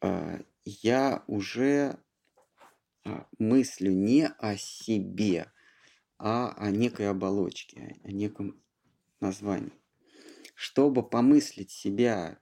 а, 0.00 0.40
я 0.64 1.24
уже 1.28 1.98
а, 3.04 3.26
мыслю 3.38 3.92
не 3.92 4.26
о 4.26 4.56
себе, 4.56 5.50
а 6.18 6.52
о 6.52 6.70
некой 6.70 7.08
оболочке, 7.08 8.00
о 8.02 8.10
неком 8.10 8.60
названии. 9.20 9.72
Чтобы 10.54 11.08
помыслить 11.08 11.70
себя 11.70 12.38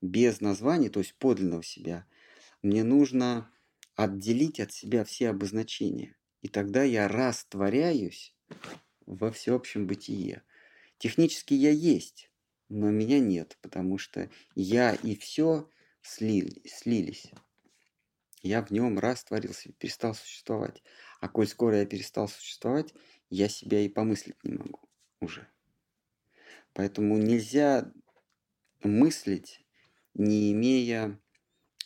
без 0.00 0.40
названия, 0.40 0.90
то 0.90 1.00
есть 1.00 1.14
подлинного 1.14 1.62
себя, 1.62 2.06
мне 2.62 2.84
нужно 2.84 3.50
отделить 4.02 4.60
от 4.60 4.72
себя 4.72 5.04
все 5.04 5.28
обозначения. 5.28 6.16
И 6.40 6.48
тогда 6.48 6.82
я 6.82 7.06
растворяюсь 7.06 8.34
во 9.04 9.30
всеобщем 9.30 9.86
бытие. 9.86 10.42
Технически 10.96 11.52
я 11.52 11.70
есть, 11.70 12.30
но 12.70 12.90
меня 12.90 13.18
нет, 13.18 13.58
потому 13.60 13.98
что 13.98 14.30
я 14.54 14.94
и 14.94 15.16
все 15.16 15.68
слили, 16.00 16.66
слились. 16.66 17.30
Я 18.42 18.62
в 18.62 18.70
нем 18.70 18.98
растворился, 18.98 19.70
перестал 19.74 20.14
существовать. 20.14 20.82
А 21.20 21.28
коль 21.28 21.46
скоро 21.46 21.80
я 21.80 21.84
перестал 21.84 22.26
существовать, 22.26 22.94
я 23.28 23.50
себя 23.50 23.80
и 23.80 23.88
помыслить 23.90 24.42
не 24.44 24.54
могу 24.54 24.80
уже. 25.20 25.46
Поэтому 26.72 27.18
нельзя 27.18 27.92
мыслить, 28.82 29.66
не 30.14 30.52
имея, 30.52 31.20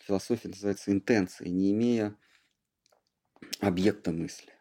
философия 0.05 0.49
называется 0.49 0.93
интенцией, 0.93 1.51
не 1.51 1.73
имея 1.73 2.17
объекта 3.61 4.13
мысли. 4.13 4.53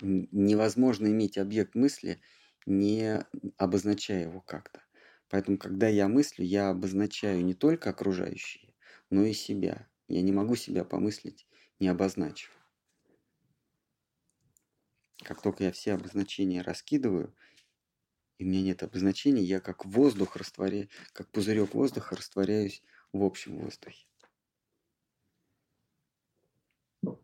Невозможно 0.00 1.06
иметь 1.08 1.38
объект 1.38 1.74
мысли, 1.74 2.20
не 2.66 3.24
обозначая 3.56 4.22
его 4.22 4.40
как-то. 4.40 4.82
Поэтому, 5.28 5.58
когда 5.58 5.88
я 5.88 6.08
мыслю, 6.08 6.44
я 6.44 6.70
обозначаю 6.70 7.44
не 7.44 7.54
только 7.54 7.90
окружающие, 7.90 8.74
но 9.10 9.24
и 9.24 9.32
себя. 9.32 9.88
Я 10.08 10.22
не 10.22 10.32
могу 10.32 10.54
себя 10.54 10.84
помыслить, 10.84 11.48
не 11.80 11.88
обозначив. 11.88 12.50
Как 15.24 15.42
только 15.42 15.64
я 15.64 15.72
все 15.72 15.94
обозначения 15.94 16.62
раскидываю, 16.62 17.34
и 18.38 18.44
у 18.44 18.48
меня 18.48 18.62
нет 18.62 18.82
обозначений, 18.82 19.42
я 19.42 19.60
как 19.60 19.84
воздух 19.84 20.36
растворяю, 20.36 20.88
как 21.12 21.28
пузырек 21.30 21.74
воздуха 21.74 22.14
растворяюсь 22.16 22.82
в 23.12 23.24
общем 23.24 23.58
воздухе. 23.58 24.06
Ну, 27.02 27.20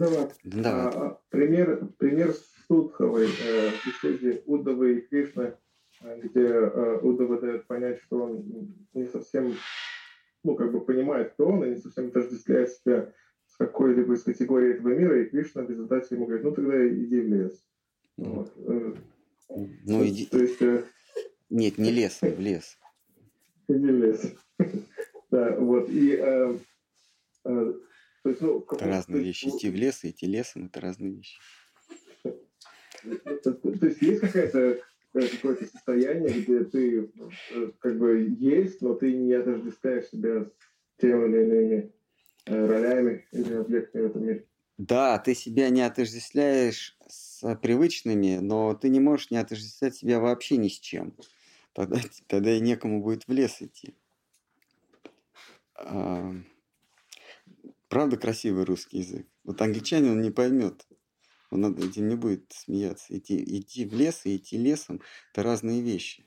хорошо, 0.00 0.16
тогда 0.20 0.20
ладно. 0.20 0.34
Да. 0.44 0.88
А, 0.88 1.20
пример, 1.30 1.88
пример 1.98 2.34
Судховой 2.66 3.26
э, 3.26 3.70
беседе 3.84 4.42
Удовы 4.46 4.98
и 4.98 5.00
Кришны, 5.00 5.54
э, 6.02 6.20
где 6.22 6.46
э, 6.46 6.98
Удова 7.02 7.40
дает 7.40 7.66
понять, 7.66 8.00
что 8.02 8.24
он 8.24 8.74
не 8.94 9.06
совсем 9.06 9.54
ну, 10.42 10.54
как 10.54 10.72
бы 10.72 10.80
понимает, 10.80 11.32
кто 11.32 11.48
он, 11.48 11.64
и 11.64 11.70
не 11.70 11.76
совсем 11.76 12.08
отождествляет 12.08 12.70
себя 12.70 13.12
с 13.46 13.56
какой-либо 13.56 14.14
из 14.14 14.22
категорий 14.22 14.72
этого 14.74 14.88
мира, 14.88 15.20
и 15.20 15.28
Кришна 15.28 15.62
в 15.62 15.70
результате 15.70 16.14
ему 16.14 16.26
говорит, 16.26 16.44
ну, 16.44 16.52
тогда 16.52 16.88
иди 16.88 17.20
в 17.20 17.28
лес. 17.28 17.64
Вот. 18.16 18.52
Э, 18.56 18.94
ну, 19.48 20.06
иди... 20.06 20.26
То 20.26 20.38
есть... 20.38 20.62
Э, 20.62 20.84
Нет, 21.50 21.78
не 21.78 21.90
лес, 21.90 22.20
в 22.22 22.40
лес. 22.40 22.78
Иди 23.68 23.86
в 23.86 24.04
лес. 24.04 24.34
Да, 25.30 25.54
вот, 25.56 25.88
и... 25.88 26.16
Э, 26.16 26.58
то 28.22 28.30
есть, 28.30 28.42
ну, 28.42 28.66
это 28.70 28.84
разные 28.86 29.22
вещи. 29.22 29.48
Идти 29.48 29.70
в 29.70 29.74
лес 29.74 30.04
и 30.04 30.10
идти 30.10 30.26
лесом– 30.26 30.66
это 30.66 30.80
разные 30.80 31.12
вещи. 31.12 31.38
То 32.22 33.86
есть 33.86 34.02
есть 34.02 34.20
какая-то 34.20 34.82
какое-то 35.12 35.66
состояние, 35.66 36.40
где 36.40 36.64
ты 36.64 37.10
э, 37.50 37.70
как 37.78 37.98
бы 37.98 38.28
есть, 38.38 38.80
но 38.80 38.94
ты 38.94 39.12
не 39.12 39.32
отождествляешь 39.32 40.08
себя 40.08 40.44
с 40.44 41.00
теми 41.00 41.28
или 41.28 41.42
иными 41.42 41.92
э, 42.46 42.66
ролями 42.66 43.26
или 43.32 43.54
объектами 43.54 44.02
в 44.02 44.06
этом 44.06 44.24
мире. 44.24 44.46
Да, 44.78 45.18
ты 45.18 45.34
себя 45.34 45.68
не 45.70 45.82
отождествляешь 45.82 46.96
с 47.06 47.56
привычными, 47.56 48.38
но 48.40 48.74
ты 48.74 48.88
не 48.88 49.00
можешь 49.00 49.30
не 49.30 49.38
отождествлять 49.38 49.96
себя 49.96 50.20
вообще 50.20 50.56
ни 50.58 50.68
с 50.68 50.78
чем. 50.78 51.14
Тогда, 51.72 51.98
тогда 52.28 52.52
и 52.52 52.60
некому 52.60 53.02
будет 53.02 53.26
в 53.26 53.32
лес 53.32 53.60
идти. 53.60 53.94
Правда 57.90 58.16
красивый 58.16 58.64
русский 58.64 58.98
язык. 58.98 59.26
Вот 59.42 59.60
англичанин 59.60 60.12
он 60.12 60.22
не 60.22 60.30
поймет. 60.30 60.86
Он 61.50 61.62
над 61.62 61.76
этим 61.80 62.06
не 62.06 62.14
будет 62.14 62.52
смеяться. 62.52 63.18
Идти, 63.18 63.42
идти 63.58 63.84
в 63.84 63.92
лес 63.92 64.24
и 64.26 64.36
идти 64.36 64.56
лесом– 64.56 65.00
это 65.32 65.42
разные 65.42 65.82
вещи. 65.82 66.24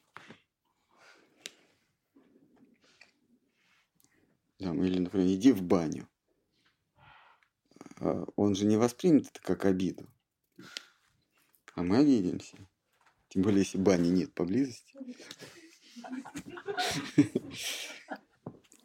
Там, 4.60 4.84
или, 4.84 5.00
например, 5.00 5.28
иди 5.28 5.54
в 5.54 5.62
баню. 5.62 6.10
А, 8.02 8.26
он 8.36 8.56
же 8.56 8.66
не 8.66 8.76
воспримет 8.76 9.28
это 9.28 9.42
как 9.42 9.64
обиду. 9.64 10.10
А 11.76 11.84
мы 11.84 12.00
обидимся. 12.00 12.58
Тем 13.30 13.42
более, 13.42 13.60
если 13.60 13.78
бани 13.78 14.10
нет 14.10 14.34
поблизости. 14.34 14.94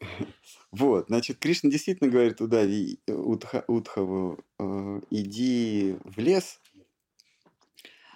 Вот, 0.71 1.07
значит, 1.09 1.39
Кришна 1.39 1.71
действительно 1.71 2.11
говорит 2.11 2.41
Удави, 2.41 3.01
Удха, 3.07 3.65
Удхаву, 3.69 4.39
э, 4.59 5.01
иди 5.11 5.97
в 6.05 6.19
лес, 6.19 6.61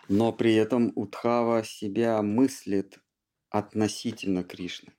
но 0.08 0.32
при 0.32 0.54
этом 0.54 0.92
Удхава 0.94 1.64
себя 1.64 2.20
мыслит 2.20 2.98
относительно 3.48 4.44
Кришны. 4.44 4.92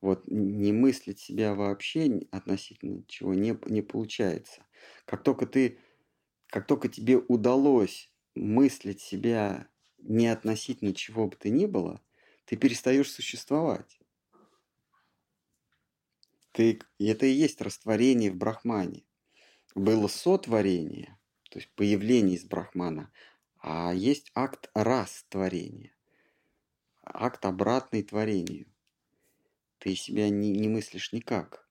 Вот 0.00 0.22
не 0.26 0.72
мыслить 0.72 1.18
себя 1.18 1.54
вообще 1.54 2.20
относительно 2.30 3.04
чего 3.08 3.34
не, 3.34 3.58
не 3.66 3.82
получается. 3.82 4.62
Как 5.04 5.22
только 5.22 5.44
ты, 5.46 5.80
как 6.46 6.66
только 6.66 6.88
тебе 6.88 7.18
удалось 7.18 8.10
мыслить 8.34 9.00
себя 9.00 9.68
не 9.98 10.28
относительно 10.28 10.94
чего 10.94 11.26
бы 11.26 11.36
то 11.36 11.50
ни 11.50 11.66
было, 11.66 12.00
ты 12.44 12.56
перестаешь 12.56 13.10
существовать. 13.10 13.97
Ты, 16.58 16.80
это 16.98 17.24
и 17.24 17.30
есть 17.30 17.60
растворение 17.60 18.32
в 18.32 18.36
Брахмане. 18.36 19.04
Было 19.76 20.08
сотворение, 20.08 21.16
то 21.50 21.60
есть 21.60 21.70
появление 21.76 22.36
из 22.36 22.44
Брахмана, 22.46 23.12
а 23.60 23.94
есть 23.94 24.32
акт 24.34 24.68
растворения, 24.74 25.94
акт 27.04 27.44
обратный 27.44 28.02
творению. 28.02 28.66
Ты 29.78 29.94
себя 29.94 30.30
не, 30.30 30.50
не 30.50 30.66
мыслишь 30.66 31.12
никак. 31.12 31.64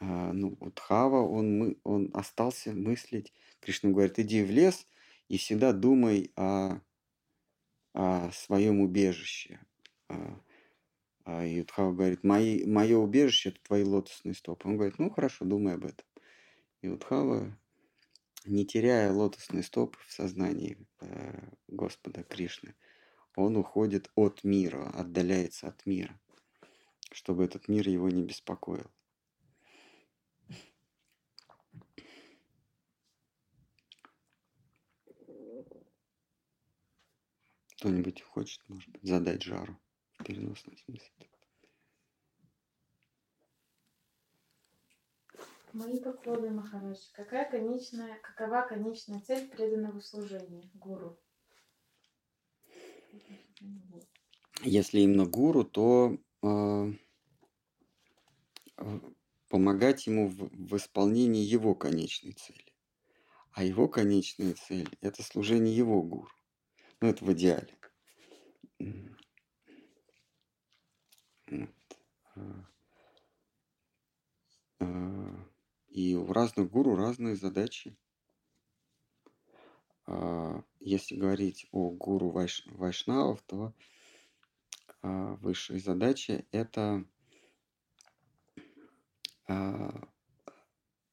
А, 0.00 0.32
ну, 0.32 0.56
вот 0.58 0.80
Хава, 0.80 1.22
он, 1.22 1.78
он 1.84 2.10
остался 2.12 2.72
мыслить. 2.72 3.32
Кришна 3.60 3.90
говорит, 3.90 4.18
иди 4.18 4.42
в 4.42 4.50
лес 4.50 4.88
и 5.28 5.38
всегда 5.38 5.72
думай 5.72 6.32
о, 6.34 6.80
о 7.94 8.32
своем 8.32 8.80
убежище, 8.80 9.60
а 11.32 11.44
Юдхава 11.44 11.92
говорит, 11.92 12.24
Мои, 12.24 12.64
мое 12.66 12.98
убежище– 12.98 13.48
это 13.50 13.62
твои 13.62 13.84
лотосные 13.84 14.34
стопы. 14.34 14.68
Он 14.68 14.74
говорит, 14.74 14.98
ну 14.98 15.10
хорошо, 15.10 15.44
думай 15.44 15.74
об 15.74 15.84
этом. 15.84 16.04
И 16.82 16.88
Юдхава, 16.88 17.56
не 18.46 18.66
теряя 18.66 19.12
лотосные 19.12 19.62
стопы 19.62 19.96
в 20.08 20.12
сознании 20.12 20.76
э, 21.00 21.50
Господа 21.68 22.24
Кришны, 22.24 22.74
он 23.36 23.56
уходит 23.56 24.10
от 24.16 24.42
мира, 24.42 24.90
отдаляется 24.90 25.68
от 25.68 25.86
мира, 25.86 26.18
чтобы 27.12 27.44
этот 27.44 27.68
мир 27.68 27.88
его 27.88 28.08
не 28.08 28.24
беспокоил. 28.24 28.90
Кто-нибудь 37.76 38.20
хочет, 38.20 38.68
может 38.68 38.88
быть, 38.90 39.04
задать 39.04 39.42
жару? 39.42 39.78
Переносном 40.30 40.76
смысле. 40.76 41.10
Мои 45.72 46.00
поклоны, 46.00 46.50
Махарадж. 46.50 46.98
Какая 47.12 47.50
конечная, 47.50 48.18
какова 48.20 48.62
конечная 48.62 49.20
цель 49.20 49.48
преданного 49.48 50.00
служения 50.00 50.68
гуру? 50.74 51.18
Если 54.62 55.00
именно 55.00 55.26
гуру, 55.26 55.64
то 55.64 56.18
э, 56.42 56.92
помогать 59.48 60.06
ему 60.06 60.28
в, 60.28 60.50
в 60.50 60.76
исполнении 60.76 61.42
его 61.42 61.74
конечной 61.74 62.32
цели. 62.32 62.74
А 63.52 63.64
его 63.64 63.88
конечная 63.88 64.54
цель– 64.54 64.88
это 65.00 65.22
служение 65.22 65.74
его 65.74 66.02
гуру. 66.02 66.30
Ну, 67.00 67.08
это 67.08 67.24
в 67.24 67.32
идеале. 67.32 67.76
А, 71.50 72.40
а, 74.78 75.46
и 75.88 76.14
у 76.14 76.32
разных 76.32 76.70
гуру 76.70 76.96
разные 76.96 77.36
задачи. 77.36 77.96
А, 80.06 80.62
если 80.78 81.16
говорить 81.16 81.66
о 81.72 81.90
гуру 81.90 82.30
вайш, 82.30 82.64
вайшнавов, 82.66 83.42
то 83.42 83.72
высшая 85.02 85.80
задача– 85.80 86.44
это 86.52 87.06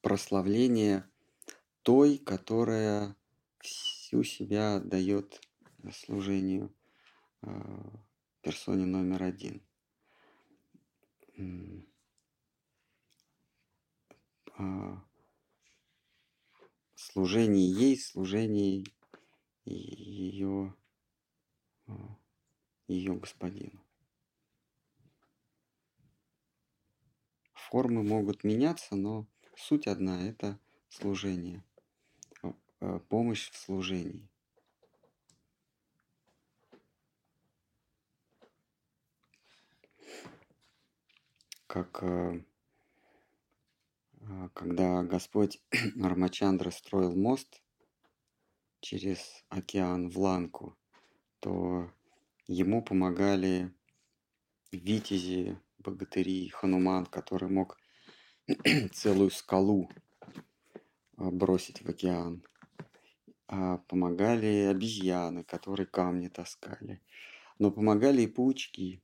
прославление 0.02 1.10
той, 1.84 2.18
которая 2.18 3.16
всю 3.60 4.24
себя 4.24 4.76
отдает 4.76 5.42
служению 5.94 6.76
персоне 8.42 8.86
номер 8.86 9.24
один. 9.24 9.67
А, 14.60 15.04
служение 16.96 17.72
ей, 17.72 17.98
служение 18.00 18.84
ее, 19.66 20.74
а, 21.86 22.18
ее 22.88 23.14
господину. 23.14 23.80
Формы 27.54 28.02
могут 28.02 28.44
меняться, 28.44 28.96
но 28.96 29.28
суть 29.56 29.86
одна– 29.86 30.28
это 30.30 30.60
служение, 30.90 31.64
а, 32.80 33.00
помощь 33.10 33.52
в 33.52 33.58
служении. 33.58 34.28
Как 41.68 42.02
а, 44.30 44.50
когда 44.54 45.04
Господь 45.04 45.62
Рамачандра 45.96 46.72
строил 46.72 47.16
мост 47.16 47.62
через 48.82 49.46
океан 49.50 50.10
в 50.10 50.18
Ланку, 50.18 50.78
то 51.40 51.92
ему 52.48 52.82
помогали 52.84 53.74
витязи, 54.72 55.60
богатыри, 55.78 56.50
хануман, 56.50 57.06
который 57.06 57.50
мог 57.50 57.78
целую 58.94 59.30
скалу 59.32 59.90
а, 61.18 61.32
бросить 61.32 61.82
в 61.82 61.90
океан. 61.90 62.44
А 63.48 63.78
помогали 63.78 64.68
обезьяны, 64.70 65.44
которые 65.44 65.86
камни 65.86 66.28
таскали. 66.28 67.02
Но 67.60 67.72
помогали 67.72 68.24
и 68.24 68.28
паучки. 68.28 69.02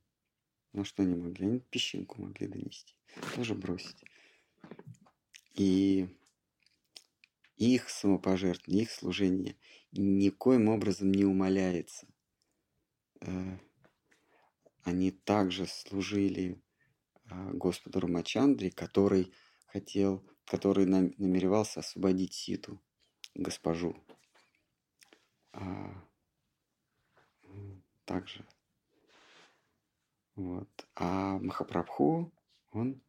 Ну 0.74 0.84
что 0.84 1.04
они 1.04 1.14
могли? 1.14 1.46
Они 1.46 1.60
песчинку 1.60 2.20
могли 2.20 2.48
донести. 2.48 2.96
Тоже 3.36 3.54
бросить. 3.54 4.04
И 5.54 6.08
их 7.56 7.88
самопожертвование, 7.88 8.82
их 8.82 8.90
служение 8.90 9.56
никоим 9.92 10.68
образом 10.68 11.12
не 11.12 11.24
умаляется. 11.24 12.08
Э, 13.20 13.58
они 14.82 15.12
также 15.12 15.66
служили 15.68 16.60
а, 17.30 17.52
Господу 17.52 18.00
Рамачандре, 18.00 18.72
который 18.72 19.32
хотел, 19.66 20.22
который 20.44 20.86
намеревался 20.86 21.80
освободить 21.80 22.34
Ситу, 22.34 22.82
госпожу. 23.34 23.96
А, 25.52 26.04
также. 28.04 28.44
Вот. 30.36 30.68
А 30.96 31.38
Махапрабху, 31.38 32.32
он 32.72 33.00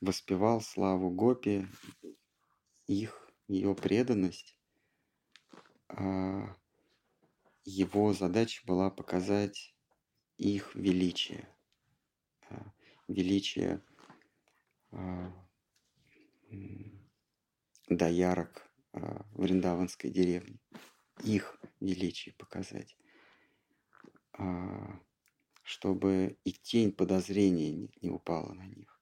воспевал 0.00 0.60
славу 0.60 1.10
Гопи, 1.10 1.66
их, 2.86 3.30
ее 3.48 3.74
преданность. 3.74 4.56
А 5.88 6.54
его 7.64 8.12
задача 8.12 8.62
была 8.64 8.90
показать 8.90 9.74
их 10.36 10.74
величие, 10.76 11.48
а, 12.48 12.72
величие 13.08 13.82
а, 14.92 15.32
доярок 17.88 18.68
в 18.92 19.44
Риндаванской 19.44 20.10
деревне, 20.10 20.58
их 21.24 21.60
величие 21.80 22.34
показать, 22.34 22.96
чтобы 25.66 26.38
и 26.44 26.52
тень 26.52 26.92
подозрения 26.92 27.88
не 28.00 28.08
упала 28.08 28.54
на 28.54 28.66
них 28.66 28.96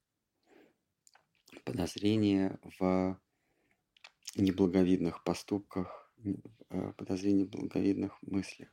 подозрение 1.65 2.59
в 2.79 3.21
неблаговидных 4.37 5.23
поступках, 5.25 6.13
э, 6.71 6.93
подозрение 6.93 7.47
в 7.47 7.51
благовидных 7.51 8.19
мыслях. 8.23 8.69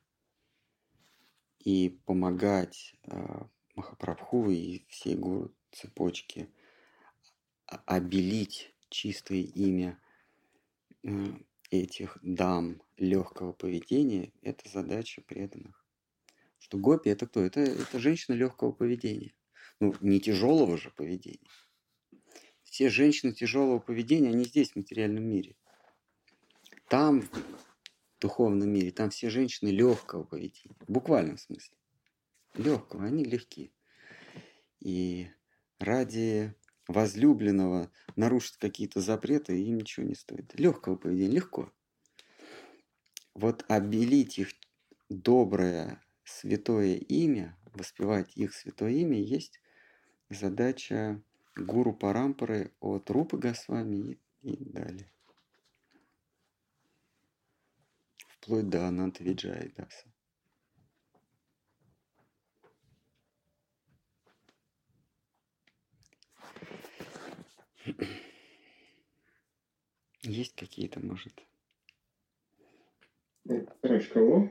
И 1.60 2.02
помогать 2.06 2.96
э, 3.04 3.44
Махапрабху 3.76 4.50
и 4.50 4.86
всей 4.90 5.16
гуру 5.16 5.54
цепочке 5.72 6.50
обелить 7.66 8.74
чистое 8.90 9.42
имя 9.42 10.00
э, 11.04 11.10
этих 11.70 12.18
дам 12.22 12.82
легкого 12.98 13.54
поведения– 13.54 14.34
это 14.42 14.68
задача 14.70 15.22
преданных. 15.22 15.81
Что 16.72 16.78
гопи– 16.78 17.10
это 17.12 17.28
кто? 17.28 17.42
Это, 17.42 17.60
это 17.60 18.00
женщина 18.00 18.34
легкого 18.34 18.72
поведения. 18.72 19.34
Ну, 19.82 19.94
не 20.00 20.22
тяжелого 20.22 20.78
же 20.78 20.90
поведения 20.90 21.50
все 22.72 22.90
женщины 22.90 23.34
тяжелого 23.34 23.80
поведения, 23.80 24.30
они 24.30 24.46
здесь, 24.46 24.72
в 24.72 24.76
материальном 24.78 25.26
мире. 25.26 25.58
Там, 26.88 27.22
в 27.22 27.30
духовном 28.22 28.70
мире, 28.70 28.92
там 28.92 29.10
все 29.10 29.30
женщины 29.30 29.68
легкого 29.68 30.24
поведения. 30.24 30.74
В 30.88 30.92
буквальном 30.92 31.38
смысле. 31.38 31.76
Легкого, 32.56 33.04
они 33.04 33.26
легкие. 33.26 33.72
И 34.80 35.30
ради 35.80 36.56
возлюбленного 36.88 37.92
нарушить 38.16 38.56
какие-то 38.56 39.02
запреты 39.02 39.62
им 39.62 39.80
ничего 39.80 40.06
не 40.06 40.16
стоит. 40.16 40.58
Легкого 40.58 40.96
поведения, 40.96 41.36
легко. 41.36 41.74
Вот 43.34 43.66
обелить 43.68 44.40
их 44.40 44.54
доброе, 45.10 46.02
святое 46.40 46.96
имя, 46.96 47.58
воспевать 47.74 48.36
их 48.36 48.54
святое 48.54 48.92
имя, 48.92 49.20
есть 49.20 49.60
задача 50.30 51.22
гуру 51.56 51.94
Парампары 51.94 52.72
от 52.80 53.10
Рупы 53.10 53.38
Госвами 53.38 54.20
и, 54.42 54.54
и 54.54 54.66
далее. 54.70 55.12
Вплоть 58.28 58.70
до 58.70 58.88
Ананта 58.88 59.24
Виджая 59.24 59.72
Даса. 59.76 60.12
Есть 70.24 70.56
какие-то, 70.56 71.00
может? 71.00 71.34
Раньше 73.82 74.10
кого? 74.12 74.50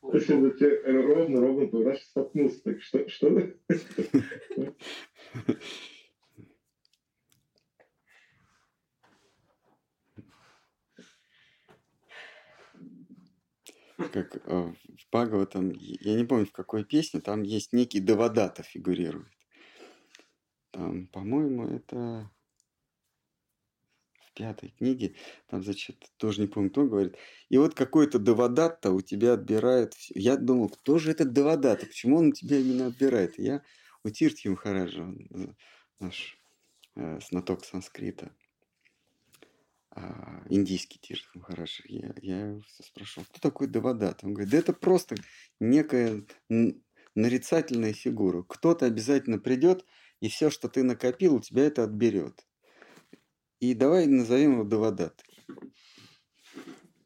Слушай, 0.00 0.36
ну 0.38 0.50
тебе 0.50 0.82
ровно, 0.86 1.40
ровно 1.40 1.68
туда 1.68 1.94
столкнулся. 1.96 2.62
Так 2.62 2.82
что, 2.82 3.08
что? 3.08 3.52
Как 14.12 14.36
э, 14.36 14.40
в 14.46 14.76
Бхагаватам, 15.12 15.70
я 15.70 16.16
не 16.16 16.24
помню 16.24 16.46
в 16.46 16.52
какой 16.52 16.84
песне, 16.84 17.20
там 17.20 17.42
есть 17.42 17.72
некий 17.72 18.00
Давадата 18.00 18.62
фигурирует. 18.62 19.28
Там, 20.70 21.06
по-моему, 21.08 21.68
это 21.68 22.30
пятой 24.40 24.70
книге, 24.78 25.14
там, 25.48 25.62
значит, 25.62 26.10
тоже 26.16 26.40
не 26.40 26.46
помню, 26.46 26.70
кто 26.70 26.86
говорит, 26.86 27.16
и 27.50 27.58
вот 27.58 27.74
какой-то 27.74 28.18
Давадатта 28.18 28.90
у 28.90 29.02
тебя 29.02 29.34
отбирает 29.34 29.92
все. 29.92 30.14
Я 30.18 30.36
думал, 30.38 30.70
кто 30.70 30.98
же 30.98 31.10
этот 31.10 31.34
Давадатта, 31.34 31.84
почему 31.84 32.16
он 32.16 32.28
у 32.28 32.32
тебя 32.32 32.56
именно 32.56 32.86
отбирает? 32.86 33.38
я 33.38 33.62
у 34.02 34.08
Тиртхи 34.08 34.48
Махараджа, 34.48 35.14
наш 35.98 36.38
э, 36.96 37.20
знаток 37.28 37.66
санскрита, 37.66 38.34
а, 39.90 40.42
индийский 40.48 40.98
Тиртх 40.98 41.34
Махараш. 41.34 41.82
Я, 41.84 42.14
я 42.22 42.58
все 42.66 42.82
спрашивал, 42.82 43.26
кто 43.26 43.40
такой 43.40 43.66
Давадат? 43.66 44.24
Он 44.24 44.32
говорит, 44.32 44.50
да 44.50 44.58
это 44.58 44.72
просто 44.72 45.16
некая 45.58 46.24
нарицательная 47.14 47.92
фигура. 47.92 48.42
Кто-то 48.44 48.86
обязательно 48.86 49.38
придет, 49.38 49.84
и 50.20 50.30
все, 50.30 50.48
что 50.48 50.70
ты 50.70 50.82
накопил, 50.82 51.34
у 51.34 51.40
тебя 51.40 51.64
это 51.64 51.84
отберет. 51.84 52.46
И 53.60 53.74
давай 53.74 54.06
назовем 54.06 54.54
его 54.54 54.64
Давадат. 54.64 55.22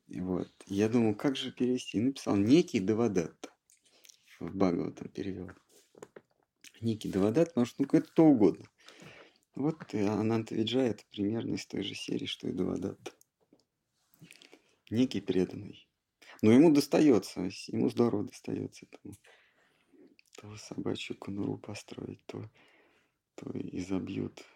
Вот. 0.06 0.52
Я 0.66 0.88
думал, 0.88 1.16
как 1.16 1.36
же 1.36 1.50
перевести? 1.50 2.00
написал 2.00 2.36
некий 2.36 2.78
Давадат. 2.78 3.52
В 4.38 4.56
Бхагаватам 4.56 5.08
перевел. 5.08 5.50
Некий 6.80 7.08
Давадат, 7.08 7.48
потому 7.48 7.66
что 7.66 7.82
ну, 7.82 7.88
это 7.92 8.08
то 8.12 8.24
угодно. 8.24 8.66
Вот 9.56 9.94
и 9.94 10.00
Ананта 10.00 10.54
Виджай 10.54 10.90
это 10.90 11.02
примерно 11.10 11.54
из 11.54 11.66
той 11.66 11.82
же 11.82 11.94
серии, 11.94 12.26
что 12.26 12.48
и 12.48 12.52
Давадат. 12.52 13.16
Некий 14.90 15.20
преданный. 15.20 15.88
Но 16.40 16.52
ему 16.52 16.72
достается, 16.72 17.48
ему 17.68 17.88
здорово 17.90 18.24
достается 18.24 18.86
этому. 18.86 19.14
То 20.36 20.56
собачью 20.56 21.16
конуру 21.16 21.58
построить, 21.58 22.24
то, 22.26 22.48
то 23.34 23.50
и 23.50 23.80
забьют 23.80 24.40
а, 24.40 24.53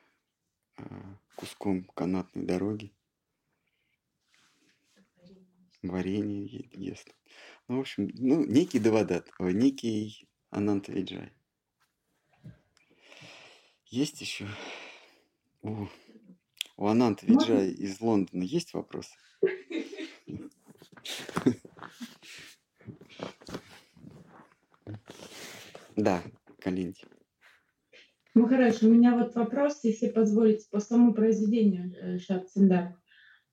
куском 1.37 1.85
канатной 1.95 2.45
дороги. 2.45 2.93
Варенье 5.83 6.69
ест. 6.73 7.15
Ну, 7.69 7.77
в 7.77 7.81
общем, 7.81 8.11
ну, 8.15 8.45
некий 8.45 8.79
Давадат, 8.79 9.31
некий 9.39 10.29
Ананта 10.51 10.93
Виджай. 10.93 11.33
Есть 13.87 14.21
еще? 14.21 14.49
У, 15.63 15.87
у 16.77 16.87
Ананта 16.87 17.27
Виджай 17.27 17.71
из 17.71 18.01
Лондона 18.01 18.43
есть 18.43 18.75
вопросы? 18.75 19.17
Да, 25.97 26.23
Калинди. 26.61 27.05
Махарадж, 28.39 28.79
у 28.83 28.89
меня 28.89 29.17
вот 29.17 29.35
вопрос, 29.35 29.81
если 29.83 30.09
позволите, 30.09 30.67
по 30.71 30.81
самому 30.81 31.15
произведению 31.15 31.95
э, 31.95 32.19
Шатсендар. 32.19 32.97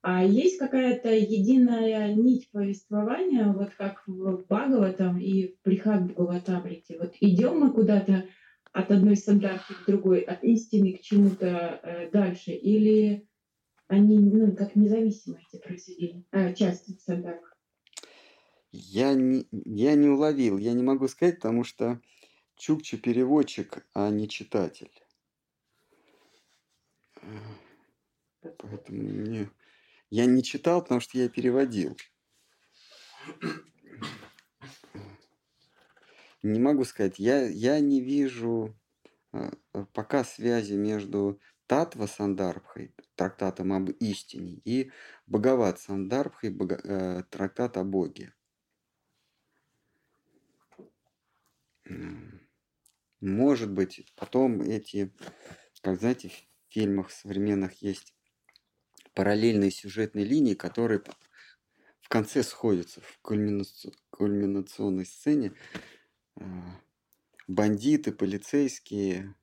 А 0.02 0.24
есть 0.24 0.60
какая-то 0.60 1.10
единая 1.10 2.14
нить 2.14 2.50
повествования, 2.52 3.52
вот 3.52 3.72
как 3.76 4.04
в 4.06 4.44
Бхагаватам 4.44 5.18
и 5.18 5.48
в 5.48 5.62
Прихат 5.62 6.06
Бхагаватамрите? 6.06 6.98
Вот 7.00 7.14
идем 7.20 7.60
мы 7.60 7.72
куда-то 7.72 8.26
от 8.72 8.92
одной 8.92 9.16
стандарты 9.16 9.74
к 9.74 9.86
другой, 9.88 10.20
от 10.20 10.44
истины 10.44 10.94
к 10.94 11.02
чему-то 11.02 11.80
э, 11.82 12.12
дальше, 12.12 12.52
или 12.52 13.28
они 13.88 14.20
ну, 14.20 14.56
как 14.56 14.76
независимые 14.76 15.42
эти 15.52 15.62
произведения, 15.62 16.24
э, 16.32 16.54
части 16.54 16.92
стандартов? 16.92 17.50
Я 18.72 19.14
не, 19.14 19.48
я 19.52 19.96
не 19.96 20.10
уловил, 20.10 20.58
я 20.58 20.74
не 20.74 20.84
могу 20.84 21.08
сказать, 21.08 21.36
потому 21.38 21.64
что 21.64 22.00
Чукчи 22.56 22.98
переводчик, 22.98 23.86
а 23.94 24.10
не 24.10 24.28
читатель. 24.28 24.92
Поэтому 28.42 29.04
мне... 29.04 29.50
Я 30.10 30.26
не 30.26 30.44
читал, 30.44 30.82
потому 30.82 31.02
что 31.02 31.18
я 31.18 31.28
переводил. 31.30 31.98
Не 36.44 36.60
могу 36.60 36.86
сказать, 36.86 37.18
я, 37.18 37.48
я 37.48 37.80
не 37.80 38.02
вижу 38.02 38.78
э, 39.34 39.50
пока 39.94 40.24
связи 40.24 40.74
между 40.74 41.42
Татва 41.66 42.06
Сандарбхой, 42.06 42.94
трактатом 43.16 43.74
об 43.74 43.90
истине, 43.90 44.62
и 44.64 44.92
Бхагават 45.26 45.80
Сандарбхой, 45.80 46.52
бога, 46.52 46.80
э, 46.84 47.24
трактат 47.32 47.78
о 47.78 47.84
Боге. 47.84 48.32
Может 53.26 53.72
быть, 53.72 54.06
потом 54.16 54.62
эти, 54.62 55.12
как 55.82 55.98
знаете, 55.98 56.30
в 56.30 56.46
фильмах 56.70 57.10
современных 57.10 57.82
есть 57.82 58.14
параллельные 59.16 59.72
сюжетные 59.72 60.24
линии, 60.24 60.54
которые 60.54 61.02
в 62.02 62.08
конце 62.08 62.44
сходятся 62.44 63.02
в 63.02 63.18
кульминационной 63.22 65.08
сцене. 65.08 65.54
А, 66.36 66.44
бандиты, 67.48 68.12
полицейские, 68.12 69.34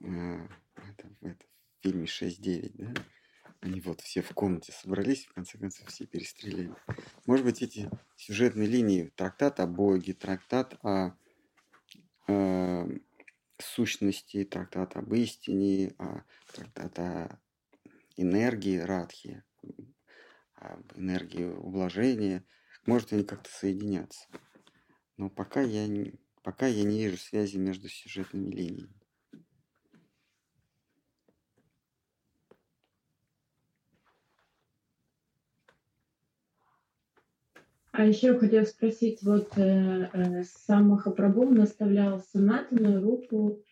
а, 0.00 0.48
это, 0.88 1.10
это 1.20 1.44
в 1.44 1.82
фильме 1.82 2.06
6-9, 2.06 2.70
да? 2.78 2.94
Они 3.60 3.82
вот 3.82 4.00
все 4.00 4.22
в 4.22 4.32
комнате 4.32 4.72
собрались, 4.72 5.26
в 5.26 5.34
конце 5.34 5.58
концов 5.58 5.88
все 5.88 6.06
перестреляли. 6.06 6.74
Может 7.26 7.44
быть, 7.44 7.60
эти 7.60 7.90
сюжетные 8.16 8.68
линии, 8.68 9.12
трактат 9.16 9.60
о 9.60 9.66
Боге, 9.66 10.14
трактат 10.14 10.78
о 10.82 11.14
э, 12.28 12.98
сущности, 13.58 14.44
трактат 14.44 14.96
об 14.96 15.12
истине, 15.14 15.94
а, 15.98 16.22
трактат 16.52 16.98
о 16.98 17.40
энергии 18.16 18.78
радхи, 18.78 19.44
об 20.54 20.92
энергии 20.96 21.44
ублажения. 21.44 22.44
Может, 22.86 23.12
они 23.12 23.24
как-то 23.24 23.50
соединятся. 23.50 24.26
Но 25.16 25.30
пока 25.30 25.62
я, 25.62 25.86
пока 26.42 26.66
я 26.66 26.84
не 26.84 27.04
вижу 27.04 27.16
связи 27.16 27.56
между 27.56 27.88
сюжетными 27.88 28.50
линиями. 28.50 28.94
А 37.96 38.04
еще 38.04 38.26
я 38.26 38.38
хотела 38.38 38.64
спросить, 38.64 39.22
вот 39.22 39.56
э, 39.56 40.10
э, 40.12 40.42
сам 40.44 40.90
Махапрабху 40.90 41.46
наставлял 41.46 42.20
Санатану 42.20 43.00
руку, 43.00 43.62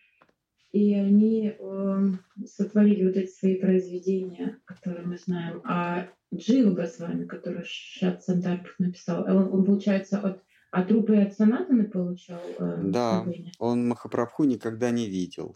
и 0.71 0.95
они 0.95 1.55
э, 1.57 1.99
сотворили 2.47 3.05
вот 3.05 3.17
эти 3.17 3.29
свои 3.29 3.55
произведения, 3.55 4.59
которые 4.65 5.05
мы 5.05 5.19
знаем. 5.19 5.61
А 5.63 6.07
Джива 6.33 6.71
Госвами, 6.71 7.25
который 7.25 7.61
Шат 7.65 8.23
Сандарбх 8.23 8.79
написал, 8.79 9.25
он, 9.25 9.53
он, 9.53 9.63
получается, 9.63 10.19
от, 10.19 10.43
от 10.71 10.91
рупы 10.91 11.17
и 11.17 11.19
от 11.19 11.35
Санатаны 11.35 11.83
получал 11.83 12.41
э, 12.57 12.81
Да, 12.81 13.17
наставление? 13.17 13.51
он 13.59 13.87
Махапрабху 13.87 14.45
никогда 14.45 14.89
не 14.89 15.07
видел. 15.07 15.55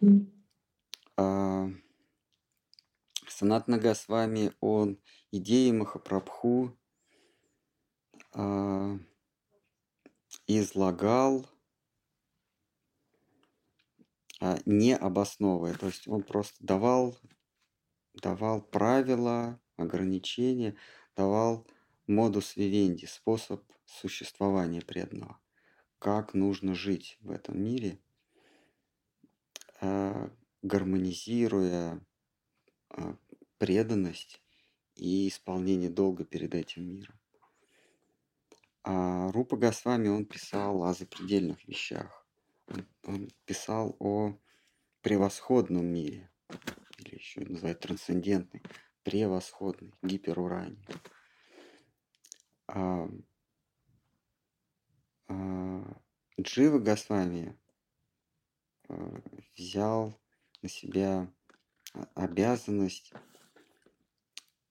Mm. 0.00 0.26
А, 1.18 1.68
Санатна 3.28 3.78
Госвами, 3.78 4.52
он 4.60 4.98
идеи 5.32 5.70
Махапрабху 5.70 6.77
излагал, 10.46 11.46
а, 14.40 14.58
не 14.66 14.96
обосновывая. 14.96 15.74
То 15.74 15.86
есть 15.86 16.08
он 16.08 16.22
просто 16.22 16.56
давал, 16.60 17.16
давал 18.14 18.62
правила, 18.62 19.60
ограничения, 19.76 20.76
давал 21.16 21.66
модус 22.06 22.56
вивенди, 22.56 23.06
способ 23.06 23.62
существования 23.84 24.80
преданного. 24.80 25.40
Как 25.98 26.34
нужно 26.34 26.74
жить 26.74 27.18
в 27.20 27.30
этом 27.30 27.62
мире, 27.62 27.98
а, 29.80 30.30
гармонизируя 30.62 32.04
преданность 33.58 34.42
и 34.94 35.28
исполнение 35.28 35.90
долга 35.90 36.24
перед 36.24 36.54
этим 36.54 36.84
миром. 36.84 37.17
А 38.84 39.30
Рупа 39.32 39.56
Госвами, 39.56 40.08
он 40.08 40.24
писал 40.24 40.84
о 40.84 40.94
запредельных 40.94 41.66
вещах. 41.66 42.26
Он, 42.68 42.86
он 43.04 43.30
писал 43.44 43.96
о 43.98 44.38
превосходном 45.02 45.86
мире, 45.86 46.30
или 46.98 47.14
еще 47.14 47.40
называют 47.40 47.80
трансцендентный, 47.80 48.62
превосходный, 49.02 49.94
гиперурании. 50.02 50.86
А, 52.66 53.08
а, 55.28 56.00
Джива 56.40 56.78
Госвами 56.78 57.58
а, 58.88 59.20
взял 59.56 60.20
на 60.62 60.68
себя 60.68 61.32
обязанность 62.14 63.12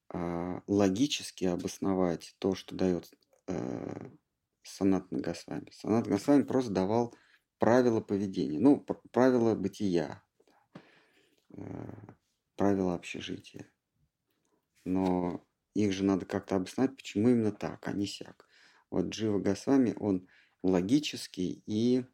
а, 0.09 0.61
логически 0.67 1.45
обосновать 1.45 2.35
то, 2.39 2.55
что 2.55 2.75
дает 2.75 3.11
э, 3.47 4.09
Санат 4.63 5.11
Нагасвами. 5.11 5.69
Санат 5.71 6.05
Нагасвами 6.05 6.43
просто 6.43 6.71
давал 6.71 7.15
правила 7.59 8.01
поведения, 8.01 8.59
ну, 8.59 8.85
правила 9.11 9.55
бытия, 9.55 10.23
э, 11.49 11.93
правила 12.55 12.93
общежития. 12.93 13.69
Но 14.85 15.45
их 15.73 15.91
же 15.91 16.03
надо 16.03 16.25
как-то 16.25 16.55
обосновать, 16.55 16.95
почему 16.95 17.29
именно 17.29 17.51
так, 17.51 17.87
а 17.87 17.91
не 17.91 18.07
сяк. 18.07 18.47
Вот 18.89 19.07
Джива 19.07 19.39
Госвами, 19.39 19.95
он 19.99 20.27
логический 20.63 21.61
и 21.65 22.05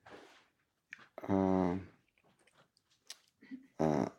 а, 1.28 1.80
а, 3.78 4.12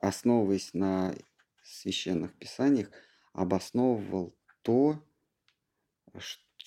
основываясь 0.00 0.74
на 0.74 1.14
священных 1.62 2.34
писаниях, 2.36 2.90
обосновывал 3.32 4.36
то, 4.62 5.02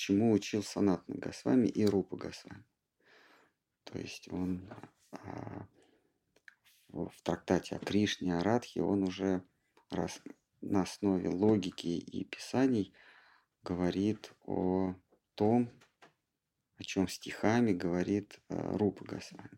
чему 0.04 0.34
учил 0.34 0.64
Санатный 0.64 1.18
Госвами 1.18 1.68
и 1.68 1.86
Рупа 1.86 2.18
Госвами. 2.18 2.66
То 3.86 3.98
есть 3.98 4.32
он 4.32 4.70
а, 5.12 5.68
в 6.90 7.22
трактате 7.24 7.76
о 7.76 7.80
Кришне, 7.80 8.38
о 8.38 8.44
Радхе, 8.44 8.82
он 8.82 9.04
уже 9.04 9.44
раз 9.90 10.22
на 10.62 10.82
основе 10.82 11.30
логики 11.30 11.88
и 11.88 12.26
писаний 12.26 12.94
говорит 13.62 14.34
о 14.46 14.96
том, 15.36 15.70
о 16.78 16.84
чем 16.84 17.08
стихами 17.08 17.72
говорит 17.72 18.40
а, 18.50 18.78
Рупа 18.78 19.06
Госвами. 19.06 19.52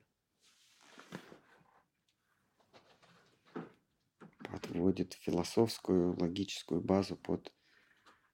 Подводит 4.40 5.14
философскую, 5.14 6.16
логическую 6.20 6.82
базу 6.82 7.16
под 7.16 7.52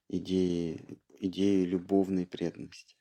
идеи, 0.07 0.99
идею 1.22 1.68
любовной 1.68 2.26
преданности. 2.26 2.98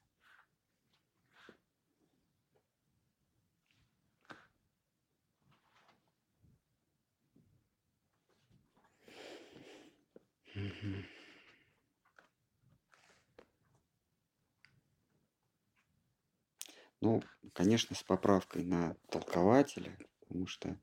Ну, 17.00 17.22
конечно, 17.54 17.96
с 17.96 18.02
поправкой 18.02 18.64
на 18.64 18.94
толкователя, 19.08 19.96
потому 20.20 20.46
что 20.46 20.78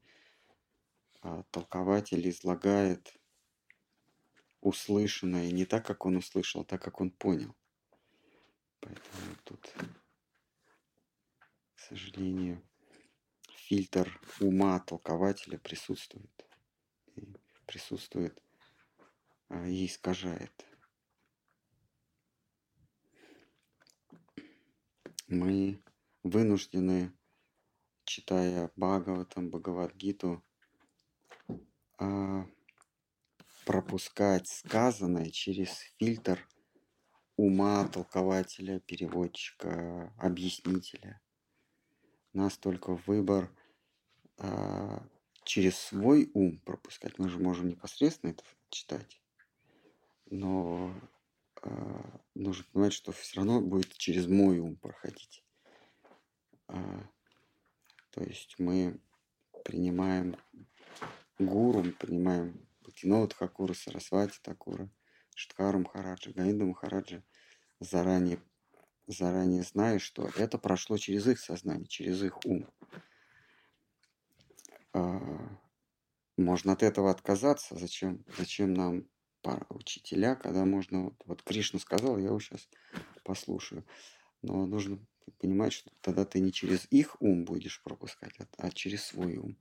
а, 1.21 1.43
толкователь 1.51 2.27
излагает 2.27 3.16
услышанное 4.67 5.51
не 5.51 5.65
так, 5.65 5.85
как 5.85 6.05
он 6.05 6.17
услышал, 6.17 6.61
а 6.61 6.65
так, 6.65 6.81
как 6.81 7.01
он 7.01 7.11
понял. 7.11 7.55
Поэтому 8.79 9.35
тут, 9.43 9.73
к 11.75 11.79
сожалению, 11.79 12.61
фильтр 13.49 14.19
ума 14.39 14.79
толкователя 14.79 15.57
присутствует. 15.57 16.45
И 17.15 17.33
присутствует 17.65 18.41
а, 19.49 19.67
и 19.67 19.85
искажает. 19.85 20.65
Мы 25.27 25.81
вынуждены, 26.23 27.11
читая 28.05 28.71
Бхагаватам, 28.75 29.49
Бхагавадгиту, 29.49 30.41
а, 31.97 32.47
пропускать 33.67 34.47
сказанное 34.47 35.29
через 35.29 35.79
фильтр 35.99 36.47
ума 37.35 37.85
толкователя, 37.89 38.79
переводчика, 38.79 40.13
объяснителя. 40.17 41.21
У 42.31 42.37
нас 42.37 42.57
только 42.57 42.95
выбор 42.95 43.53
а, 44.37 45.05
через 45.43 45.77
свой 45.77 46.31
ум 46.33 46.59
пропускать. 46.59 47.19
Мы 47.19 47.27
же 47.27 47.39
можем 47.39 47.67
непосредственно 47.67 48.31
это 48.31 48.43
читать. 48.69 49.21
Но 50.27 50.95
а, 51.61 52.21
нужно 52.35 52.63
понимать, 52.71 52.93
что 52.93 53.11
все 53.11 53.41
равно 53.41 53.59
будет 53.59 53.91
через 53.97 54.27
мой 54.27 54.59
ум 54.59 54.77
проходить. 54.77 55.43
А, 56.69 57.05
то 58.11 58.23
есть 58.23 58.55
мы 58.59 59.01
принимаем 59.65 60.37
гуру, 61.37 61.83
мы 61.83 61.91
принимаем 61.91 62.66
Бхактинова 62.87 63.27
Тхакура, 63.27 63.73
Сарасвати 63.73 64.39
Такура, 64.41 64.89
Штхару 65.35 65.79
Махараджа, 65.79 66.31
Гаинда 66.31 66.65
Махараджа, 66.65 67.21
заранее, 67.81 68.39
заранее 69.07 69.63
зная, 69.63 69.99
что 69.99 70.29
это 70.37 70.57
прошло 70.57 70.97
через 70.97 71.27
их 71.27 71.39
сознание, 71.39 71.85
через 71.85 72.23
их 72.23 72.45
ум. 72.45 72.65
А, 74.93 75.59
можно 76.37 76.71
от 76.71 76.81
этого 76.81 77.11
отказаться. 77.11 77.77
Зачем, 77.77 78.23
зачем 78.37 78.73
нам 78.73 79.05
учителя, 79.69 80.35
когда 80.35 80.63
можно... 80.63 81.03
Вот, 81.03 81.21
вот 81.25 81.43
Кришна 81.43 81.79
сказал, 81.79 82.17
я 82.17 82.27
его 82.27 82.39
сейчас 82.39 82.69
послушаю. 83.25 83.85
Но 84.41 84.65
нужно 84.65 85.05
понимать, 85.39 85.73
что 85.73 85.91
тогда 85.99 86.23
ты 86.23 86.39
не 86.39 86.53
через 86.53 86.87
их 86.89 87.21
ум 87.21 87.43
будешь 87.43 87.83
пропускать, 87.83 88.39
а, 88.39 88.47
а 88.57 88.71
через 88.71 89.03
свой 89.03 89.35
ум. 89.37 89.57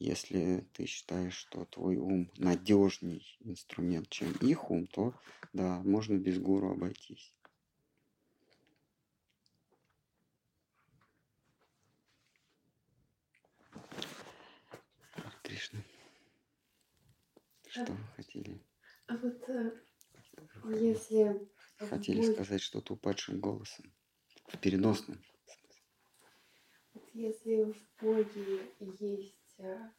Если 0.00 0.66
ты 0.72 0.86
считаешь, 0.86 1.34
что 1.34 1.66
твой 1.66 1.98
ум 1.98 2.30
надежней 2.38 3.36
инструмент, 3.40 4.08
чем 4.08 4.32
их 4.40 4.70
ум, 4.70 4.86
то 4.86 5.12
да, 5.52 5.82
можно 5.82 6.16
без 6.16 6.38
гуру 6.38 6.70
обойтись. 6.70 7.34
Кришна. 15.42 15.80
Что 17.68 17.92
вы 17.92 18.04
хотели? 18.16 18.58
А 19.06 19.16
вот 19.18 19.48
э, 19.50 19.70
если... 20.64 21.46
Хотели 21.76 22.22
Бог- 22.22 22.32
сказать 22.36 22.62
что-то 22.62 22.94
упадшим 22.94 23.38
голосом. 23.38 23.92
В 24.46 24.56
переносном. 24.56 25.22
вот 26.94 27.04
если 27.12 27.64
в 27.64 28.02
Боге 28.02 28.72
есть, 28.98 29.39
э, 29.60 29.90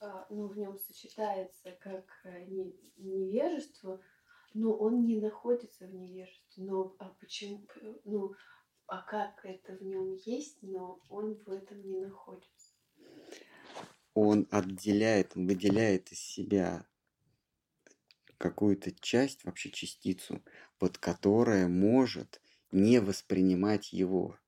а, 0.00 0.26
ну, 0.30 0.48
в 0.48 0.56
нем 0.56 0.78
сочетается 0.78 1.72
как 1.80 2.04
э, 2.24 2.44
не- 2.44 2.74
невежество, 2.96 4.00
но 4.52 4.74
он 4.74 5.04
не 5.04 5.20
находится 5.20 5.86
в 5.86 5.94
невежестве. 5.94 6.64
Но 6.64 6.94
а 6.98 7.08
почему, 7.20 7.66
ну, 8.04 8.34
а 8.86 9.02
как 9.02 9.44
это 9.44 9.74
в 9.74 9.82
нем 9.82 10.14
есть, 10.14 10.62
но 10.62 11.00
он 11.08 11.34
в 11.34 11.50
этом 11.50 11.82
не 11.82 11.98
находится? 11.98 12.74
Он 14.14 14.46
отделяет, 14.50 15.36
он 15.36 15.46
выделяет 15.46 16.12
из 16.12 16.20
себя 16.20 16.86
какую-то 18.38 18.92
часть, 18.92 19.44
вообще 19.44 19.70
частицу, 19.70 20.42
под 20.78 20.98
которая 20.98 21.66
может 21.66 22.40
не 22.70 23.00
воспринимать 23.00 23.92
его. 23.92 24.38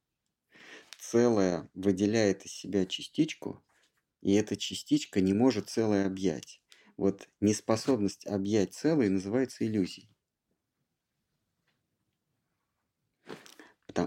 Целое 0.99 1.71
выделяет 1.75 2.45
из 2.45 2.53
себя 2.53 2.85
частичку, 2.87 3.65
и 4.27 4.33
эта 4.33 4.57
частичка 4.57 5.21
не 5.21 5.33
может 5.33 5.71
целое 5.71 6.05
объять. 6.05 6.61
Вот 6.97 7.29
неспособность 7.39 8.27
объять 8.27 8.75
целое 8.75 9.09
называется 9.09 9.65
иллюзией. 9.65 10.11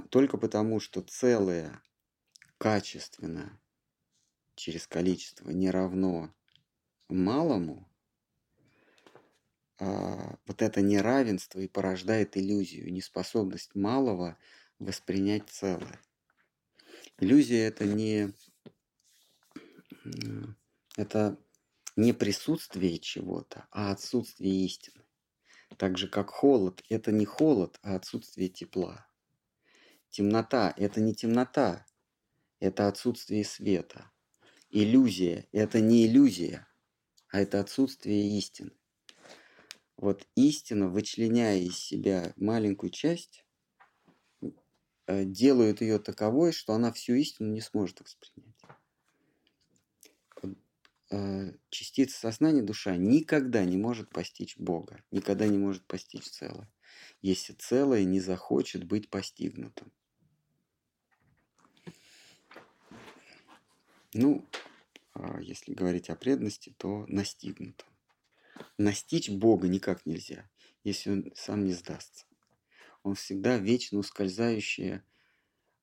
Только 0.10 0.38
потому, 0.38 0.82
что 0.82 1.02
целое 1.02 1.82
качественно 2.58 3.58
через 4.56 4.88
количество 4.88 5.52
не 5.52 5.72
равно 5.72 6.36
малому, 7.08 7.90
а, 9.80 10.38
вот 10.46 10.62
это 10.62 10.82
неравенство 10.82 11.62
и 11.62 11.70
порождает 11.70 12.36
иллюзию, 12.36 12.92
неспособность 12.92 13.74
малого 13.74 14.38
воспринять 14.80 15.50
целое. 15.50 16.02
Иллюзия 17.20 17.66
это 17.68 17.86
не 17.86 18.34
это 20.98 21.38
не 21.96 22.14
присутствие 22.14 23.00
чего-то, 23.00 23.68
а 23.72 23.92
отсутствие 23.92 24.66
истины. 24.66 25.04
Так 25.78 25.98
же 25.98 26.08
как 26.08 26.30
холод 26.30 26.84
это 26.90 27.12
не 27.12 27.26
холод, 27.26 27.80
а 27.82 27.96
отсутствие 27.96 28.50
тепла. 28.50 29.08
Темнота 30.10 30.74
это 30.76 31.02
не 31.02 31.14
темнота, 31.14 31.86
это 32.60 32.88
отсутствие 32.88 33.46
света. 33.46 34.12
Иллюзия 34.70 35.48
это 35.52 35.80
не 35.82 36.06
иллюзия, 36.06 36.68
а 37.30 37.42
это 37.42 37.60
отсутствие 37.60 38.38
истины. 38.38 38.72
Вот 39.98 40.26
истина, 40.36 40.88
вычленяя 40.88 41.58
из 41.58 41.78
себя 41.78 42.34
маленькую 42.38 42.90
часть, 42.90 43.46
э, 45.08 45.26
делают 45.26 45.82
ее 45.82 46.00
таковой, 46.00 46.54
что 46.54 46.74
она 46.74 46.94
всю 46.94 47.16
истину 47.16 47.52
не 47.52 47.62
сможет 47.62 48.00
воспринять. 48.00 48.49
Э, 51.12 51.52
Частица 51.70 52.20
сознания, 52.20 52.62
душа, 52.62 52.96
никогда 52.96 53.66
не 53.66 53.78
может 53.78 54.10
постичь 54.10 54.58
Бога, 54.58 55.04
никогда 55.12 55.48
не 55.48 55.58
может 55.58 55.86
постичь 55.86 56.28
целое, 56.30 56.72
если 57.22 57.54
целое 57.54 58.04
не 58.04 58.20
захочет 58.20 58.84
быть 58.84 59.10
постигнутым. 59.10 59.92
Ну, 64.14 64.48
а 65.14 65.40
если 65.42 65.74
говорить 65.74 66.10
о 66.10 66.16
преданности, 66.16 66.74
то 66.78 67.06
настигнутым. 67.08 67.88
Настичь 68.78 69.30
Бога 69.30 69.68
никак 69.68 70.06
нельзя, 70.06 70.50
если 70.84 71.12
он 71.12 71.32
сам 71.36 71.66
не 71.66 71.74
сдастся. 71.74 72.26
Он 73.04 73.16
всегда 73.16 73.58
вечно 73.58 74.00
ускользающая, 74.00 75.04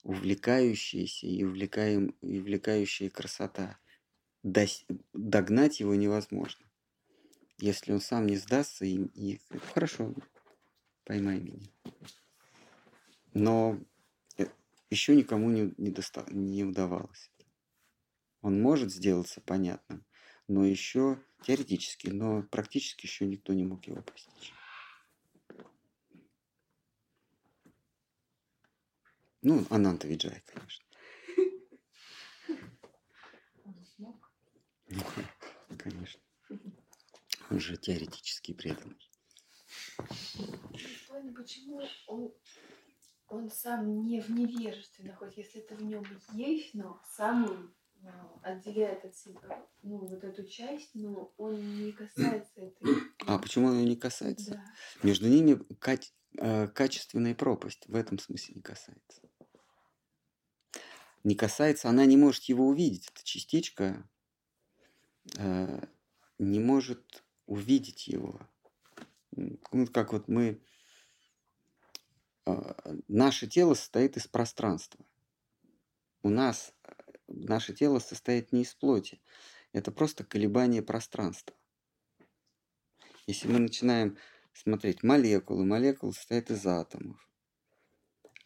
увлекающаяся 0.02 1.26
и, 1.26 1.42
увлекаем, 1.44 2.08
и 2.20 2.38
увлекающая 2.38 3.10
красота. 3.10 3.78
Догнать 5.12 5.80
его 5.80 5.94
невозможно. 5.94 6.64
Если 7.58 7.92
он 7.92 8.00
сам 8.00 8.26
не 8.26 8.36
сдастся 8.36 8.84
и, 8.84 8.96
и 9.14 9.40
хорошо, 9.72 10.14
поймай 11.04 11.40
меня. 11.40 11.66
Но 13.32 13.78
еще 14.88 15.16
никому 15.16 15.50
не, 15.50 15.74
не, 15.78 15.90
доста- 15.90 16.26
не 16.30 16.64
удавалось. 16.64 17.30
Он 18.40 18.60
может 18.62 18.92
сделаться 18.92 19.40
понятным, 19.40 20.04
но 20.48 20.64
еще 20.64 21.18
теоретически, 21.42 22.08
но 22.08 22.42
практически 22.44 23.06
еще 23.06 23.26
никто 23.26 23.52
не 23.52 23.64
мог 23.64 23.84
его 23.86 24.02
постичь. 24.02 24.52
Ну, 29.42 29.66
Ананта 29.70 30.08
Виджай, 30.08 30.42
конечно. 30.46 30.84
Он 33.64 33.74
смог. 33.96 34.32
Ну, 34.88 35.00
конечно. 35.78 36.20
Он 37.50 37.60
же 37.60 37.76
теоретически 37.76 38.52
преданный. 38.52 38.96
Плане, 41.06 41.32
почему 41.32 41.82
он, 42.06 42.34
он 43.28 43.50
сам 43.50 44.04
не 44.04 44.20
в 44.20 44.28
невежестве 44.30 45.06
находится, 45.10 45.40
если 45.40 45.60
это 45.60 45.74
в 45.74 45.82
нем 45.82 46.04
есть, 46.32 46.74
но 46.74 47.00
сам 47.16 47.44
он 47.44 47.74
а, 48.04 48.40
отделяет 48.42 49.04
от 49.04 49.16
себя 49.16 49.66
ну, 49.82 49.98
вот 49.98 50.22
эту 50.24 50.44
часть, 50.46 50.94
но 50.94 51.32
он 51.36 51.84
не 51.84 51.92
касается 51.92 52.60
этой. 52.60 52.88
А 53.26 53.38
почему 53.38 53.68
он 53.68 53.78
ее 53.78 53.88
не 53.88 53.96
касается? 53.96 54.52
Да. 54.52 54.64
Между 55.02 55.28
ними 55.28 55.54
кать- 55.78 56.14
э, 56.38 56.68
качественная 56.68 57.34
пропасть. 57.34 57.86
В 57.86 57.94
этом 57.94 58.18
смысле 58.18 58.56
не 58.56 58.62
касается. 58.62 59.22
Не 61.24 61.34
касается, 61.34 61.88
она 61.88 62.04
не 62.06 62.16
может 62.16 62.44
его 62.44 62.66
увидеть. 62.66 63.08
Эта 63.08 63.24
частичка 63.24 64.08
не 66.38 66.60
может 66.60 67.24
увидеть 67.46 68.08
его. 68.08 68.40
Ну, 69.32 69.86
как 69.86 70.12
вот 70.12 70.28
мы... 70.28 70.60
э, 72.46 73.00
наше 73.08 73.46
тело 73.46 73.74
состоит 73.74 74.16
из 74.16 74.26
пространства. 74.26 75.04
У 76.22 76.30
нас 76.30 76.72
э, 76.84 76.92
наше 77.28 77.74
тело 77.74 77.98
состоит 77.98 78.52
не 78.52 78.62
из 78.62 78.74
плоти. 78.74 79.20
Это 79.72 79.92
просто 79.92 80.24
колебание 80.24 80.82
пространства. 80.82 81.56
Если 83.26 83.48
мы 83.48 83.58
начинаем 83.58 84.16
смотреть 84.52 85.02
молекулы, 85.02 85.64
молекулы 85.64 86.12
состоят 86.12 86.50
из 86.50 86.66
атомов. 86.66 87.28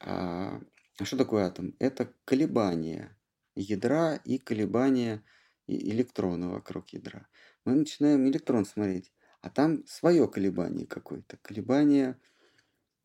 А 0.01 0.61
а 1.01 1.07
что 1.07 1.17
такое 1.17 1.47
атом? 1.47 1.75
Это 1.79 2.13
колебания 2.27 3.17
ядра 3.55 4.17
и 4.17 4.37
колебания 4.37 5.25
и- 5.71 5.91
электрона 5.91 6.51
вокруг 6.51 6.91
ядра. 6.91 7.27
Мы 7.65 7.75
начинаем 7.75 8.29
электрон 8.29 8.65
смотреть, 8.65 9.13
а 9.41 9.51
там 9.51 9.87
свое 9.87 10.29
колебание 10.29 10.87
какое-то. 10.87 11.37
Колебание 11.39 12.19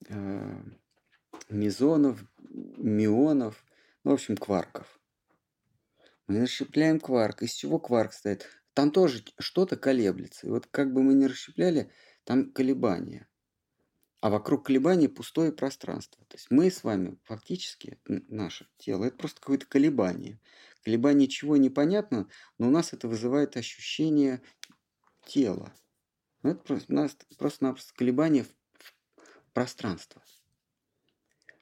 э, 0.07 0.63
мезонов, 1.49 2.23
мионов, 2.39 3.63
ну, 4.03 4.11
в 4.11 4.13
общем, 4.15 4.37
кварков. 4.37 4.99
Мы 6.27 6.41
расщепляем 6.41 6.99
кварк. 6.99 7.43
Из 7.43 7.53
чего 7.53 7.79
кварк 7.79 8.13
стоит? 8.13 8.47
Там 8.73 8.91
тоже 8.91 9.23
что-то 9.39 9.77
колеблется. 9.77 10.47
И 10.47 10.49
вот 10.49 10.67
как 10.67 10.91
бы 10.91 11.03
мы 11.03 11.13
ни 11.13 11.25
расщепляли, 11.25 11.91
там 12.23 12.51
колебания. 12.51 13.27
А 14.21 14.29
вокруг 14.29 14.65
колебаний 14.65 15.07
пустое 15.07 15.51
пространство. 15.51 16.23
То 16.25 16.37
есть 16.37 16.47
мы 16.49 16.71
с 16.71 16.83
вами 16.83 17.17
фактически, 17.23 17.99
наше 18.05 18.67
тело, 18.77 19.05
это 19.05 19.17
просто 19.17 19.39
какое-то 19.39 19.65
колебание. 19.67 20.39
Колебание 20.83 21.27
чего 21.27 21.57
непонятно, 21.57 22.27
но 22.57 22.67
у 22.67 22.71
нас 22.71 22.93
это 22.93 23.07
вызывает 23.07 23.57
ощущение 23.57 24.41
тела. 25.25 25.73
Ну, 26.43 26.51
это 26.51 26.61
просто, 26.61 26.93
у 26.93 26.95
нас 26.95 27.17
просто-напросто 27.37 27.93
колебание 27.95 28.43
в, 28.43 28.49
в 28.49 29.51
пространство. 29.53 30.21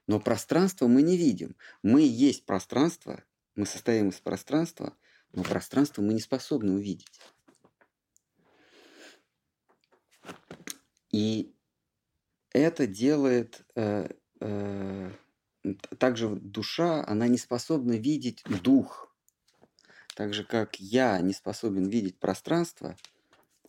Но 0.07 0.19
пространство 0.19 0.87
мы 0.87 1.01
не 1.01 1.17
видим. 1.17 1.55
Мы 1.81 2.01
есть 2.01 2.45
пространство, 2.45 3.23
мы 3.55 3.65
состоим 3.65 4.09
из 4.09 4.19
пространства, 4.19 4.97
но 5.31 5.43
пространство 5.43 6.01
мы 6.01 6.13
не 6.13 6.19
способны 6.19 6.73
увидеть. 6.73 7.21
И 11.11 11.52
это 12.53 12.87
делает 12.87 13.65
э, 13.75 14.09
э, 14.39 15.11
также 15.97 16.29
душа, 16.29 17.03
она 17.05 17.27
не 17.27 17.37
способна 17.37 17.93
видеть 17.93 18.43
дух. 18.63 19.13
Так 20.15 20.33
же, 20.33 20.43
как 20.43 20.79
я 20.79 21.19
не 21.19 21.33
способен 21.33 21.89
видеть 21.89 22.19
пространство, 22.19 22.95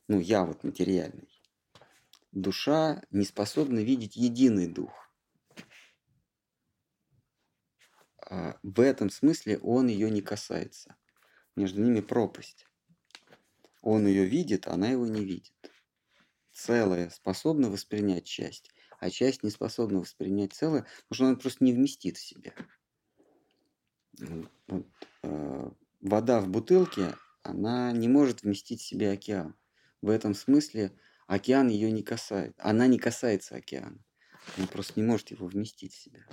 ну, 0.08 0.20
я 0.20 0.44
вот 0.44 0.62
материальный, 0.62 1.28
душа 2.32 3.02
не 3.10 3.24
способна 3.24 3.78
видеть 3.78 4.16
единый 4.16 4.66
дух. 4.66 4.92
А 8.26 8.58
в 8.62 8.80
этом 8.80 9.10
смысле 9.10 9.58
он 9.58 9.86
ее 9.86 10.10
не 10.10 10.20
касается. 10.20 10.96
Между 11.56 11.80
ними 11.82 12.00
пропасть. 12.00 12.66
Он 13.80 14.06
ее 14.06 14.24
видит, 14.24 14.66
она 14.66 14.88
его 14.90 15.06
не 15.06 15.24
видит. 15.24 15.54
Целое 16.52 17.10
способна 17.10 17.68
воспринять 17.70 18.24
часть, 18.24 18.70
а 19.00 19.10
часть 19.10 19.42
не 19.42 19.50
способна 19.50 20.00
воспринять 20.00 20.52
целое, 20.52 20.82
потому 21.08 21.14
что 21.14 21.26
она 21.26 21.36
просто 21.36 21.64
не 21.64 21.72
вместит 21.72 22.16
в 22.16 22.24
себя. 22.24 22.52
Вот, 24.68 24.86
э, 25.22 25.70
вода 26.00 26.40
в 26.40 26.48
бутылке, 26.48 27.14
она 27.42 27.92
не 27.92 28.08
может 28.08 28.42
вместить 28.42 28.80
в 28.80 28.86
себя 28.86 29.12
океан. 29.12 29.56
В 30.00 30.08
этом 30.08 30.34
смысле 30.34 30.96
океан 31.26 31.68
ее 31.68 31.90
не 31.90 32.02
касается. 32.02 32.54
Она 32.62 32.86
не 32.86 32.98
касается 32.98 33.56
океана. 33.56 34.04
Она 34.56 34.66
просто 34.66 35.00
не 35.00 35.06
может 35.06 35.30
его 35.30 35.46
вместить 35.46 35.94
в 35.94 35.98
себя. 35.98 36.26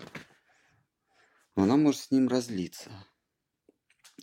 Но 1.55 1.63
она 1.63 1.77
может 1.77 2.01
с 2.01 2.11
ним 2.11 2.27
разлиться 2.27 2.91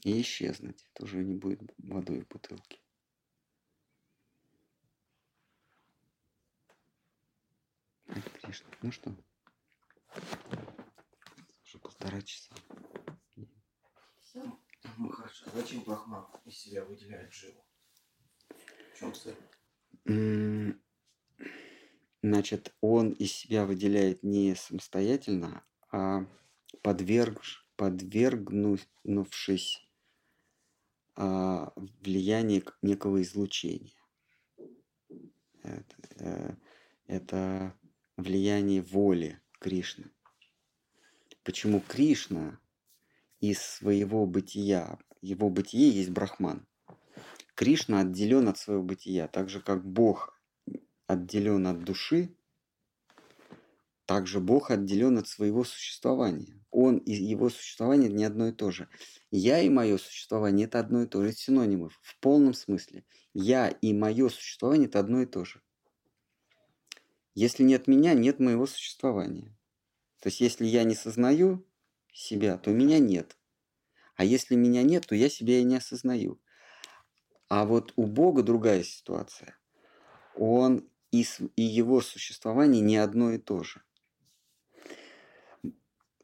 и 0.02 0.20
исчезнуть. 0.20 0.84
Это 0.94 1.04
уже 1.04 1.24
не 1.24 1.34
будет 1.34 1.72
водой 1.78 2.22
в 2.22 2.28
бутылке. 2.28 2.78
Кришна. 8.08 8.66
Ну 8.82 8.92
что? 8.92 9.14
Уже 11.64 11.78
полтора 11.78 12.20
часа. 12.22 12.54
Все. 14.22 14.42
Ну 14.96 15.10
хорошо. 15.10 15.44
А 15.46 15.50
зачем 15.56 15.82
Брахман 15.82 16.26
из 16.44 16.58
себя 16.58 16.84
выделяет 16.84 17.32
живу? 17.32 17.64
В 18.94 18.98
чем 18.98 19.14
цель? 19.14 19.36
Значит, 22.22 22.74
он 22.80 23.12
из 23.12 23.32
себя 23.32 23.64
выделяет 23.64 24.22
не 24.22 24.54
самостоятельно, 24.54 25.64
а 25.92 26.26
подверг, 26.82 27.42
подвергнувшись 27.76 29.88
а, 31.14 31.72
влиянию 31.76 32.64
некого 32.82 33.22
излучения. 33.22 33.92
Это, 35.62 35.96
э, 36.20 36.54
это 37.06 37.78
влияние 38.18 38.82
воли 38.82 39.40
Кришны. 39.60 40.10
Почему 41.44 41.80
Кришна 41.80 42.58
из 43.40 43.60
своего 43.60 44.26
бытия, 44.26 44.98
его 45.22 45.48
бытие 45.48 45.88
есть 45.90 46.10
Брахман. 46.10 46.66
Кришна 47.54 48.00
отделен 48.00 48.48
от 48.48 48.58
своего 48.58 48.82
бытия, 48.82 49.28
так 49.28 49.48
же 49.48 49.60
как 49.60 49.86
Бог 49.86 50.36
отделен 51.06 51.66
от 51.68 51.84
души, 51.84 52.34
также 54.04 54.40
Бог 54.40 54.72
отделен 54.72 55.18
от 55.18 55.28
своего 55.28 55.62
существования. 55.64 56.60
Он 56.70 56.98
и 56.98 57.12
его 57.12 57.50
существование 57.50 58.10
не 58.10 58.24
одно 58.24 58.48
и 58.48 58.52
то 58.52 58.72
же. 58.72 58.88
Я 59.30 59.60
и 59.60 59.68
мое 59.68 59.96
существование 59.96 60.66
это 60.66 60.80
одно 60.80 61.02
и 61.02 61.06
то 61.06 61.22
же, 61.22 61.28
это 61.28 61.38
синонимы 61.38 61.90
в 61.90 62.18
полном 62.20 62.52
смысле. 62.52 63.04
Я 63.32 63.68
и 63.68 63.92
мое 63.92 64.28
существование 64.28 64.88
это 64.88 64.98
одно 64.98 65.22
и 65.22 65.26
то 65.26 65.44
же. 65.44 65.62
Если 67.40 67.62
нет 67.62 67.86
меня, 67.86 68.14
нет 68.14 68.40
моего 68.40 68.66
существования. 68.66 69.56
То 70.20 70.28
есть 70.28 70.40
если 70.40 70.66
я 70.66 70.82
не 70.82 70.96
сознаю 70.96 71.64
себя, 72.12 72.58
то 72.58 72.72
меня 72.72 72.98
нет. 72.98 73.36
А 74.16 74.24
если 74.24 74.56
меня 74.56 74.82
нет, 74.82 75.06
то 75.06 75.14
я 75.14 75.28
себя 75.28 75.60
и 75.60 75.62
не 75.62 75.76
осознаю. 75.76 76.40
А 77.48 77.64
вот 77.64 77.92
у 77.94 78.06
Бога 78.06 78.42
другая 78.42 78.82
ситуация. 78.82 79.56
Он 80.34 80.90
и, 81.12 81.24
и 81.54 81.62
его 81.62 82.00
существование 82.00 82.82
не 82.82 82.96
одно 82.96 83.30
и 83.30 83.38
то 83.38 83.62
же. 83.62 83.84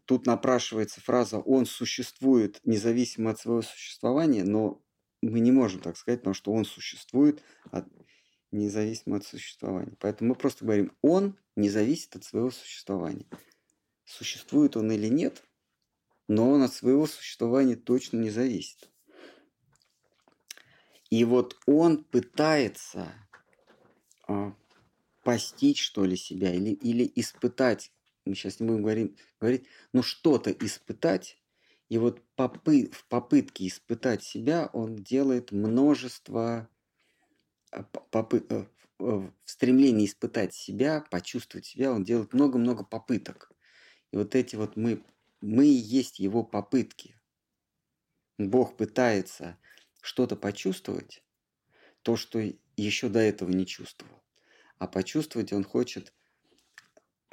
Тут 0.06 0.26
напрашивается 0.26 1.00
фраза 1.00 1.38
«он 1.38 1.64
существует 1.64 2.58
независимо 2.64 3.30
от 3.30 3.38
своего 3.38 3.62
существования», 3.62 4.42
но 4.42 4.82
мы 5.22 5.38
не 5.38 5.52
можем 5.52 5.80
так 5.80 5.96
сказать, 5.96 6.22
потому 6.22 6.34
что 6.34 6.52
он 6.52 6.64
существует 6.64 7.40
от- 7.70 7.86
независимо 8.54 9.16
от 9.16 9.26
существования. 9.26 9.96
Поэтому 10.00 10.30
мы 10.30 10.34
просто 10.34 10.64
говорим 10.64 10.92
«он 11.02 11.36
не 11.56 11.68
зависит 11.68 12.16
от 12.16 12.24
своего 12.24 12.50
существования». 12.50 13.26
Существует 14.04 14.76
он 14.76 14.92
или 14.92 15.08
нет, 15.08 15.42
но 16.28 16.50
он 16.50 16.62
от 16.62 16.72
своего 16.72 17.06
существования 17.06 17.76
точно 17.76 18.18
не 18.18 18.30
зависит. 18.30 18.90
И 21.10 21.24
вот 21.24 21.56
он 21.66 22.04
пытается 22.04 23.14
а, 24.26 24.54
постичь, 25.22 25.82
что 25.82 26.04
ли, 26.04 26.16
себя 26.16 26.54
или, 26.54 26.70
или 26.70 27.10
испытать. 27.16 27.92
Мы 28.24 28.34
сейчас 28.34 28.60
не 28.60 28.66
будем 28.66 28.82
говорить, 28.82 29.18
говорить 29.40 29.66
но 29.92 30.02
что-то 30.02 30.50
испытать. 30.50 31.38
И 31.88 31.98
вот 31.98 32.22
попы, 32.34 32.90
в 32.92 33.06
попытке 33.06 33.68
испытать 33.68 34.22
себя 34.22 34.70
он 34.72 34.96
делает 34.96 35.52
множество 35.52 36.68
а, 37.74 37.82
попы, 37.82 38.46
э, 38.48 38.64
в 38.98 39.32
стремлении 39.44 40.06
испытать 40.06 40.54
себя, 40.54 41.04
почувствовать 41.10 41.66
себя, 41.66 41.92
он 41.92 42.04
делает 42.04 42.32
много-много 42.32 42.84
попыток. 42.84 43.50
И 44.12 44.16
вот 44.16 44.34
эти 44.34 44.54
вот 44.56 44.76
мы, 44.76 45.04
мы 45.40 45.66
и 45.66 45.70
есть 45.70 46.20
его 46.20 46.44
попытки. 46.44 47.20
Бог 48.38 48.76
пытается 48.76 49.58
что-то 50.00 50.36
почувствовать, 50.36 51.24
то, 52.02 52.16
что 52.16 52.40
еще 52.76 53.08
до 53.08 53.18
этого 53.18 53.50
не 53.50 53.66
чувствовал. 53.66 54.22
А 54.78 54.86
почувствовать 54.86 55.52
он 55.52 55.64
хочет, 55.64 56.12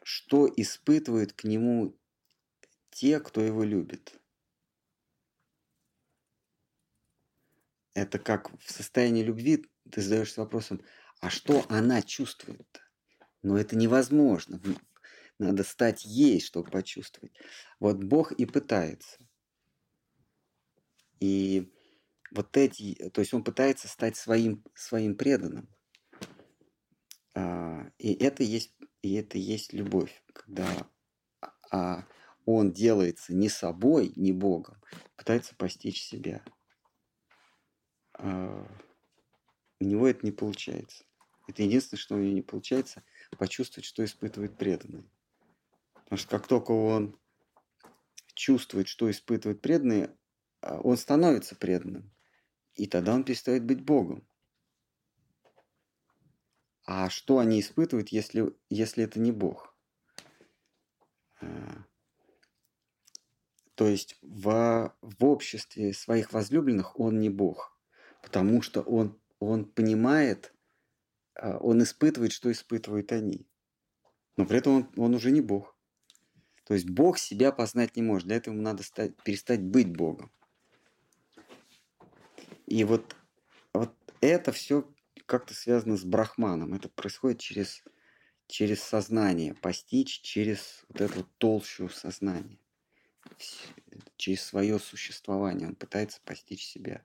что 0.04 0.52
испытывают 0.58 1.34
к 1.34 1.44
нему 1.44 1.96
те, 2.90 3.20
кто 3.20 3.42
его 3.42 3.64
любит. 3.64 4.20
Это 7.94 8.20
как 8.20 8.58
в 8.60 8.72
состоянии 8.72 9.22
любви 9.22 9.70
ты 9.90 10.02
задаешься 10.02 10.42
вопросом, 10.42 10.82
а 11.20 11.30
что 11.30 11.66
она 11.70 12.02
чувствует? 12.02 12.82
Но 13.42 13.58
это 13.58 13.76
невозможно. 13.76 14.62
Надо 15.40 15.64
стать 15.64 16.06
ей, 16.06 16.40
чтобы 16.40 16.70
почувствовать. 16.70 17.34
Вот 17.80 17.98
Бог 18.04 18.32
и 18.32 18.46
пытается. 18.46 19.18
И 21.20 21.72
вот 22.32 22.56
эти, 22.58 23.10
то 23.10 23.22
есть 23.22 23.34
он 23.34 23.44
пытается 23.44 23.88
стать 23.88 24.16
своим, 24.16 24.64
своим 24.74 25.16
преданным. 25.16 25.70
А, 27.34 27.92
и 27.98 28.14
это 28.14 28.44
есть, 28.44 28.74
и 29.02 29.16
это 29.16 29.38
есть 29.38 29.74
любовь, 29.74 30.24
когда 30.34 30.88
а, 31.72 32.06
он 32.46 32.72
делается 32.72 33.34
не 33.34 33.50
собой, 33.50 34.12
не 34.16 34.32
Богом, 34.32 34.82
пытается 35.16 35.56
постичь 35.56 36.04
себя. 36.04 36.44
У 39.82 39.84
него 39.84 40.08
это 40.08 40.24
не 40.24 40.32
получается. 40.32 41.04
Это 41.48 41.64
единственное, 41.64 42.00
что 42.00 42.16
у 42.16 42.20
него 42.20 42.34
не 42.34 42.44
получается, 42.44 43.04
почувствовать, 43.38 43.86
что 43.86 44.06
испытывает 44.06 44.56
преданный. 44.56 45.10
Потому 45.96 46.18
что 46.20 46.30
как 46.30 46.46
только 46.46 46.72
он 46.72 47.20
чувствует, 48.36 48.88
что 48.88 49.10
испытывает 49.10 49.60
преданные, 49.60 50.16
а, 50.62 50.80
он 50.82 50.98
становится 50.98 51.56
преданным. 51.56 52.14
И 52.76 52.86
тогда 52.86 53.16
он 53.16 53.24
перестает 53.24 53.66
быть 53.66 53.84
Богом. 53.84 54.28
А 56.86 57.10
что 57.10 57.40
они 57.40 57.60
испытывают, 57.60 58.10
если, 58.10 58.56
если 58.70 59.04
это 59.04 59.20
не 59.20 59.32
Бог? 59.32 59.76
А, 61.42 61.86
то 63.74 63.88
есть 63.88 64.20
в, 64.22 64.96
в 65.02 65.26
обществе 65.26 65.92
своих 65.94 66.34
возлюбленных 66.34 67.00
он 67.00 67.20
не 67.20 67.30
Бог, 67.30 67.76
потому 68.22 68.62
что 68.62 68.82
он, 68.82 69.20
он 69.42 69.66
понимает, 69.66 70.54
а, 71.36 71.58
он 71.58 71.82
испытывает, 71.82 72.32
что 72.32 72.52
испытывают 72.52 73.12
они. 73.12 73.48
Но 74.38 74.46
при 74.46 74.60
этом 74.60 74.74
он, 74.74 74.90
он 74.96 75.16
уже 75.16 75.32
не 75.32 75.42
Бог. 75.42 75.76
То 76.66 76.76
есть 76.76 76.88
Бог 76.90 77.18
себя 77.18 77.52
познать 77.52 77.96
не 77.96 78.04
может. 78.04 78.28
Для 78.28 78.38
этого 78.38 78.54
ему 78.54 78.64
надо 78.64 78.84
стать, 78.84 79.16
перестать 79.24 79.62
быть 79.62 79.92
Богом. 79.92 80.32
И 82.68 82.84
вот, 82.84 83.16
вот 83.74 83.94
это 84.22 84.52
все 84.52 84.88
как-то 85.26 85.54
связано 85.54 85.98
с 85.98 86.06
брахманом. 86.06 86.76
Это 86.76 86.88
происходит 86.88 87.40
через, 87.40 87.84
через 88.48 88.82
сознание, 88.82 89.56
постичь 89.56 90.22
через 90.22 90.86
вот 90.88 91.02
эту 91.02 91.24
толщу 91.40 91.90
сознания, 91.90 92.60
через 94.18 94.44
свое 94.44 94.80
существование. 94.80 95.68
Он 95.68 95.76
пытается 95.76 96.22
постичь 96.24 96.66
себя. 96.66 97.04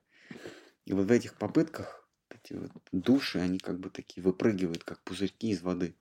И 0.85 0.93
вот 0.93 1.07
в 1.07 1.11
этих 1.11 1.37
попытках 1.37 2.06
эти 2.29 2.53
вот 2.53 2.71
души, 2.91 3.39
они 3.39 3.59
как 3.59 3.79
бы 3.79 3.89
такие 3.89 4.23
выпрыгивают, 4.23 4.83
как 4.83 5.01
пузырьки 5.03 5.49
из 5.49 5.61
воды. 5.61 5.95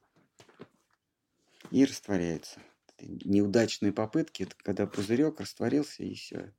И 1.70 1.84
растворяются. 1.84 2.60
Неудачные 2.98 3.92
попытки, 3.92 4.44
это 4.44 4.54
когда 4.58 4.86
пузырек 4.86 5.40
растворился 5.40 6.02
и 6.02 6.14
все. 6.14 6.54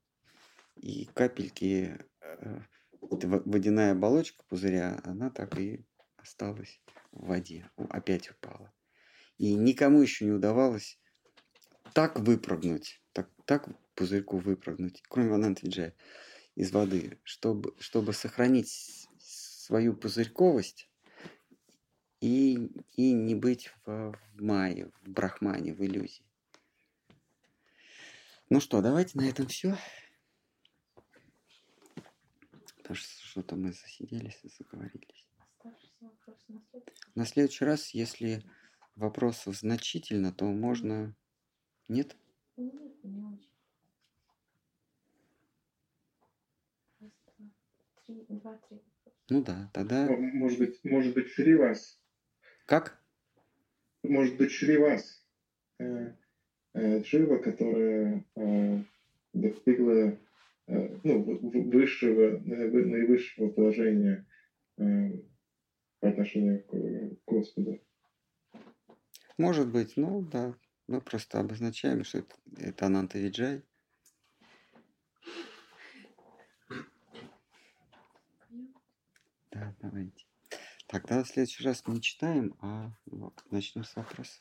И 0.76 1.06
капельки 1.14 1.98
э, 2.22 2.60
водяная 3.02 3.94
оболочка 3.94 4.44
пузыря, 4.48 5.00
она 5.04 5.30
так 5.30 5.58
и 5.58 5.86
осталась 6.18 6.82
в 7.12 7.28
воде, 7.28 7.70
опять 7.90 8.30
упала. 8.30 8.72
И 9.38 9.54
никому 9.54 10.02
еще 10.02 10.26
не 10.26 10.32
удавалось 10.32 11.00
так 11.94 12.20
выпрыгнуть, 12.20 13.02
так, 13.14 13.30
так 13.46 13.68
пузырьку 13.96 14.38
выпрыгнуть, 14.38 15.02
кроме 15.10 15.30
Ванант 15.30 15.64
Виджая, 15.64 15.96
из 16.56 16.72
воды, 16.72 17.20
чтобы, 17.24 17.76
чтобы 17.80 18.14
сохранить 18.14 19.07
свою 19.68 19.94
пузырьковость 19.94 20.90
и, 22.22 22.72
и 22.96 23.12
не 23.12 23.36
быть 23.36 23.68
в, 23.84 24.14
в 24.14 24.42
мае, 24.42 24.90
в 25.02 25.10
брахмане, 25.10 25.74
в 25.74 25.84
иллюзии. 25.84 26.24
Ну 28.50 28.62
что, 28.62 28.82
давайте 28.82 29.18
на 29.18 29.28
этом 29.28 29.48
все. 29.48 29.78
Потому 32.78 32.96
что 32.96 33.28
что-то 33.28 33.58
мы 33.58 33.74
засиделись 33.74 34.40
и 34.44 34.48
заговорились. 34.48 35.28
на 37.16 37.26
следующий 37.26 37.66
раз. 37.66 37.90
если 37.90 38.50
вопросов 38.96 39.58
значительно, 39.58 40.32
то 40.32 40.46
можно... 40.46 41.14
Нет? 41.90 42.16
Нет, 42.56 43.04
не 43.04 43.22
очень. 43.22 43.52
три, 48.06 48.26
два, 48.30 48.56
три. 48.70 48.87
Ну 49.30 49.44
да, 49.44 49.70
тогда... 49.74 50.08
Может 50.10 50.60
быть, 50.60 50.84
может 50.84 51.14
быть, 51.14 51.28
шри 51.30 51.56
вас. 51.56 52.00
Как? 52.66 53.00
Может 54.04 54.38
быть, 54.38 54.52
шри 54.52 54.78
вас. 54.78 55.26
Э, 55.80 56.14
э, 56.74 57.02
Джива, 57.02 57.38
которая 57.38 58.26
э, 58.36 58.84
достигла 59.34 60.18
Э, 60.68 61.00
ну, 61.04 61.24
высшего, 61.24 62.40
наивысшего 62.40 63.50
положения 63.50 64.28
э, 64.78 65.12
по 66.02 66.10
отношению 66.10 66.64
к 66.66 67.26
Господу. 67.26 67.80
Может 69.38 69.72
быть, 69.72 69.96
ну 69.96 70.22
да, 70.22 70.56
мы 70.88 71.00
просто 71.00 71.40
обозначаем, 71.40 72.04
что 72.04 72.18
это, 72.20 72.36
это 72.58 72.86
Ананта 72.88 73.18
Виджай. 73.18 73.64
Да, 79.60 79.76
давайте. 79.80 80.26
Тогда 80.86 81.24
в 81.24 81.28
следующий 81.28 81.64
раз 81.64 81.86
не 81.88 82.00
читаем, 82.00 82.56
а 82.62 82.92
начнем 83.50 83.84
с 83.84 83.96
вопроса. 83.96 84.40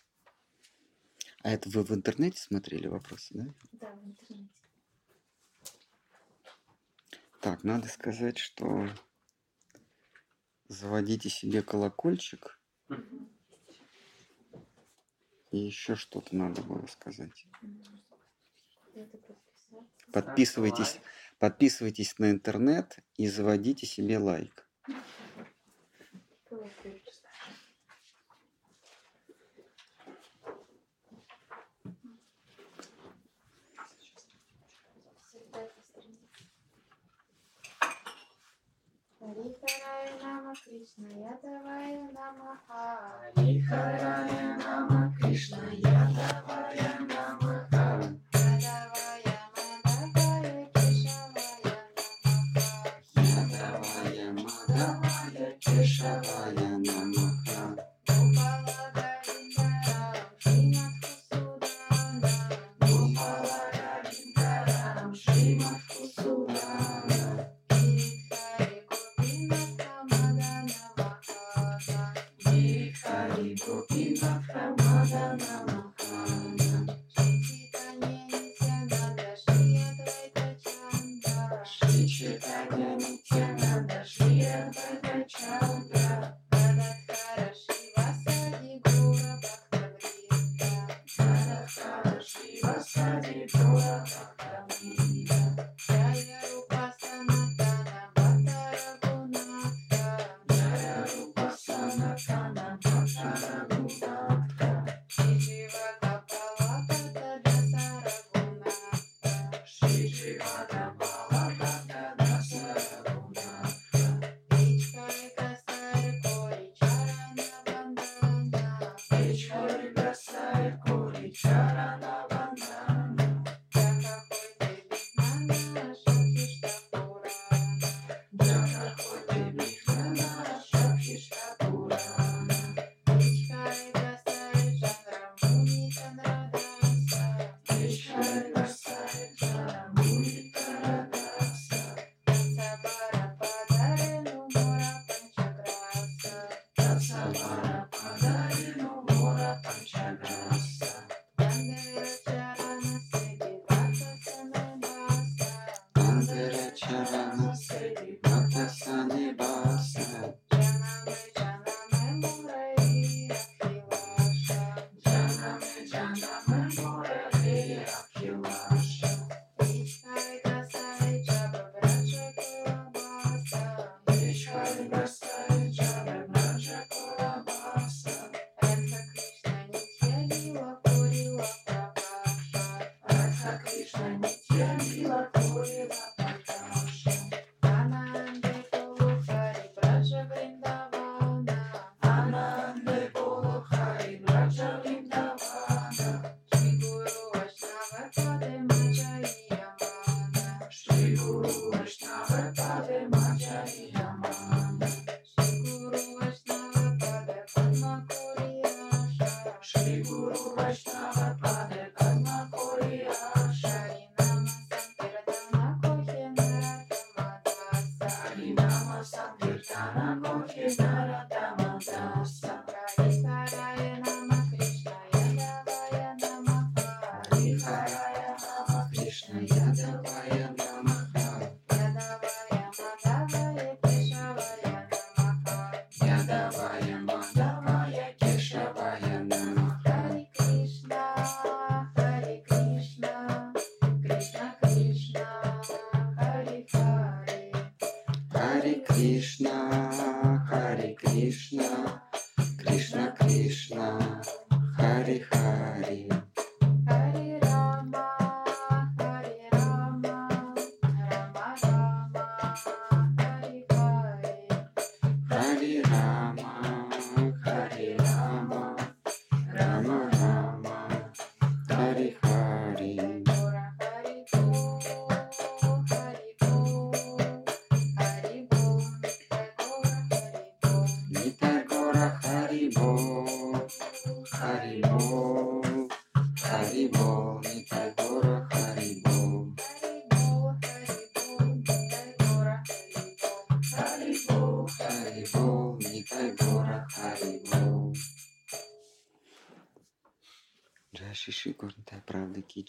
А 1.42 1.50
это 1.50 1.70
вы 1.70 1.84
в 1.84 1.92
интернете 1.92 2.38
смотрели 2.38 2.86
вопросы, 2.86 3.32
да? 3.32 3.54
Да, 3.72 3.94
в 3.94 4.04
интернете. 4.04 4.50
Так, 7.40 7.64
надо 7.64 7.88
сказать, 7.88 8.36
что 8.36 8.88
заводите 10.68 11.30
себе 11.30 11.62
колокольчик. 11.62 12.60
И 15.50 15.58
еще 15.58 15.94
что-то 15.94 16.36
надо 16.36 16.60
было 16.62 16.86
сказать. 16.88 17.46
Подписывайтесь, 20.12 21.00
подписывайтесь 21.38 22.18
на 22.18 22.30
интернет 22.30 22.98
и 23.16 23.28
заводите 23.28 23.86
себе 23.86 24.18
лайк. 24.18 24.65
Харихарая 39.18 40.12
Нама 40.22 40.54
Кришна 40.54 41.08
Ядавая 41.08 42.10
Намаха. 42.12 43.32
Харихарая 43.34 44.56
Нама 44.56 45.12
Кришна 45.18 45.66
Ядавая 45.72 46.92
Намаха. 47.10 47.86
Ядавая 48.34 49.25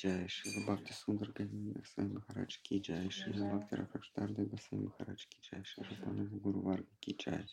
जय 0.08 0.28
श्री 0.30 0.64
भक्ति 0.66 0.94
सुंदर 0.94 1.34
गई 1.38 1.74
महाराज 2.00 2.56
की 2.56 2.80
जय 2.80 3.10
श्री 3.10 3.32
भक्ति 3.34 3.76
रखदार 3.76 4.32
देव 4.32 4.56
साई 4.58 4.80
महाराज 4.80 5.24
की 5.24 5.42
जय 5.44 5.64
श्री 5.66 5.88
रत्नानंद 5.92 6.40
गुरु 6.44 6.60
वर्ग 6.60 6.86
की 7.04 7.16
जय 7.22 7.46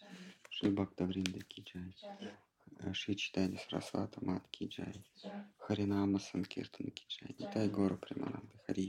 श्री 0.53 0.71
भक्त 0.71 1.03
वृंद 1.03 1.43
की 1.51 1.65
जय 1.69 1.93
श्री 2.95 3.15
читание 3.15 3.59
Сарасвата 3.59 4.21
Мат 4.27 4.47
की 4.53 4.67
जय 4.67 4.93
Харинама 5.59 6.19
Санкиртан 6.19 6.91
की 6.91 7.07
जय 7.11 7.35
Нитай 7.41 7.69
Гору 7.69 7.97
Примананды 7.97 8.59
Хари 8.59 8.89